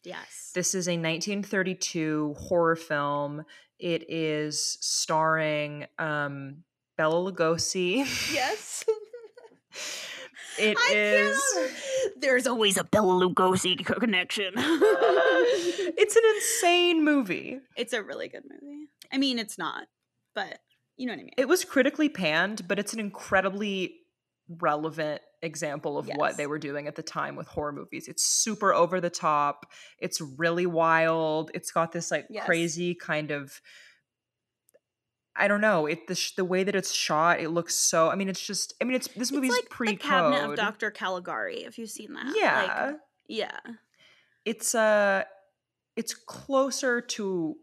Yes. 0.02 0.50
This 0.54 0.74
is 0.74 0.88
a 0.88 0.92
1932 0.92 2.34
horror 2.38 2.76
film. 2.76 3.44
It 3.78 4.10
is 4.10 4.78
starring 4.80 5.86
um, 5.98 6.64
Bela 6.96 7.32
Lugosi. 7.32 7.98
Yes. 8.32 8.84
It 10.60 10.76
I 10.78 10.94
is. 10.94 11.42
There's 12.16 12.46
always 12.46 12.76
a 12.76 12.84
Bela 12.84 13.26
Lugosi 13.26 13.84
connection. 13.84 14.52
it's 14.56 16.16
an 16.16 16.22
insane 16.36 17.04
movie. 17.04 17.60
It's 17.76 17.92
a 17.92 18.02
really 18.02 18.28
good 18.28 18.44
movie. 18.48 18.88
I 19.12 19.18
mean, 19.18 19.38
it's 19.38 19.58
not, 19.58 19.86
but 20.34 20.58
you 20.96 21.06
know 21.06 21.12
what 21.12 21.20
I 21.20 21.24
mean. 21.24 21.34
It 21.36 21.48
was 21.48 21.64
critically 21.64 22.08
panned, 22.08 22.68
but 22.68 22.78
it's 22.78 22.92
an 22.92 23.00
incredibly 23.00 23.96
relevant 24.58 25.22
example 25.42 25.96
of 25.96 26.06
yes. 26.06 26.18
what 26.18 26.36
they 26.36 26.46
were 26.46 26.58
doing 26.58 26.86
at 26.86 26.96
the 26.96 27.02
time 27.02 27.36
with 27.36 27.46
horror 27.46 27.72
movies. 27.72 28.08
It's 28.08 28.24
super 28.24 28.74
over 28.74 29.00
the 29.00 29.10
top. 29.10 29.66
It's 29.98 30.20
really 30.20 30.66
wild. 30.66 31.50
It's 31.54 31.70
got 31.70 31.92
this 31.92 32.10
like 32.10 32.26
yes. 32.28 32.44
crazy 32.44 32.94
kind 32.94 33.30
of 33.30 33.60
I 35.40 35.48
don't 35.48 35.62
know. 35.62 35.86
It 35.86 36.06
the 36.06 36.14
sh- 36.14 36.34
the 36.36 36.44
way 36.44 36.64
that 36.64 36.74
it's 36.74 36.92
shot, 36.92 37.40
it 37.40 37.48
looks 37.48 37.74
so. 37.74 38.10
I 38.10 38.14
mean, 38.14 38.28
it's 38.28 38.44
just. 38.44 38.74
I 38.80 38.84
mean, 38.84 38.94
it's 38.94 39.08
this 39.08 39.32
movie's 39.32 39.54
it's 39.54 39.62
like 39.62 39.70
pre 39.70 39.88
the 39.88 39.96
Cabinet 39.96 40.50
of 40.50 40.56
Dr. 40.56 40.90
Caligari. 40.90 41.64
If 41.64 41.78
you've 41.78 41.90
seen 41.90 42.12
that, 42.12 42.34
yeah, 42.36 42.84
like, 42.84 42.96
yeah. 43.26 43.58
It's 44.44 44.74
uh 44.74 45.24
it's 45.96 46.14
closer 46.14 47.00
to 47.00 47.56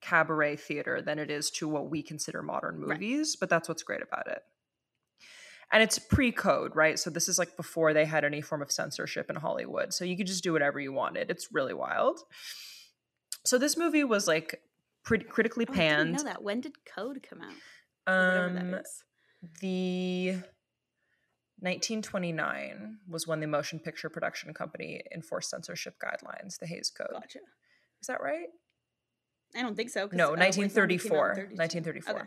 cabaret 0.00 0.56
theater 0.56 1.02
than 1.02 1.18
it 1.18 1.30
is 1.30 1.50
to 1.50 1.66
what 1.66 1.90
we 1.90 2.02
consider 2.02 2.40
modern 2.40 2.78
movies, 2.78 3.34
right. 3.34 3.40
but 3.40 3.50
that's 3.50 3.68
what's 3.68 3.82
great 3.82 4.02
about 4.02 4.28
it. 4.28 4.42
and 5.72 5.82
it's 5.82 5.98
pre-code, 5.98 6.76
right? 6.76 6.98
So 6.98 7.10
this 7.10 7.28
is 7.28 7.38
like 7.38 7.56
before 7.56 7.92
they 7.92 8.04
had 8.04 8.24
any 8.24 8.40
form 8.40 8.62
of 8.62 8.70
censorship 8.70 9.28
in 9.28 9.36
Hollywood. 9.36 9.92
So 9.92 10.04
you 10.04 10.16
could 10.16 10.28
just 10.28 10.44
do 10.44 10.52
whatever 10.52 10.78
you 10.78 10.92
wanted. 10.92 11.30
It's 11.30 11.48
really 11.52 11.74
wild. 11.74 12.20
So 13.44 13.58
this 13.58 13.76
movie 13.76 14.04
was 14.04 14.28
like 14.28 14.60
pretty 15.06 15.24
critically 15.24 15.64
oh, 15.66 15.72
panned. 15.72 16.10
I 16.10 16.18
know 16.18 16.24
that. 16.24 16.42
When 16.42 16.60
did 16.60 16.74
Code 16.84 17.26
come 17.26 17.40
out? 17.40 17.54
Um, 18.12 18.80
the 19.60 20.32
1929 21.60 22.98
was 23.08 23.26
when 23.26 23.40
the 23.40 23.46
Motion 23.46 23.78
Picture 23.78 24.10
Production 24.10 24.52
Company 24.52 25.00
enforced 25.14 25.48
censorship 25.48 25.94
guidelines, 26.04 26.58
the 26.58 26.66
Hays 26.66 26.90
Code. 26.90 27.08
Gotcha. 27.12 27.38
Is 28.00 28.08
that 28.08 28.20
right? 28.20 28.48
I 29.56 29.62
don't 29.62 29.76
think 29.76 29.90
so. 29.90 30.08
No, 30.12 30.30
1934. 30.30 31.48
1934. 31.54 32.14
Okay. 32.14 32.20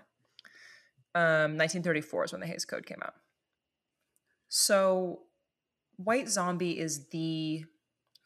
Um, 1.16 1.58
1934 1.58 2.26
is 2.26 2.32
when 2.32 2.42
the 2.42 2.48
Hays 2.48 2.66
Code 2.66 2.86
came 2.86 3.00
out. 3.04 3.14
So, 4.48 5.20
White 5.98 6.30
Zombie 6.30 6.80
is 6.80 7.10
the 7.10 7.66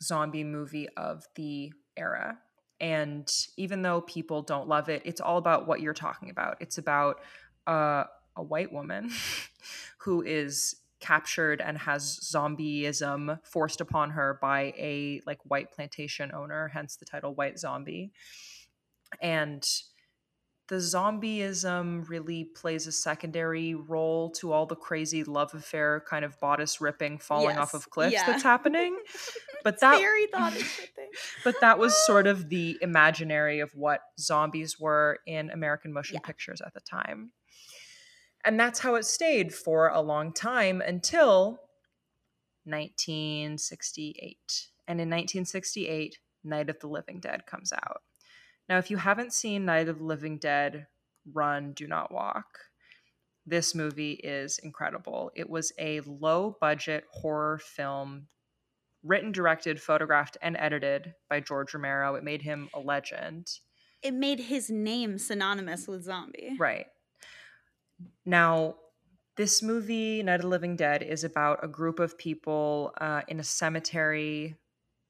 zombie 0.01 0.43
movie 0.43 0.87
of 0.95 1.25
the 1.35 1.73
era. 1.97 2.37
And 2.83 3.31
even 3.55 3.81
though 3.81 4.01
people 4.01 4.41
don't 4.41 4.67
love 4.67 4.89
it, 4.89 5.03
it's 5.05 5.21
all 5.21 5.37
about 5.37 5.67
what 5.67 5.79
you're 5.79 5.93
talking 5.93 6.29
about. 6.29 6.57
It's 6.59 6.77
about 6.77 7.21
uh, 7.65 8.03
a 8.35 8.43
white 8.43 8.73
woman 8.73 9.09
who 9.99 10.21
is 10.21 10.75
captured 10.99 11.61
and 11.61 11.77
has 11.77 12.19
zombieism 12.19 13.39
forced 13.45 13.79
upon 13.79 14.09
her 14.09 14.37
by 14.41 14.73
a 14.77 15.21
like 15.25 15.39
white 15.45 15.71
plantation 15.71 16.33
owner, 16.33 16.67
hence 16.73 16.97
the 16.97 17.05
title 17.05 17.33
White 17.33 17.57
Zombie. 17.57 18.11
And 19.21 19.65
the 20.67 20.75
zombieism 20.75 22.09
really 22.09 22.43
plays 22.43 22.85
a 22.85 22.91
secondary 22.91 23.75
role 23.75 24.29
to 24.31 24.51
all 24.51 24.65
the 24.65 24.75
crazy 24.75 25.23
love 25.23 25.53
affair 25.53 26.03
kind 26.05 26.25
of 26.25 26.37
bodice 26.41 26.81
ripping 26.81 27.17
falling 27.17 27.55
yes. 27.55 27.59
off 27.59 27.73
of 27.73 27.89
cliffs 27.89 28.13
yeah. 28.13 28.25
that's 28.25 28.43
happening 28.43 28.97
but 29.63 29.79
that 29.79 29.99
very 29.99 30.27
but 31.43 31.59
that 31.61 31.79
was 31.79 31.95
sort 32.05 32.27
of 32.27 32.49
the 32.49 32.77
imaginary 32.81 33.59
of 33.59 33.71
what 33.75 34.01
zombies 34.19 34.79
were 34.79 35.19
in 35.25 35.49
american 35.49 35.93
motion 35.93 36.15
yeah. 36.15 36.27
pictures 36.27 36.61
at 36.61 36.73
the 36.73 36.81
time 36.81 37.31
and 38.45 38.59
that's 38.59 38.79
how 38.79 38.95
it 38.95 39.05
stayed 39.05 39.53
for 39.53 39.87
a 39.87 40.01
long 40.01 40.33
time 40.33 40.81
until 40.81 41.59
1968 42.65 44.67
and 44.87 44.99
in 44.99 45.09
1968 45.09 46.17
night 46.43 46.69
of 46.69 46.79
the 46.79 46.87
living 46.87 47.19
dead 47.19 47.45
comes 47.45 47.71
out 47.71 48.01
now, 48.69 48.77
if 48.77 48.89
you 48.89 48.97
haven't 48.97 49.33
seen 49.33 49.65
Night 49.65 49.89
of 49.89 49.99
the 49.99 50.05
Living 50.05 50.37
Dead, 50.37 50.87
run, 51.31 51.73
do 51.73 51.87
not 51.87 52.13
walk. 52.13 52.45
This 53.45 53.75
movie 53.75 54.13
is 54.13 54.57
incredible. 54.59 55.31
It 55.35 55.49
was 55.49 55.73
a 55.77 55.99
low 56.01 56.57
budget 56.61 57.03
horror 57.11 57.59
film 57.59 58.27
written, 59.03 59.31
directed, 59.31 59.81
photographed, 59.81 60.37
and 60.41 60.55
edited 60.57 61.13
by 61.29 61.39
George 61.39 61.73
Romero. 61.73 62.15
It 62.15 62.23
made 62.23 62.41
him 62.41 62.69
a 62.73 62.79
legend. 62.79 63.47
It 64.01 64.13
made 64.13 64.39
his 64.39 64.69
name 64.69 65.17
synonymous 65.17 65.87
with 65.87 66.03
zombie. 66.03 66.55
Right. 66.59 66.87
Now, 68.25 68.75
this 69.35 69.63
movie, 69.63 70.21
Night 70.23 70.35
of 70.35 70.41
the 70.41 70.47
Living 70.47 70.75
Dead, 70.75 71.01
is 71.01 71.23
about 71.23 71.63
a 71.63 71.67
group 71.67 71.99
of 71.99 72.17
people 72.17 72.93
uh, 72.99 73.21
in 73.27 73.39
a 73.39 73.43
cemetery 73.43 74.55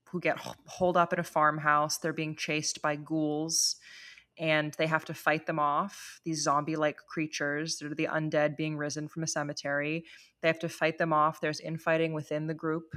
who 0.09 0.19
get 0.19 0.37
holed 0.67 0.95
up 0.95 1.11
in 1.11 1.19
a 1.19 1.23
farmhouse. 1.23 1.97
They're 1.97 2.13
being 2.13 2.35
chased 2.35 2.81
by 2.81 2.95
ghouls 2.95 3.77
and 4.37 4.73
they 4.77 4.87
have 4.87 5.05
to 5.05 5.13
fight 5.13 5.45
them 5.45 5.59
off. 5.59 6.19
These 6.23 6.43
zombie 6.43 6.75
like 6.75 6.97
creatures, 6.97 7.77
they're 7.77 7.93
the 7.93 8.09
undead 8.11 8.55
being 8.55 8.77
risen 8.77 9.07
from 9.07 9.23
a 9.23 9.27
cemetery. 9.27 10.05
They 10.41 10.47
have 10.47 10.59
to 10.59 10.69
fight 10.69 10.97
them 10.97 11.13
off. 11.13 11.41
There's 11.41 11.59
infighting 11.59 12.13
within 12.13 12.47
the 12.47 12.53
group. 12.53 12.93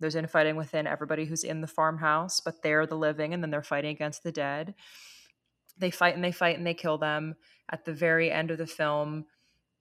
There's 0.00 0.16
infighting 0.16 0.56
within 0.56 0.86
everybody 0.86 1.26
who's 1.26 1.44
in 1.44 1.60
the 1.60 1.66
farmhouse, 1.66 2.40
but 2.40 2.62
they're 2.62 2.86
the 2.86 2.96
living 2.96 3.34
and 3.34 3.42
then 3.42 3.50
they're 3.50 3.62
fighting 3.62 3.90
against 3.90 4.22
the 4.22 4.32
dead. 4.32 4.74
They 5.78 5.90
fight 5.90 6.14
and 6.14 6.24
they 6.24 6.32
fight 6.32 6.56
and 6.56 6.66
they 6.66 6.74
kill 6.74 6.98
them. 6.98 7.36
At 7.70 7.84
the 7.84 7.92
very 7.92 8.30
end 8.30 8.50
of 8.50 8.58
the 8.58 8.66
film, 8.66 9.26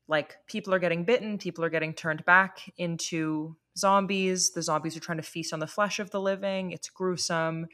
like 0.08 0.36
people 0.48 0.74
are 0.74 0.80
getting 0.80 1.06
bitten, 1.06 1.38
people 1.38 1.64
are 1.64 1.70
getting 1.70 1.94
turned 1.94 2.26
back 2.26 2.72
into 2.78 3.56
zombies. 3.78 4.52
The 4.52 4.62
zombies 4.62 4.96
are 4.98 5.02
trying 5.02 5.18
to 5.18 5.24
feast 5.24 5.54
on 5.54 5.60
the 5.60 5.68
flesh 5.68 6.00
of 6.00 6.12
the 6.12 6.22
living. 6.22 6.72
It's 6.72 6.90
gruesome. 6.90 7.68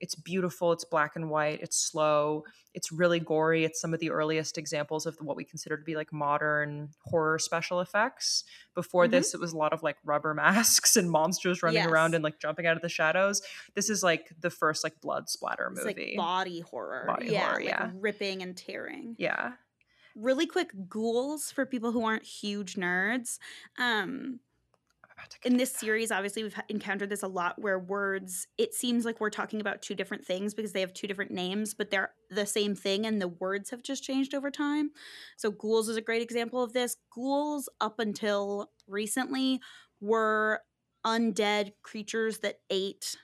It's 0.00 0.14
beautiful. 0.14 0.72
It's 0.72 0.84
black 0.84 1.16
and 1.16 1.30
white. 1.30 1.60
It's 1.62 1.76
slow. 1.76 2.44
It's 2.74 2.92
really 2.92 3.20
gory. 3.20 3.64
It's 3.64 3.80
some 3.80 3.94
of 3.94 4.00
the 4.00 4.10
earliest 4.10 4.58
examples 4.58 5.06
of 5.06 5.16
what 5.20 5.36
we 5.36 5.44
consider 5.44 5.76
to 5.76 5.82
be 5.82 5.96
like 5.96 6.12
modern 6.12 6.90
horror 7.00 7.38
special 7.38 7.80
effects. 7.80 8.44
Before 8.74 9.04
mm-hmm. 9.04 9.12
this, 9.12 9.34
it 9.34 9.40
was 9.40 9.52
a 9.52 9.56
lot 9.56 9.72
of 9.72 9.82
like 9.82 9.96
rubber 10.04 10.34
masks 10.34 10.96
and 10.96 11.10
monsters 11.10 11.62
running 11.62 11.82
yes. 11.82 11.90
around 11.90 12.14
and 12.14 12.22
like 12.22 12.38
jumping 12.38 12.66
out 12.66 12.76
of 12.76 12.82
the 12.82 12.88
shadows. 12.88 13.40
This 13.74 13.88
is 13.88 14.02
like 14.02 14.28
the 14.40 14.50
first 14.50 14.84
like 14.84 15.00
blood 15.00 15.28
splatter 15.28 15.70
movie. 15.70 15.90
It's 15.90 15.98
like 15.98 16.16
body 16.16 16.60
horror. 16.60 17.04
Body 17.06 17.28
yeah, 17.28 17.48
horror, 17.48 17.60
yeah. 17.60 17.84
Like 17.84 17.92
ripping 18.00 18.42
and 18.42 18.56
tearing. 18.56 19.16
Yeah. 19.18 19.52
Really 20.14 20.46
quick 20.46 20.70
ghouls 20.88 21.50
for 21.50 21.66
people 21.66 21.92
who 21.92 22.04
aren't 22.04 22.24
huge 22.24 22.74
nerds. 22.74 23.38
Um, 23.78 24.40
in 25.44 25.56
this 25.56 25.72
series 25.72 26.10
obviously 26.10 26.42
we've 26.42 26.58
encountered 26.68 27.08
this 27.08 27.22
a 27.22 27.28
lot 27.28 27.58
where 27.60 27.78
words 27.78 28.46
it 28.58 28.74
seems 28.74 29.04
like 29.04 29.20
we're 29.20 29.30
talking 29.30 29.60
about 29.60 29.82
two 29.82 29.94
different 29.94 30.24
things 30.24 30.54
because 30.54 30.72
they 30.72 30.80
have 30.80 30.92
two 30.92 31.06
different 31.06 31.30
names 31.30 31.74
but 31.74 31.90
they're 31.90 32.12
the 32.30 32.46
same 32.46 32.74
thing 32.74 33.06
and 33.06 33.20
the 33.20 33.28
words 33.28 33.70
have 33.70 33.82
just 33.82 34.02
changed 34.02 34.34
over 34.34 34.50
time. 34.50 34.90
So 35.36 35.50
ghouls 35.50 35.88
is 35.88 35.96
a 35.96 36.02
great 36.02 36.22
example 36.22 36.62
of 36.62 36.72
this. 36.72 36.96
Ghouls 37.14 37.68
up 37.80 37.98
until 37.98 38.70
recently 38.86 39.60
were 40.00 40.62
undead 41.04 41.72
creatures 41.82 42.38
that 42.38 42.60
ate 42.70 43.16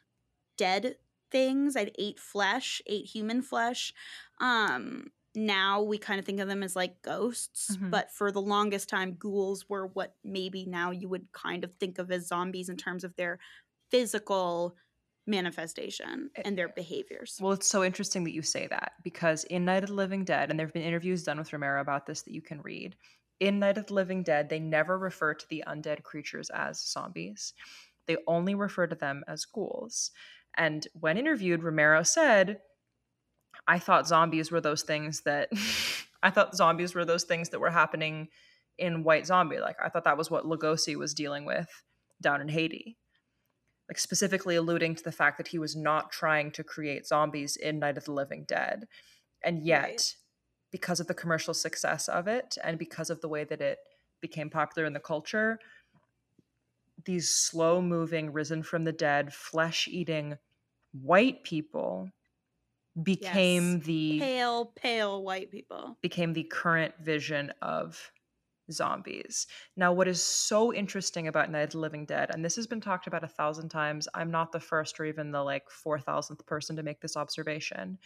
dead 0.56 0.96
things. 1.30 1.76
I'd 1.76 1.92
ate 1.98 2.20
flesh 2.20 2.82
ate 2.86 3.06
human 3.06 3.42
flesh. 3.42 3.92
Um 4.40 5.10
now 5.34 5.82
we 5.82 5.98
kind 5.98 6.18
of 6.20 6.26
think 6.26 6.40
of 6.40 6.48
them 6.48 6.62
as 6.62 6.76
like 6.76 7.00
ghosts, 7.02 7.76
mm-hmm. 7.76 7.90
but 7.90 8.10
for 8.10 8.30
the 8.30 8.40
longest 8.40 8.88
time, 8.88 9.16
ghouls 9.18 9.68
were 9.68 9.86
what 9.86 10.14
maybe 10.24 10.66
now 10.66 10.90
you 10.90 11.08
would 11.08 11.32
kind 11.32 11.64
of 11.64 11.72
think 11.80 11.98
of 11.98 12.10
as 12.10 12.28
zombies 12.28 12.68
in 12.68 12.76
terms 12.76 13.04
of 13.04 13.16
their 13.16 13.38
physical 13.90 14.76
manifestation 15.26 16.30
eh, 16.36 16.42
and 16.44 16.58
their 16.58 16.68
behaviors. 16.68 17.38
Well, 17.40 17.52
it's 17.52 17.68
so 17.68 17.84
interesting 17.84 18.24
that 18.24 18.34
you 18.34 18.42
say 18.42 18.66
that 18.68 18.92
because 19.02 19.44
in 19.44 19.64
Night 19.64 19.84
of 19.84 19.90
the 19.90 19.94
Living 19.94 20.24
Dead, 20.24 20.50
and 20.50 20.58
there 20.58 20.66
have 20.66 20.74
been 20.74 20.82
interviews 20.82 21.22
done 21.22 21.38
with 21.38 21.52
Romero 21.52 21.80
about 21.80 22.06
this 22.06 22.22
that 22.22 22.34
you 22.34 22.42
can 22.42 22.60
read. 22.62 22.96
In 23.40 23.58
Night 23.58 23.78
of 23.78 23.86
the 23.86 23.94
Living 23.94 24.22
Dead, 24.22 24.48
they 24.48 24.60
never 24.60 24.98
refer 24.98 25.34
to 25.34 25.46
the 25.48 25.64
undead 25.66 26.02
creatures 26.02 26.50
as 26.50 26.84
zombies. 26.84 27.54
They 28.06 28.16
only 28.26 28.54
refer 28.54 28.86
to 28.86 28.96
them 28.96 29.24
as 29.26 29.44
ghouls. 29.44 30.10
And 30.56 30.86
when 30.92 31.16
interviewed, 31.16 31.62
Romero 31.62 32.02
said, 32.02 32.58
I 33.66 33.78
thought 33.78 34.08
zombies 34.08 34.50
were 34.50 34.60
those 34.60 34.82
things 34.82 35.22
that 35.22 35.50
I 36.22 36.30
thought 36.30 36.56
zombies 36.56 36.94
were 36.94 37.04
those 37.04 37.24
things 37.24 37.48
that 37.50 37.60
were 37.60 37.70
happening 37.70 38.28
in 38.78 39.04
White 39.04 39.26
Zombie. 39.26 39.60
Like 39.60 39.76
I 39.82 39.88
thought 39.88 40.04
that 40.04 40.18
was 40.18 40.30
what 40.30 40.44
Lugosi 40.44 40.96
was 40.96 41.14
dealing 41.14 41.44
with 41.44 41.68
down 42.20 42.40
in 42.40 42.48
Haiti. 42.48 42.96
Like 43.88 43.98
specifically 43.98 44.56
alluding 44.56 44.94
to 44.94 45.04
the 45.04 45.12
fact 45.12 45.36
that 45.38 45.48
he 45.48 45.58
was 45.58 45.76
not 45.76 46.12
trying 46.12 46.52
to 46.52 46.64
create 46.64 47.06
zombies 47.06 47.56
in 47.56 47.78
Night 47.78 47.98
of 47.98 48.04
the 48.04 48.12
Living 48.12 48.44
Dead. 48.46 48.86
And 49.42 49.64
yet, 49.64 49.82
right. 49.82 50.16
because 50.70 51.00
of 51.00 51.08
the 51.08 51.14
commercial 51.14 51.52
success 51.52 52.08
of 52.08 52.28
it 52.28 52.56
and 52.62 52.78
because 52.78 53.10
of 53.10 53.20
the 53.20 53.28
way 53.28 53.44
that 53.44 53.60
it 53.60 53.78
became 54.20 54.48
popular 54.48 54.86
in 54.86 54.92
the 54.92 55.00
culture, 55.00 55.58
these 57.04 57.30
slow 57.30 57.82
moving, 57.82 58.32
risen 58.32 58.62
from 58.62 58.84
the 58.84 58.92
dead, 58.92 59.34
flesh 59.34 59.88
eating 59.88 60.38
white 60.92 61.42
people 61.42 62.10
became 63.00 63.76
yes. 63.76 63.86
the 63.86 64.18
pale, 64.20 64.72
pale 64.76 65.22
white 65.22 65.50
people. 65.50 65.96
Became 66.02 66.32
the 66.32 66.44
current 66.44 66.94
vision 67.00 67.52
of 67.62 68.12
zombies. 68.70 69.46
Now, 69.76 69.92
what 69.92 70.08
is 70.08 70.22
so 70.22 70.72
interesting 70.72 71.28
about 71.28 71.50
Night 71.50 71.62
of 71.62 71.70
the 71.70 71.78
Living 71.78 72.04
Dead, 72.04 72.30
and 72.32 72.44
this 72.44 72.56
has 72.56 72.66
been 72.66 72.80
talked 72.80 73.06
about 73.06 73.24
a 73.24 73.28
thousand 73.28 73.70
times, 73.70 74.08
I'm 74.14 74.30
not 74.30 74.52
the 74.52 74.60
first 74.60 74.98
or 75.00 75.04
even 75.04 75.30
the 75.30 75.42
like 75.42 75.64
4,000th 75.68 76.44
person 76.46 76.76
to 76.76 76.82
make 76.82 77.00
this 77.00 77.16
observation, 77.16 77.98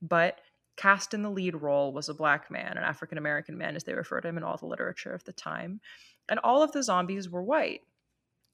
but 0.00 0.40
cast 0.76 1.12
in 1.12 1.22
the 1.22 1.30
lead 1.30 1.60
role 1.60 1.92
was 1.92 2.08
a 2.08 2.14
black 2.14 2.50
man, 2.50 2.76
an 2.76 2.84
African 2.84 3.18
American 3.18 3.58
man, 3.58 3.76
as 3.76 3.84
they 3.84 3.94
refer 3.94 4.20
to 4.20 4.28
him 4.28 4.36
in 4.36 4.44
all 4.44 4.56
the 4.56 4.66
literature 4.66 5.12
of 5.12 5.24
the 5.24 5.32
time. 5.32 5.80
And 6.28 6.38
all 6.40 6.62
of 6.62 6.72
the 6.72 6.82
zombies 6.82 7.28
were 7.28 7.42
white. 7.42 7.80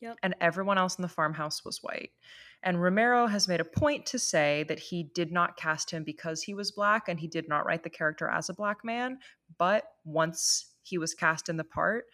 Yep. 0.00 0.16
And 0.22 0.34
everyone 0.40 0.78
else 0.78 0.96
in 0.96 1.02
the 1.02 1.08
farmhouse 1.08 1.64
was 1.64 1.82
white. 1.82 2.10
And 2.62 2.82
Romero 2.82 3.26
has 3.26 3.46
made 3.48 3.60
a 3.60 3.64
point 3.64 4.06
to 4.06 4.18
say 4.18 4.64
that 4.68 4.78
he 4.78 5.10
did 5.14 5.30
not 5.30 5.56
cast 5.56 5.90
him 5.90 6.02
because 6.02 6.42
he 6.42 6.54
was 6.54 6.72
black 6.72 7.08
and 7.08 7.20
he 7.20 7.28
did 7.28 7.48
not 7.48 7.66
write 7.66 7.82
the 7.82 7.90
character 7.90 8.28
as 8.28 8.48
a 8.48 8.54
black 8.54 8.84
man. 8.84 9.18
But 9.58 9.84
once 10.04 10.72
he 10.82 10.98
was 10.98 11.14
cast 11.14 11.48
in 11.48 11.56
the 11.56 11.64
part, 11.64 12.06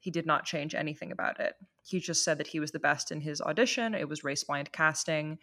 he 0.00 0.10
did 0.10 0.26
not 0.26 0.44
change 0.44 0.74
anything 0.74 1.12
about 1.12 1.40
it. 1.40 1.54
He 1.84 2.00
just 2.00 2.24
said 2.24 2.38
that 2.38 2.46
he 2.46 2.60
was 2.60 2.70
the 2.70 2.78
best 2.78 3.10
in 3.10 3.20
his 3.20 3.40
audition. 3.40 3.94
It 3.94 4.08
was 4.08 4.24
race 4.24 4.44
blind 4.44 4.72
casting. 4.72 5.38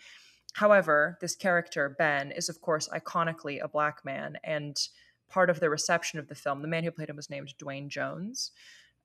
However, 0.54 1.18
this 1.22 1.36
character, 1.36 1.96
Ben, 1.98 2.32
is 2.32 2.50
of 2.50 2.62
course 2.62 2.88
iconically 2.90 3.64
a 3.64 3.68
black 3.68 4.06
man. 4.06 4.38
And 4.44 4.78
part 5.30 5.50
of 5.50 5.60
the 5.60 5.70
reception 5.70 6.18
of 6.18 6.28
the 6.28 6.36
film, 6.36 6.62
the 6.62 6.68
man 6.68 6.84
who 6.84 6.92
played 6.92 7.10
him 7.10 7.18
was 7.18 7.30
named 7.30 7.54
Duane 7.58 7.90
Jones. 7.90 8.52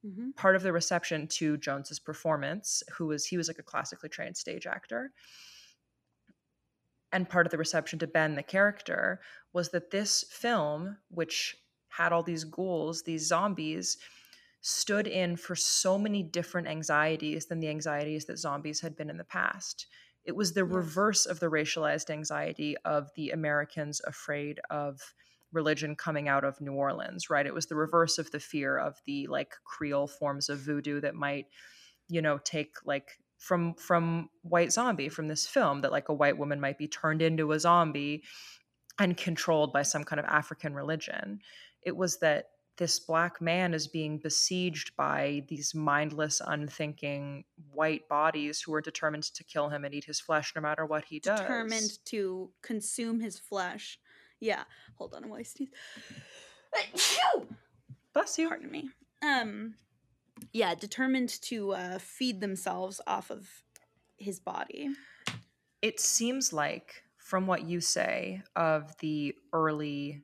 Mm-hmm. 0.05 0.31
part 0.37 0.57
of 0.57 0.63
the 0.63 0.73
reception 0.73 1.27
to 1.29 1.57
Jones's 1.57 1.99
performance, 1.99 2.83
who 2.93 3.07
was 3.07 3.27
he 3.27 3.37
was 3.37 3.49
like 3.49 3.59
a 3.59 3.63
classically 3.63 4.09
trained 4.09 4.37
stage 4.37 4.67
actor, 4.67 5.13
and 7.13 7.29
part 7.29 7.47
of 7.47 7.51
the 7.51 7.59
reception 7.59 7.99
to 8.01 8.07
Ben 8.07 8.35
the 8.35 8.43
character 8.43 9.21
was 9.53 9.71
that 9.71 9.91
this 9.91 10.25
film, 10.31 10.97
which 11.09 11.57
had 11.89 12.13
all 12.13 12.23
these 12.23 12.45
ghouls, 12.45 13.03
these 13.03 13.27
zombies, 13.27 13.99
stood 14.61 15.07
in 15.07 15.37
for 15.37 15.57
so 15.57 15.99
many 15.99 16.23
different 16.23 16.69
anxieties 16.69 17.47
than 17.47 17.61
the 17.61 17.69
anxieties 17.69 18.27
that 18.27 18.39
zombies 18.39 18.81
had 18.81 18.97
been 18.97 19.11
in 19.11 19.17
the 19.17 19.25
past. 19.25 19.87
It 20.25 20.37
was 20.37 20.53
the 20.53 20.65
yes. 20.65 20.73
reverse 20.75 21.27
of 21.27 21.41
the 21.41 21.51
racialized 21.51 22.11
anxiety 22.11 22.77
of 22.85 23.09
the 23.17 23.31
Americans 23.31 24.01
afraid 24.07 24.61
of 24.69 25.01
religion 25.53 25.97
coming 25.97 26.29
out 26.29 26.45
of 26.45 26.61
New 26.61 26.73
Orleans, 26.73 27.31
right? 27.31 27.47
It 27.47 27.55
was 27.55 27.67
the 27.67 27.77
reverse 27.77 28.19
of 28.19 28.31
the 28.31 28.41
fear 28.41 28.79
of 28.79 29.01
the 29.07 29.27
like 29.27 29.55
Creole 29.65 30.07
forms 30.07 30.49
of 30.49 30.59
voodoo 30.59 31.01
that 31.01 31.15
might, 31.15 31.47
you 32.09 32.23
know, 32.23 32.39
take 32.39 32.75
like 32.85 33.19
from 33.39 33.75
from 33.75 34.29
White 34.43 34.73
Zombie 34.73 35.09
from 35.09 35.29
this 35.29 35.47
film 35.47 35.81
that 35.81 35.93
like 35.93 36.09
a 36.09 36.15
white 36.15 36.39
woman 36.39 36.61
might 36.61 36.79
be 36.79 36.89
turned 36.89 37.23
into 37.23 37.53
a 37.53 37.61
zombie 37.61 38.23
and 38.99 39.17
controlled 39.17 39.73
by 39.73 39.83
some 39.83 40.05
kind 40.05 40.21
of 40.21 40.27
African 40.27 40.75
religion. 40.75 41.41
It 41.83 41.97
was 41.97 42.19
that 42.19 42.51
this 42.77 42.99
black 42.99 43.43
man 43.43 43.75
is 43.75 43.87
being 43.87 44.19
besieged 44.19 44.97
by 44.97 45.45
these 45.49 45.75
mindless, 45.75 46.41
unthinking 46.45 47.45
white 47.73 48.09
bodies 48.09 48.63
who 48.63 48.73
are 48.73 48.81
determined 48.81 49.25
to 49.25 49.45
kill 49.45 49.69
him 49.69 49.85
and 49.85 49.95
eat 49.95 50.05
his 50.05 50.19
flesh 50.19 50.53
no 50.57 50.63
matter 50.63 50.87
what 50.87 51.05
he 51.05 51.19
does. 51.21 51.41
Determined 51.41 51.99
to 52.07 52.51
consume 52.63 53.21
his 53.21 53.39
flesh. 53.39 53.99
Yeah. 54.41 54.65
Hold 54.97 55.15
on 55.15 55.25
a 55.25 55.29
while 55.29 55.41
I 55.41 55.43
sneeze. 55.43 55.69
Bless 58.13 58.39
you. 58.39 58.49
Pardon 58.49 58.71
me. 58.71 58.91
Um 59.23 59.75
yeah, 60.53 60.75
determined 60.75 61.29
to 61.43 61.73
uh, 61.73 61.99
feed 61.99 62.41
themselves 62.41 63.01
off 63.07 63.31
of 63.31 63.47
his 64.17 64.41
body. 64.41 64.89
It 65.83 66.01
seems 66.01 66.53
like, 66.53 67.03
from 67.19 67.47
what 67.47 67.65
you 67.65 67.81
say 67.81 68.43
of 68.57 68.97
the 68.99 69.35
early 69.53 70.23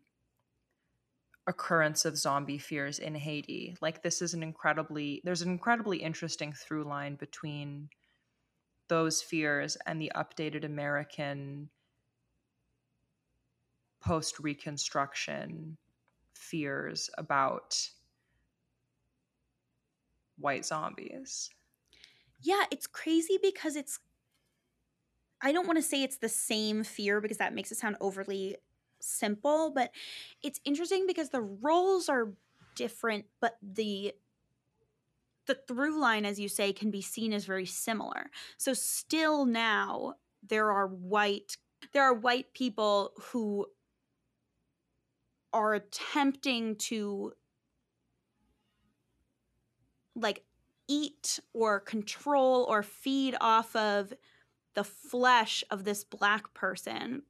occurrence 1.46 2.04
of 2.04 2.18
zombie 2.18 2.58
fears 2.58 2.98
in 2.98 3.14
Haiti. 3.14 3.76
Like 3.80 4.02
this 4.02 4.20
is 4.20 4.34
an 4.34 4.42
incredibly 4.42 5.20
there's 5.24 5.42
an 5.42 5.50
incredibly 5.50 5.98
interesting 5.98 6.52
through 6.52 6.84
line 6.84 7.14
between 7.14 7.88
those 8.88 9.22
fears 9.22 9.76
and 9.86 10.00
the 10.00 10.10
updated 10.16 10.64
American 10.64 11.70
post 14.06 14.38
reconstruction 14.38 15.76
fears 16.32 17.10
about 17.18 17.76
white 20.38 20.64
zombies. 20.64 21.50
Yeah, 22.40 22.62
it's 22.70 22.86
crazy 22.86 23.36
because 23.42 23.74
it's 23.74 23.98
I 25.42 25.50
don't 25.52 25.66
want 25.66 25.76
to 25.76 25.82
say 25.82 26.04
it's 26.04 26.18
the 26.18 26.28
same 26.28 26.84
fear 26.84 27.20
because 27.20 27.38
that 27.38 27.52
makes 27.52 27.72
it 27.72 27.78
sound 27.78 27.96
overly 28.00 28.56
simple, 29.00 29.70
but 29.70 29.90
it's 30.42 30.60
interesting 30.64 31.06
because 31.06 31.30
the 31.30 31.42
roles 31.42 32.08
are 32.08 32.32
different, 32.76 33.26
but 33.40 33.56
the 33.60 34.14
the 35.46 35.58
through 35.66 36.00
line, 36.00 36.24
as 36.24 36.38
you 36.38 36.48
say, 36.48 36.72
can 36.72 36.90
be 36.92 37.02
seen 37.02 37.32
as 37.32 37.44
very 37.44 37.66
similar. 37.66 38.30
So 38.56 38.72
still 38.72 39.46
now 39.46 40.14
there 40.46 40.70
are 40.70 40.86
white 40.86 41.56
there 41.92 42.04
are 42.04 42.14
white 42.14 42.52
people 42.52 43.12
who 43.20 43.66
are 45.56 45.72
attempting 45.72 46.76
to 46.76 47.32
like 50.14 50.44
eat 50.86 51.40
or 51.54 51.80
control 51.80 52.66
or 52.68 52.82
feed 52.82 53.34
off 53.40 53.74
of 53.74 54.12
the 54.74 54.84
flesh 54.84 55.64
of 55.70 55.84
this 55.84 56.04
black 56.04 56.52
person. 56.52 57.22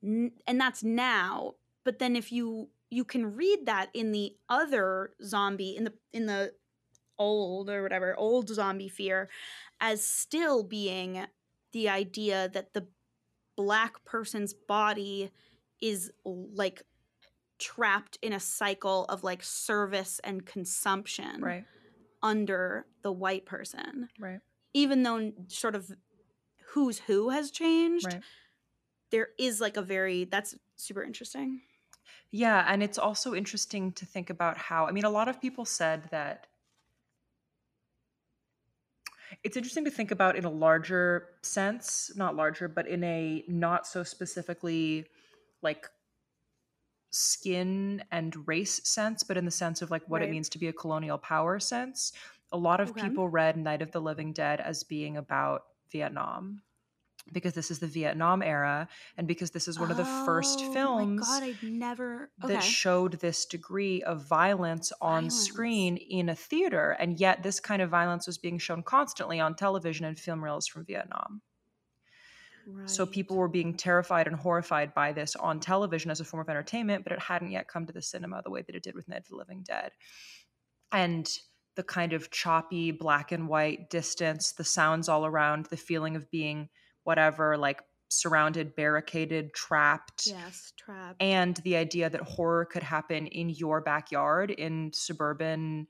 And 0.00 0.60
that's 0.60 0.84
now. 0.84 1.54
But 1.84 1.98
then 1.98 2.14
if 2.14 2.30
you 2.30 2.68
you 2.88 3.04
can 3.04 3.34
read 3.34 3.66
that 3.66 3.90
in 3.92 4.12
the 4.12 4.36
other 4.48 5.10
zombie 5.24 5.76
in 5.76 5.82
the 5.82 5.92
in 6.12 6.26
the 6.26 6.52
old 7.18 7.68
or 7.68 7.82
whatever 7.82 8.14
old 8.16 8.48
zombie 8.48 8.88
fear 8.88 9.28
as 9.80 10.06
still 10.06 10.62
being 10.62 11.26
the 11.72 11.88
idea 11.88 12.48
that 12.48 12.74
the 12.74 12.86
black 13.56 14.04
person's 14.04 14.54
body 14.54 15.32
is 15.86 16.10
like 16.24 16.82
trapped 17.58 18.18
in 18.20 18.32
a 18.32 18.40
cycle 18.40 19.04
of 19.04 19.22
like 19.22 19.42
service 19.42 20.20
and 20.24 20.44
consumption 20.44 21.40
right. 21.40 21.64
under 22.22 22.86
the 23.02 23.12
white 23.12 23.46
person. 23.46 24.08
Right. 24.18 24.40
Even 24.74 25.04
though 25.04 25.32
sort 25.48 25.74
of 25.74 25.90
who's 26.70 26.98
who 26.98 27.30
has 27.30 27.50
changed 27.50 28.06
right. 28.06 28.22
there 29.10 29.28
is 29.38 29.60
like 29.60 29.76
a 29.76 29.82
very 29.82 30.24
that's 30.24 30.56
super 30.74 31.02
interesting. 31.02 31.60
Yeah, 32.32 32.66
and 32.68 32.82
it's 32.82 32.98
also 32.98 33.34
interesting 33.34 33.92
to 33.92 34.04
think 34.04 34.28
about 34.28 34.58
how 34.58 34.86
I 34.86 34.92
mean 34.92 35.04
a 35.04 35.10
lot 35.10 35.28
of 35.28 35.40
people 35.40 35.64
said 35.64 36.08
that 36.10 36.48
it's 39.44 39.56
interesting 39.56 39.84
to 39.84 39.90
think 39.90 40.10
about 40.10 40.36
in 40.36 40.44
a 40.44 40.50
larger 40.50 41.28
sense, 41.42 42.10
not 42.16 42.36
larger, 42.36 42.68
but 42.68 42.86
in 42.88 43.04
a 43.04 43.44
not 43.48 43.86
so 43.86 44.02
specifically 44.02 45.06
like 45.62 45.88
skin 47.10 48.02
and 48.10 48.46
race 48.46 48.80
sense, 48.84 49.22
but 49.22 49.36
in 49.36 49.44
the 49.44 49.50
sense 49.50 49.82
of 49.82 49.90
like 49.90 50.02
what 50.08 50.20
right. 50.20 50.28
it 50.28 50.32
means 50.32 50.48
to 50.50 50.58
be 50.58 50.68
a 50.68 50.72
colonial 50.72 51.18
power 51.18 51.58
sense. 51.58 52.12
A 52.52 52.56
lot 52.56 52.80
of 52.80 52.90
okay. 52.90 53.02
people 53.02 53.28
read 53.28 53.56
Night 53.56 53.82
of 53.82 53.90
the 53.90 54.00
Living 54.00 54.32
Dead 54.32 54.60
as 54.60 54.84
being 54.84 55.16
about 55.16 55.64
Vietnam 55.90 56.62
because 57.32 57.54
this 57.54 57.70
is 57.70 57.80
the 57.80 57.86
Vietnam 57.86 58.42
era 58.42 58.88
and 59.16 59.26
because 59.26 59.50
this 59.50 59.66
is 59.66 59.78
one 59.78 59.90
of 59.90 59.96
the 59.96 60.04
first 60.04 60.60
oh 60.62 60.72
films 60.72 61.26
God, 61.26 61.56
never, 61.62 62.30
okay. 62.44 62.54
that 62.54 62.62
showed 62.62 63.14
this 63.14 63.46
degree 63.46 64.02
of 64.02 64.22
violence 64.22 64.92
on 65.00 65.24
violence. 65.24 65.40
screen 65.40 65.96
in 65.96 66.28
a 66.28 66.36
theater 66.36 66.96
and 67.00 67.18
yet 67.18 67.42
this 67.42 67.58
kind 67.58 67.82
of 67.82 67.90
violence 67.90 68.26
was 68.26 68.38
being 68.38 68.58
shown 68.58 68.82
constantly 68.82 69.40
on 69.40 69.56
television 69.56 70.06
and 70.06 70.18
film 70.18 70.44
reels 70.44 70.66
from 70.66 70.84
Vietnam. 70.84 71.42
Right. 72.66 72.90
So 72.90 73.06
people 73.06 73.36
were 73.36 73.48
being 73.48 73.74
terrified 73.74 74.26
and 74.26 74.34
horrified 74.34 74.92
by 74.92 75.12
this 75.12 75.36
on 75.36 75.60
television 75.60 76.10
as 76.10 76.20
a 76.20 76.24
form 76.24 76.40
of 76.40 76.48
entertainment, 76.48 77.04
but 77.04 77.12
it 77.12 77.20
hadn't 77.20 77.52
yet 77.52 77.68
come 77.68 77.86
to 77.86 77.92
the 77.92 78.02
cinema 78.02 78.42
the 78.42 78.50
way 78.50 78.62
that 78.62 78.74
it 78.74 78.82
did 78.82 78.94
with 78.94 79.08
Night 79.08 79.20
of 79.20 79.28
the 79.28 79.36
Living 79.36 79.62
Dead. 79.62 79.92
And 80.90 81.28
the 81.76 81.84
kind 81.84 82.12
of 82.12 82.30
choppy 82.30 82.90
black 82.90 83.30
and 83.30 83.48
white 83.48 83.88
distance, 83.90 84.52
the 84.52 84.64
sounds 84.64 85.08
all 85.08 85.26
around, 85.26 85.66
the 85.66 85.76
feeling 85.76 86.16
of 86.16 86.30
being 86.30 86.68
whatever, 87.04 87.56
like 87.56 87.82
surrounded, 88.08 88.74
barricaded, 88.74 89.52
trapped. 89.54 90.26
Yes, 90.26 90.72
trapped. 90.76 91.22
And 91.22 91.56
the 91.58 91.76
idea 91.76 92.10
that 92.10 92.22
horror 92.22 92.64
could 92.64 92.82
happen 92.82 93.26
in 93.26 93.50
your 93.50 93.80
backyard 93.80 94.50
in 94.50 94.90
suburban, 94.92 95.86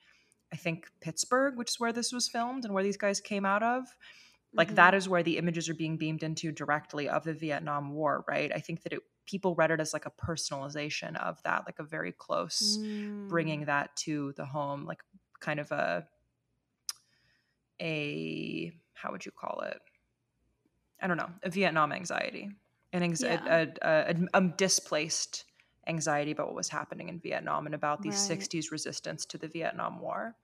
I 0.53 0.57
think 0.57 0.89
Pittsburgh, 1.01 1.57
which 1.57 1.70
is 1.70 1.81
where 1.81 1.93
this 1.93 2.12
was 2.12 2.29
filmed 2.29 2.64
and 2.64 2.74
where 2.74 2.85
these 2.85 2.97
guys 2.97 3.20
came 3.20 3.47
out 3.47 3.62
of. 3.62 3.85
Like 4.57 4.68
mm-hmm. 4.68 4.76
that 4.76 4.94
is 4.94 5.09
where 5.09 5.22
the 5.22 5.38
images 5.38 5.68
are 5.68 5.74
being 5.74 5.96
beamed 5.96 6.22
into 6.22 6.50
directly 6.50 7.09
of 7.09 7.24
the 7.24 7.34
Vietnam 7.34 7.92
War, 7.92 8.24
right? 8.26 8.50
I 8.54 8.61
think 8.61 8.82
that 8.82 8.92
it, 8.94 9.00
people 9.26 9.54
read 9.54 9.70
it 9.70 9.80
as 9.80 9.92
like 9.92 10.07
a 10.07 10.11
personalization 10.11 11.16
of 11.16 11.42
that, 11.42 11.64
like 11.66 11.78
a 11.78 11.84
very 11.84 12.12
close 12.12 12.78
mm. 12.80 13.28
bringing 13.28 13.66
that 13.66 13.94
to 13.96 14.32
the 14.36 14.46
home, 14.46 14.86
like 14.86 15.02
kind 15.40 15.61
of 15.61 15.70
a 15.72 16.07
a 17.80 18.72
how 18.94 19.12
would 19.12 19.26
you 19.26 19.32
call 19.32 19.61
it? 19.66 19.78
I 21.00 21.07
don't 21.07 21.18
know, 21.18 21.30
a 21.42 21.50
Vietnam 21.50 21.92
anxiety, 21.92 22.50
an 22.92 23.02
anxiety, 23.02 23.42
yeah. 23.44 23.66
a, 23.82 24.11
a, 24.11 24.14
a, 24.32 24.38
a, 24.38 24.40
displaced 24.57 25.44
anxiety 25.86 26.30
about 26.30 26.46
what 26.46 26.57
was 26.57 26.70
happening 26.70 27.11
in 27.11 27.20
Vietnam 27.20 27.66
and 27.66 27.74
about 27.74 28.00
the 28.00 28.09
right. 28.09 28.18
60s 28.18 28.70
resistance 28.70 29.26
to 29.26 29.38
the 29.38 29.48
Vietnam 29.48 30.00
War. 30.00 30.34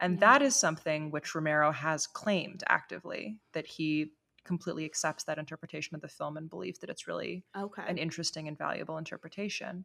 And 0.00 0.14
yeah. 0.14 0.20
that 0.20 0.42
is 0.42 0.54
something 0.54 1.10
which 1.10 1.34
Romero 1.34 1.72
has 1.72 2.06
claimed 2.06 2.62
actively 2.68 3.38
that 3.52 3.66
he 3.66 4.12
completely 4.44 4.84
accepts 4.84 5.24
that 5.24 5.38
interpretation 5.38 5.94
of 5.94 6.00
the 6.00 6.08
film 6.08 6.36
and 6.36 6.48
believes 6.48 6.78
that 6.78 6.88
it's 6.88 7.06
really 7.06 7.44
okay. 7.56 7.82
an 7.86 7.98
interesting 7.98 8.48
and 8.48 8.56
valuable 8.56 8.96
interpretation. 8.96 9.84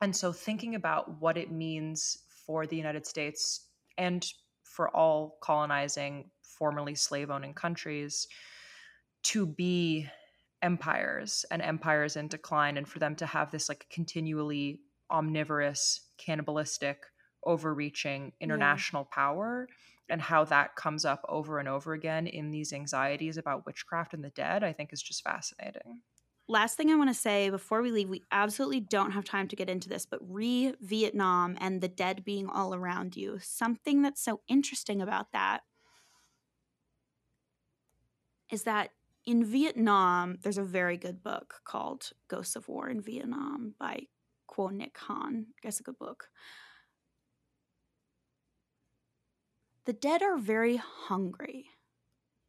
And 0.00 0.14
so 0.14 0.32
thinking 0.32 0.74
about 0.74 1.20
what 1.20 1.36
it 1.36 1.50
means 1.50 2.18
for 2.46 2.66
the 2.66 2.76
United 2.76 3.06
States 3.06 3.66
and 3.98 4.24
for 4.62 4.94
all 4.96 5.38
colonizing 5.42 6.30
formerly 6.42 6.94
slave 6.94 7.30
owning 7.30 7.52
countries 7.52 8.26
to 9.24 9.46
be 9.46 10.06
empires 10.62 11.44
and 11.50 11.60
empires 11.60 12.16
in 12.16 12.28
decline 12.28 12.76
and 12.76 12.88
for 12.88 12.98
them 12.98 13.14
to 13.16 13.26
have 13.26 13.50
this 13.50 13.68
like 13.68 13.86
continually 13.90 14.80
omnivorous 15.10 16.08
cannibalistic 16.16 17.04
overreaching 17.44 18.32
international 18.40 19.06
yeah. 19.10 19.14
power 19.14 19.68
and 20.10 20.20
how 20.22 20.44
that 20.44 20.74
comes 20.74 21.04
up 21.04 21.24
over 21.28 21.58
and 21.58 21.68
over 21.68 21.92
again 21.92 22.26
in 22.26 22.50
these 22.50 22.72
anxieties 22.72 23.36
about 23.36 23.66
witchcraft 23.66 24.14
and 24.14 24.24
the 24.24 24.30
dead 24.30 24.64
i 24.64 24.72
think 24.72 24.92
is 24.92 25.02
just 25.02 25.22
fascinating 25.22 26.00
last 26.48 26.76
thing 26.76 26.90
I 26.90 26.96
want 26.96 27.10
to 27.10 27.14
say 27.14 27.50
before 27.50 27.82
we 27.82 27.92
leave, 27.92 28.08
we 28.08 28.24
absolutely 28.32 28.80
don't 28.80 29.12
have 29.12 29.24
time 29.24 29.48
to 29.48 29.56
get 29.56 29.68
into 29.68 29.88
this, 29.88 30.06
but 30.06 30.20
re 30.22 30.74
Vietnam 30.80 31.56
and 31.60 31.80
the 31.80 31.88
dead 31.88 32.24
being 32.24 32.48
all 32.48 32.74
around 32.74 33.16
you. 33.16 33.38
Something 33.40 34.02
that's 34.02 34.22
so 34.22 34.40
interesting 34.48 35.02
about 35.02 35.32
that 35.32 35.60
is 38.50 38.62
that 38.62 38.90
in 39.26 39.44
Vietnam, 39.44 40.38
there's 40.42 40.58
a 40.58 40.64
very 40.64 40.96
good 40.96 41.22
book 41.22 41.56
called 41.64 42.10
Ghosts 42.28 42.56
of 42.56 42.66
War 42.66 42.88
in 42.88 43.02
Vietnam 43.02 43.74
by 43.78 44.04
Quo 44.46 44.68
Nic 44.68 44.96
Han. 45.00 45.46
I 45.50 45.60
guess 45.62 45.80
a 45.80 45.82
good 45.82 45.98
book. 45.98 46.28
The 49.88 49.94
dead 49.94 50.20
are 50.20 50.36
very 50.36 50.76
hungry 50.76 51.64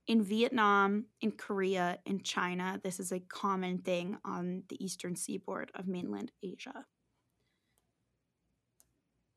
in 0.07 0.21
Vietnam, 0.21 1.05
in 1.21 1.31
Korea, 1.31 1.99
in 2.05 2.21
China, 2.21 2.81
this 2.83 2.99
is 2.99 3.13
a 3.13 3.21
common 3.21 3.77
thing 3.77 4.17
on 4.25 4.63
the 4.67 4.83
eastern 4.83 5.15
seaboard 5.15 5.71
of 5.73 5.87
mainland 5.87 6.33
Asia. 6.43 6.83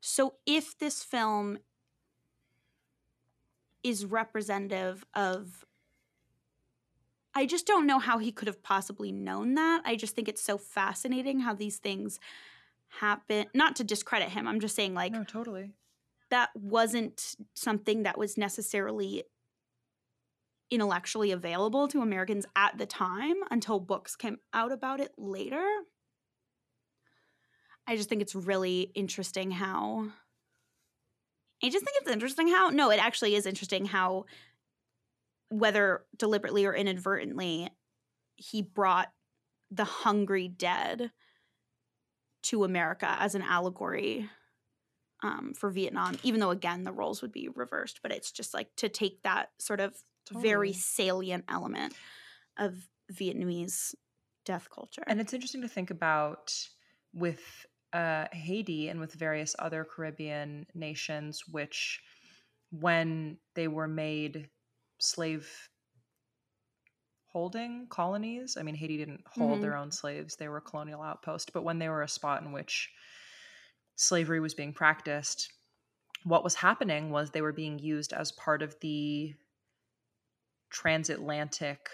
So 0.01 0.33
if 0.45 0.77
this 0.77 1.01
film 1.01 1.59
is 3.83 4.05
representative 4.05 5.05
of 5.13 5.63
I 7.33 7.45
just 7.45 7.65
don't 7.65 7.87
know 7.87 7.99
how 7.99 8.17
he 8.17 8.33
could 8.33 8.49
have 8.49 8.61
possibly 8.61 9.13
known 9.13 9.53
that. 9.53 9.81
I 9.85 9.95
just 9.95 10.13
think 10.13 10.27
it's 10.27 10.43
so 10.43 10.57
fascinating 10.57 11.39
how 11.39 11.53
these 11.53 11.77
things 11.77 12.19
happen. 12.99 13.45
Not 13.53 13.77
to 13.77 13.85
discredit 13.85 14.27
him, 14.27 14.45
I'm 14.45 14.59
just 14.59 14.75
saying, 14.75 14.93
like, 14.93 15.13
no, 15.13 15.23
totally. 15.23 15.71
That 16.33 16.49
wasn't 16.55 17.35
something 17.53 18.03
that 18.03 18.17
was 18.17 18.39
necessarily 18.39 19.23
intellectually 20.71 21.29
available 21.29 21.87
to 21.89 22.01
Americans 22.01 22.47
at 22.55 22.75
the 22.79 22.87
time 22.87 23.35
until 23.51 23.79
books 23.79 24.15
came 24.15 24.39
out 24.51 24.71
about 24.71 24.99
it 24.99 25.11
later. 25.15 25.63
I 27.85 27.95
just 27.95 28.09
think 28.09 28.23
it's 28.23 28.33
really 28.33 28.91
interesting 28.95 29.51
how. 29.51 30.07
I 31.63 31.69
just 31.69 31.85
think 31.85 31.97
it's 32.01 32.09
interesting 32.09 32.47
how. 32.47 32.69
No, 32.69 32.89
it 32.89 32.97
actually 32.97 33.35
is 33.35 33.45
interesting 33.45 33.85
how, 33.85 34.25
whether 35.49 36.03
deliberately 36.17 36.65
or 36.65 36.73
inadvertently, 36.73 37.69
he 38.37 38.63
brought 38.63 39.11
the 39.69 39.85
hungry 39.85 40.47
dead 40.47 41.11
to 42.41 42.63
America 42.63 43.15
as 43.19 43.35
an 43.35 43.43
allegory 43.43 44.31
um, 45.23 45.53
for 45.55 45.71
Vietnam, 45.71 46.17
even 46.21 46.39
though, 46.39 46.51
again, 46.51 46.83
the 46.83 46.91
roles 46.91 47.21
would 47.21 47.31
be 47.31 47.49
reversed. 47.55 48.01
But 48.03 48.11
it's 48.11 48.31
just 48.31 48.53
like 48.53 48.67
to 48.77 48.89
take 48.89 49.23
that 49.23 49.49
sort 49.57 49.79
of 49.79 49.95
totally. 50.27 50.47
very 50.47 50.73
salient 50.73 51.45
element 51.49 51.93
of 52.57 52.75
Vietnamese 53.11 53.95
death 54.45 54.67
culture. 54.69 55.03
And 55.07 55.19
it's 55.19 55.33
interesting 55.33 55.61
to 55.61 55.67
think 55.67 55.89
about 55.89 56.53
with 57.13 57.65
uh, 57.93 58.25
Haiti 58.31 58.89
and 58.89 58.99
with 58.99 59.13
various 59.13 59.55
other 59.57 59.85
Caribbean 59.85 60.65
nations, 60.73 61.43
which 61.49 62.01
when 62.71 63.37
they 63.55 63.67
were 63.67 63.87
made 63.87 64.49
slave 64.99 65.69
holding 67.27 67.87
colonies, 67.89 68.57
I 68.59 68.63
mean, 68.63 68.75
Haiti 68.75 68.97
didn't 68.97 69.23
hold 69.27 69.53
mm-hmm. 69.53 69.61
their 69.61 69.75
own 69.75 69.91
slaves, 69.91 70.35
they 70.35 70.47
were 70.47 70.57
a 70.57 70.61
colonial 70.61 71.01
outpost, 71.01 71.53
but 71.53 71.63
when 71.63 71.79
they 71.79 71.89
were 71.89 72.03
a 72.03 72.07
spot 72.07 72.41
in 72.43 72.51
which 72.51 72.89
slavery 73.95 74.39
was 74.39 74.53
being 74.53 74.73
practiced, 74.73 75.51
what 76.23 76.43
was 76.43 76.55
happening 76.55 77.09
was 77.09 77.29
they 77.29 77.41
were 77.41 77.53
being 77.53 77.79
used 77.79 78.13
as 78.13 78.31
part 78.31 78.61
of 78.61 78.75
the 78.81 79.33
transatlantic 80.69 81.89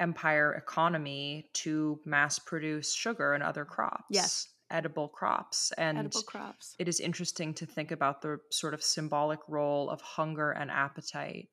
empire 0.00 0.54
economy 0.54 1.48
to 1.52 2.00
mass 2.04 2.38
produce 2.38 2.92
sugar 2.92 3.34
and 3.34 3.42
other 3.42 3.64
crops. 3.64 4.04
Yes. 4.10 4.48
Edible 4.70 5.08
crops. 5.08 5.72
And 5.78 5.98
edible 5.98 6.22
crops. 6.22 6.76
it 6.78 6.88
is 6.88 7.00
interesting 7.00 7.54
to 7.54 7.66
think 7.66 7.90
about 7.90 8.22
the 8.22 8.38
sort 8.50 8.72
of 8.72 8.82
symbolic 8.82 9.40
role 9.48 9.90
of 9.90 10.00
hunger 10.00 10.52
and 10.52 10.70
appetite 10.70 11.48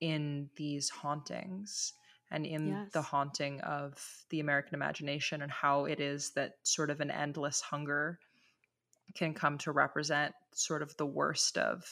in 0.00 0.48
these 0.56 0.88
hauntings 0.88 1.92
and 2.30 2.46
in 2.46 2.68
yes. 2.68 2.92
the 2.92 3.02
haunting 3.02 3.60
of 3.60 3.94
the 4.30 4.40
American 4.40 4.74
imagination 4.74 5.42
and 5.42 5.50
how 5.50 5.84
it 5.84 6.00
is 6.00 6.30
that 6.30 6.54
sort 6.62 6.90
of 6.90 7.00
an 7.00 7.10
endless 7.10 7.60
hunger 7.60 8.18
can 9.14 9.34
come 9.34 9.58
to 9.58 9.72
represent 9.72 10.34
sort 10.52 10.82
of 10.82 10.96
the 10.96 11.06
worst 11.06 11.58
of 11.58 11.84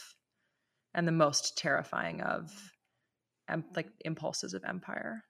and 0.94 1.06
the 1.06 1.12
most 1.12 1.56
terrifying 1.56 2.20
of 2.20 2.52
em- 3.48 3.64
like 3.74 3.88
impulses 4.04 4.54
of 4.54 4.64
empire 4.64 5.24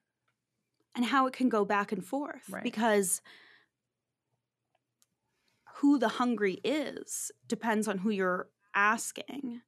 and 0.94 1.04
how 1.04 1.26
it 1.26 1.32
can 1.32 1.48
go 1.48 1.64
back 1.64 1.92
and 1.92 2.04
forth 2.04 2.48
right. 2.50 2.62
because 2.62 3.20
who 5.76 5.98
the 5.98 6.08
hungry 6.08 6.60
is 6.64 7.30
depends 7.48 7.88
on 7.88 7.98
who 7.98 8.10
you're 8.10 8.48
asking 8.74 9.60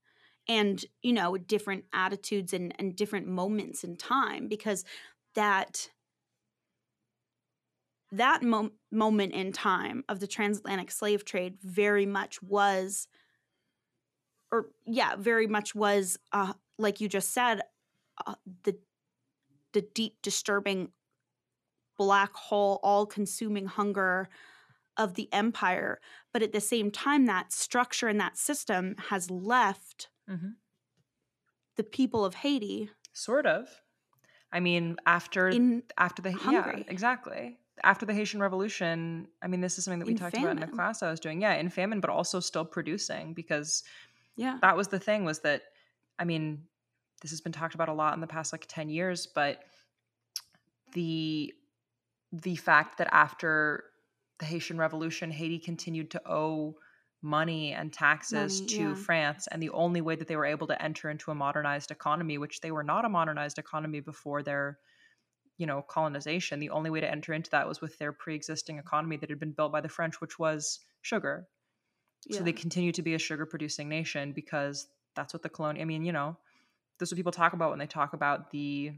and 0.48 0.84
you 1.02 1.12
know 1.12 1.36
different 1.36 1.84
attitudes 1.92 2.52
and, 2.52 2.74
and 2.78 2.96
different 2.96 3.26
moments 3.26 3.84
in 3.84 3.96
time 3.96 4.48
because 4.48 4.84
that 5.34 5.90
that 8.16 8.42
mo- 8.42 8.72
moment 8.90 9.32
in 9.32 9.52
time 9.52 10.04
of 10.08 10.20
the 10.20 10.26
transatlantic 10.26 10.90
slave 10.90 11.24
trade 11.24 11.56
very 11.62 12.06
much 12.06 12.42
was 12.42 13.08
or 14.52 14.66
yeah 14.86 15.16
very 15.16 15.46
much 15.46 15.74
was 15.74 16.18
uh, 16.32 16.52
like 16.78 17.00
you 17.00 17.08
just 17.08 17.32
said 17.32 17.60
uh, 18.26 18.34
the 18.62 18.76
the 19.72 19.82
deep 19.82 20.16
disturbing 20.22 20.90
black 21.98 22.32
hole 22.34 22.78
all 22.82 23.06
consuming 23.06 23.66
hunger 23.66 24.28
of 24.96 25.14
the 25.14 25.28
empire 25.32 26.00
but 26.32 26.42
at 26.42 26.52
the 26.52 26.60
same 26.60 26.90
time 26.90 27.26
that 27.26 27.52
structure 27.52 28.06
and 28.06 28.20
that 28.20 28.38
system 28.38 28.94
has 29.08 29.30
left 29.30 30.08
mm-hmm. 30.30 30.50
the 31.76 31.82
people 31.82 32.24
of 32.24 32.34
haiti 32.34 32.90
sort 33.12 33.46
of 33.46 33.80
i 34.52 34.60
mean 34.60 34.96
after 35.04 35.48
in 35.48 35.82
after 35.98 36.22
the 36.22 36.30
hungry. 36.30 36.84
yeah 36.86 36.92
exactly 36.92 37.58
after 37.82 38.06
the 38.06 38.14
haitian 38.14 38.40
revolution 38.40 39.26
i 39.42 39.46
mean 39.46 39.60
this 39.60 39.78
is 39.78 39.84
something 39.84 39.98
that 39.98 40.06
we 40.06 40.12
in 40.12 40.18
talked 40.18 40.36
famine. 40.36 40.52
about 40.52 40.62
in 40.62 40.70
the 40.70 40.76
class 40.76 41.02
i 41.02 41.10
was 41.10 41.20
doing 41.20 41.40
yeah 41.40 41.54
in 41.54 41.68
famine 41.68 42.00
but 42.00 42.10
also 42.10 42.40
still 42.40 42.64
producing 42.64 43.34
because 43.34 43.82
yeah 44.36 44.58
that 44.60 44.76
was 44.76 44.88
the 44.88 44.98
thing 44.98 45.24
was 45.24 45.40
that 45.40 45.62
i 46.18 46.24
mean 46.24 46.62
this 47.22 47.30
has 47.30 47.40
been 47.40 47.52
talked 47.52 47.74
about 47.74 47.88
a 47.88 47.92
lot 47.92 48.14
in 48.14 48.20
the 48.20 48.26
past 48.26 48.52
like 48.52 48.64
10 48.68 48.88
years 48.88 49.26
but 49.26 49.64
the 50.92 51.52
the 52.32 52.56
fact 52.56 52.98
that 52.98 53.08
after 53.12 53.84
the 54.38 54.44
Haitian 54.44 54.78
Revolution, 54.78 55.30
Haiti 55.30 55.58
continued 55.58 56.10
to 56.12 56.22
owe 56.28 56.76
money 57.22 57.72
and 57.72 57.92
taxes 57.92 58.60
money, 58.60 58.72
to 58.74 58.88
yeah. 58.88 58.94
France. 58.94 59.46
And 59.50 59.62
the 59.62 59.70
only 59.70 60.00
way 60.00 60.16
that 60.16 60.28
they 60.28 60.36
were 60.36 60.44
able 60.44 60.66
to 60.66 60.82
enter 60.82 61.10
into 61.10 61.30
a 61.30 61.34
modernized 61.34 61.90
economy, 61.90 62.38
which 62.38 62.60
they 62.60 62.70
were 62.70 62.82
not 62.82 63.04
a 63.04 63.08
modernized 63.08 63.58
economy 63.58 64.00
before 64.00 64.42
their, 64.42 64.78
you 65.56 65.66
know, 65.66 65.82
colonization, 65.82 66.60
the 66.60 66.70
only 66.70 66.90
way 66.90 67.00
to 67.00 67.10
enter 67.10 67.32
into 67.32 67.50
that 67.50 67.68
was 67.68 67.80
with 67.80 67.96
their 67.98 68.12
pre-existing 68.12 68.78
economy 68.78 69.16
that 69.16 69.30
had 69.30 69.38
been 69.38 69.52
built 69.52 69.72
by 69.72 69.80
the 69.80 69.88
French, 69.88 70.20
which 70.20 70.38
was 70.38 70.80
sugar. 71.02 71.46
Yeah. 72.26 72.38
So 72.38 72.44
they 72.44 72.52
continue 72.52 72.92
to 72.92 73.02
be 73.02 73.14
a 73.14 73.18
sugar 73.18 73.46
producing 73.46 73.88
nation 73.88 74.32
because 74.32 74.86
that's 75.14 75.32
what 75.32 75.42
the 75.42 75.48
colonial 75.48 75.82
I 75.82 75.84
mean, 75.84 76.04
you 76.04 76.12
know, 76.12 76.36
this 76.98 77.08
is 77.08 77.12
what 77.12 77.16
people 77.16 77.32
talk 77.32 77.52
about 77.52 77.70
when 77.70 77.78
they 77.78 77.86
talk 77.86 78.12
about 78.12 78.50
the 78.50 78.92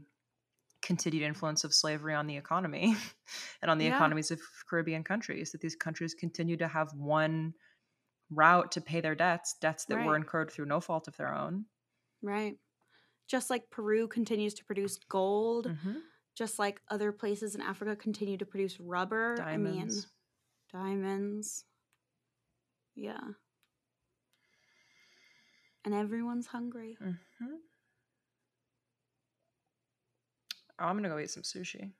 continued 0.81 1.23
influence 1.23 1.63
of 1.63 1.73
slavery 1.73 2.13
on 2.13 2.27
the 2.27 2.37
economy 2.37 2.95
and 3.61 3.69
on 3.69 3.77
the 3.77 3.85
yeah. 3.85 3.95
economies 3.95 4.31
of 4.31 4.39
Caribbean 4.69 5.03
countries, 5.03 5.51
that 5.51 5.61
these 5.61 5.75
countries 5.75 6.13
continue 6.13 6.57
to 6.57 6.67
have 6.67 6.93
one 6.93 7.53
route 8.29 8.71
to 8.73 8.81
pay 8.81 9.01
their 9.01 9.15
debts, 9.15 9.55
debts 9.61 9.85
that 9.85 9.97
right. 9.97 10.05
were 10.05 10.15
incurred 10.15 10.51
through 10.51 10.65
no 10.65 10.79
fault 10.79 11.07
of 11.07 11.17
their 11.17 11.33
own. 11.33 11.65
Right. 12.21 12.55
Just 13.27 13.49
like 13.49 13.69
Peru 13.69 14.07
continues 14.07 14.53
to 14.55 14.65
produce 14.65 14.97
gold, 15.09 15.67
mm-hmm. 15.67 15.97
Just 16.37 16.59
like 16.59 16.81
other 16.89 17.11
places 17.11 17.55
in 17.55 17.61
Africa 17.61 17.95
continue 17.95 18.37
to 18.37 18.45
produce 18.45 18.79
rubber. 18.79 19.35
Diamonds. 19.35 20.07
I 20.73 20.79
mean, 20.79 21.01
diamonds. 21.01 21.65
Yeah. 22.95 23.17
And 25.83 25.95
everyone's 25.95 26.47
hungry. 26.47 26.97
Mm-hmm. 27.01 27.55
Oh, 30.79 30.85
I'm 30.85 30.95
gonna 30.95 31.09
go 31.09 31.17
eat 31.17 31.31
some 31.31 31.43
sushi. 31.43 31.91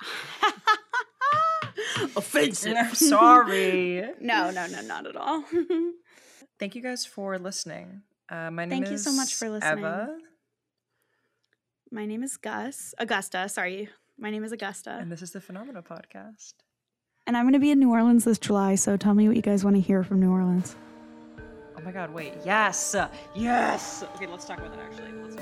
Offensive. 2.16 2.96
sorry. 2.96 4.04
no, 4.20 4.50
no, 4.50 4.66
no, 4.66 4.80
not 4.82 5.06
at 5.06 5.16
all. 5.16 5.44
Thank 6.58 6.74
you 6.74 6.82
guys 6.82 7.06
for 7.06 7.38
listening. 7.38 8.02
Uh, 8.28 8.50
my 8.50 8.64
name 8.64 8.82
is. 8.82 8.88
Thank 8.88 8.92
you 8.92 8.98
so 8.98 9.12
much 9.12 9.34
for 9.34 9.48
listening. 9.48 9.78
Eva. 9.78 10.18
My 11.94 12.06
name 12.06 12.24
is 12.24 12.36
Gus. 12.36 12.92
Augusta, 12.98 13.48
sorry. 13.48 13.88
My 14.18 14.28
name 14.28 14.42
is 14.42 14.50
Augusta. 14.50 14.98
And 15.00 15.12
this 15.12 15.22
is 15.22 15.30
the 15.30 15.40
Phenomena 15.40 15.80
Podcast. 15.80 16.54
And 17.24 17.36
I'm 17.36 17.44
going 17.44 17.52
to 17.52 17.60
be 17.60 17.70
in 17.70 17.78
New 17.78 17.92
Orleans 17.92 18.24
this 18.24 18.36
July, 18.36 18.74
so 18.74 18.96
tell 18.96 19.14
me 19.14 19.28
what 19.28 19.36
you 19.36 19.42
guys 19.42 19.62
want 19.62 19.76
to 19.76 19.80
hear 19.80 20.02
from 20.02 20.18
New 20.18 20.32
Orleans. 20.32 20.74
Oh 21.38 21.82
my 21.84 21.92
God, 21.92 22.12
wait. 22.12 22.32
Yes. 22.44 22.96
Yes. 23.36 24.02
Okay, 24.16 24.26
let's 24.26 24.44
talk 24.44 24.58
about 24.58 24.72
that 24.72 24.80
actually. 24.80 25.12
Let's 25.22 25.36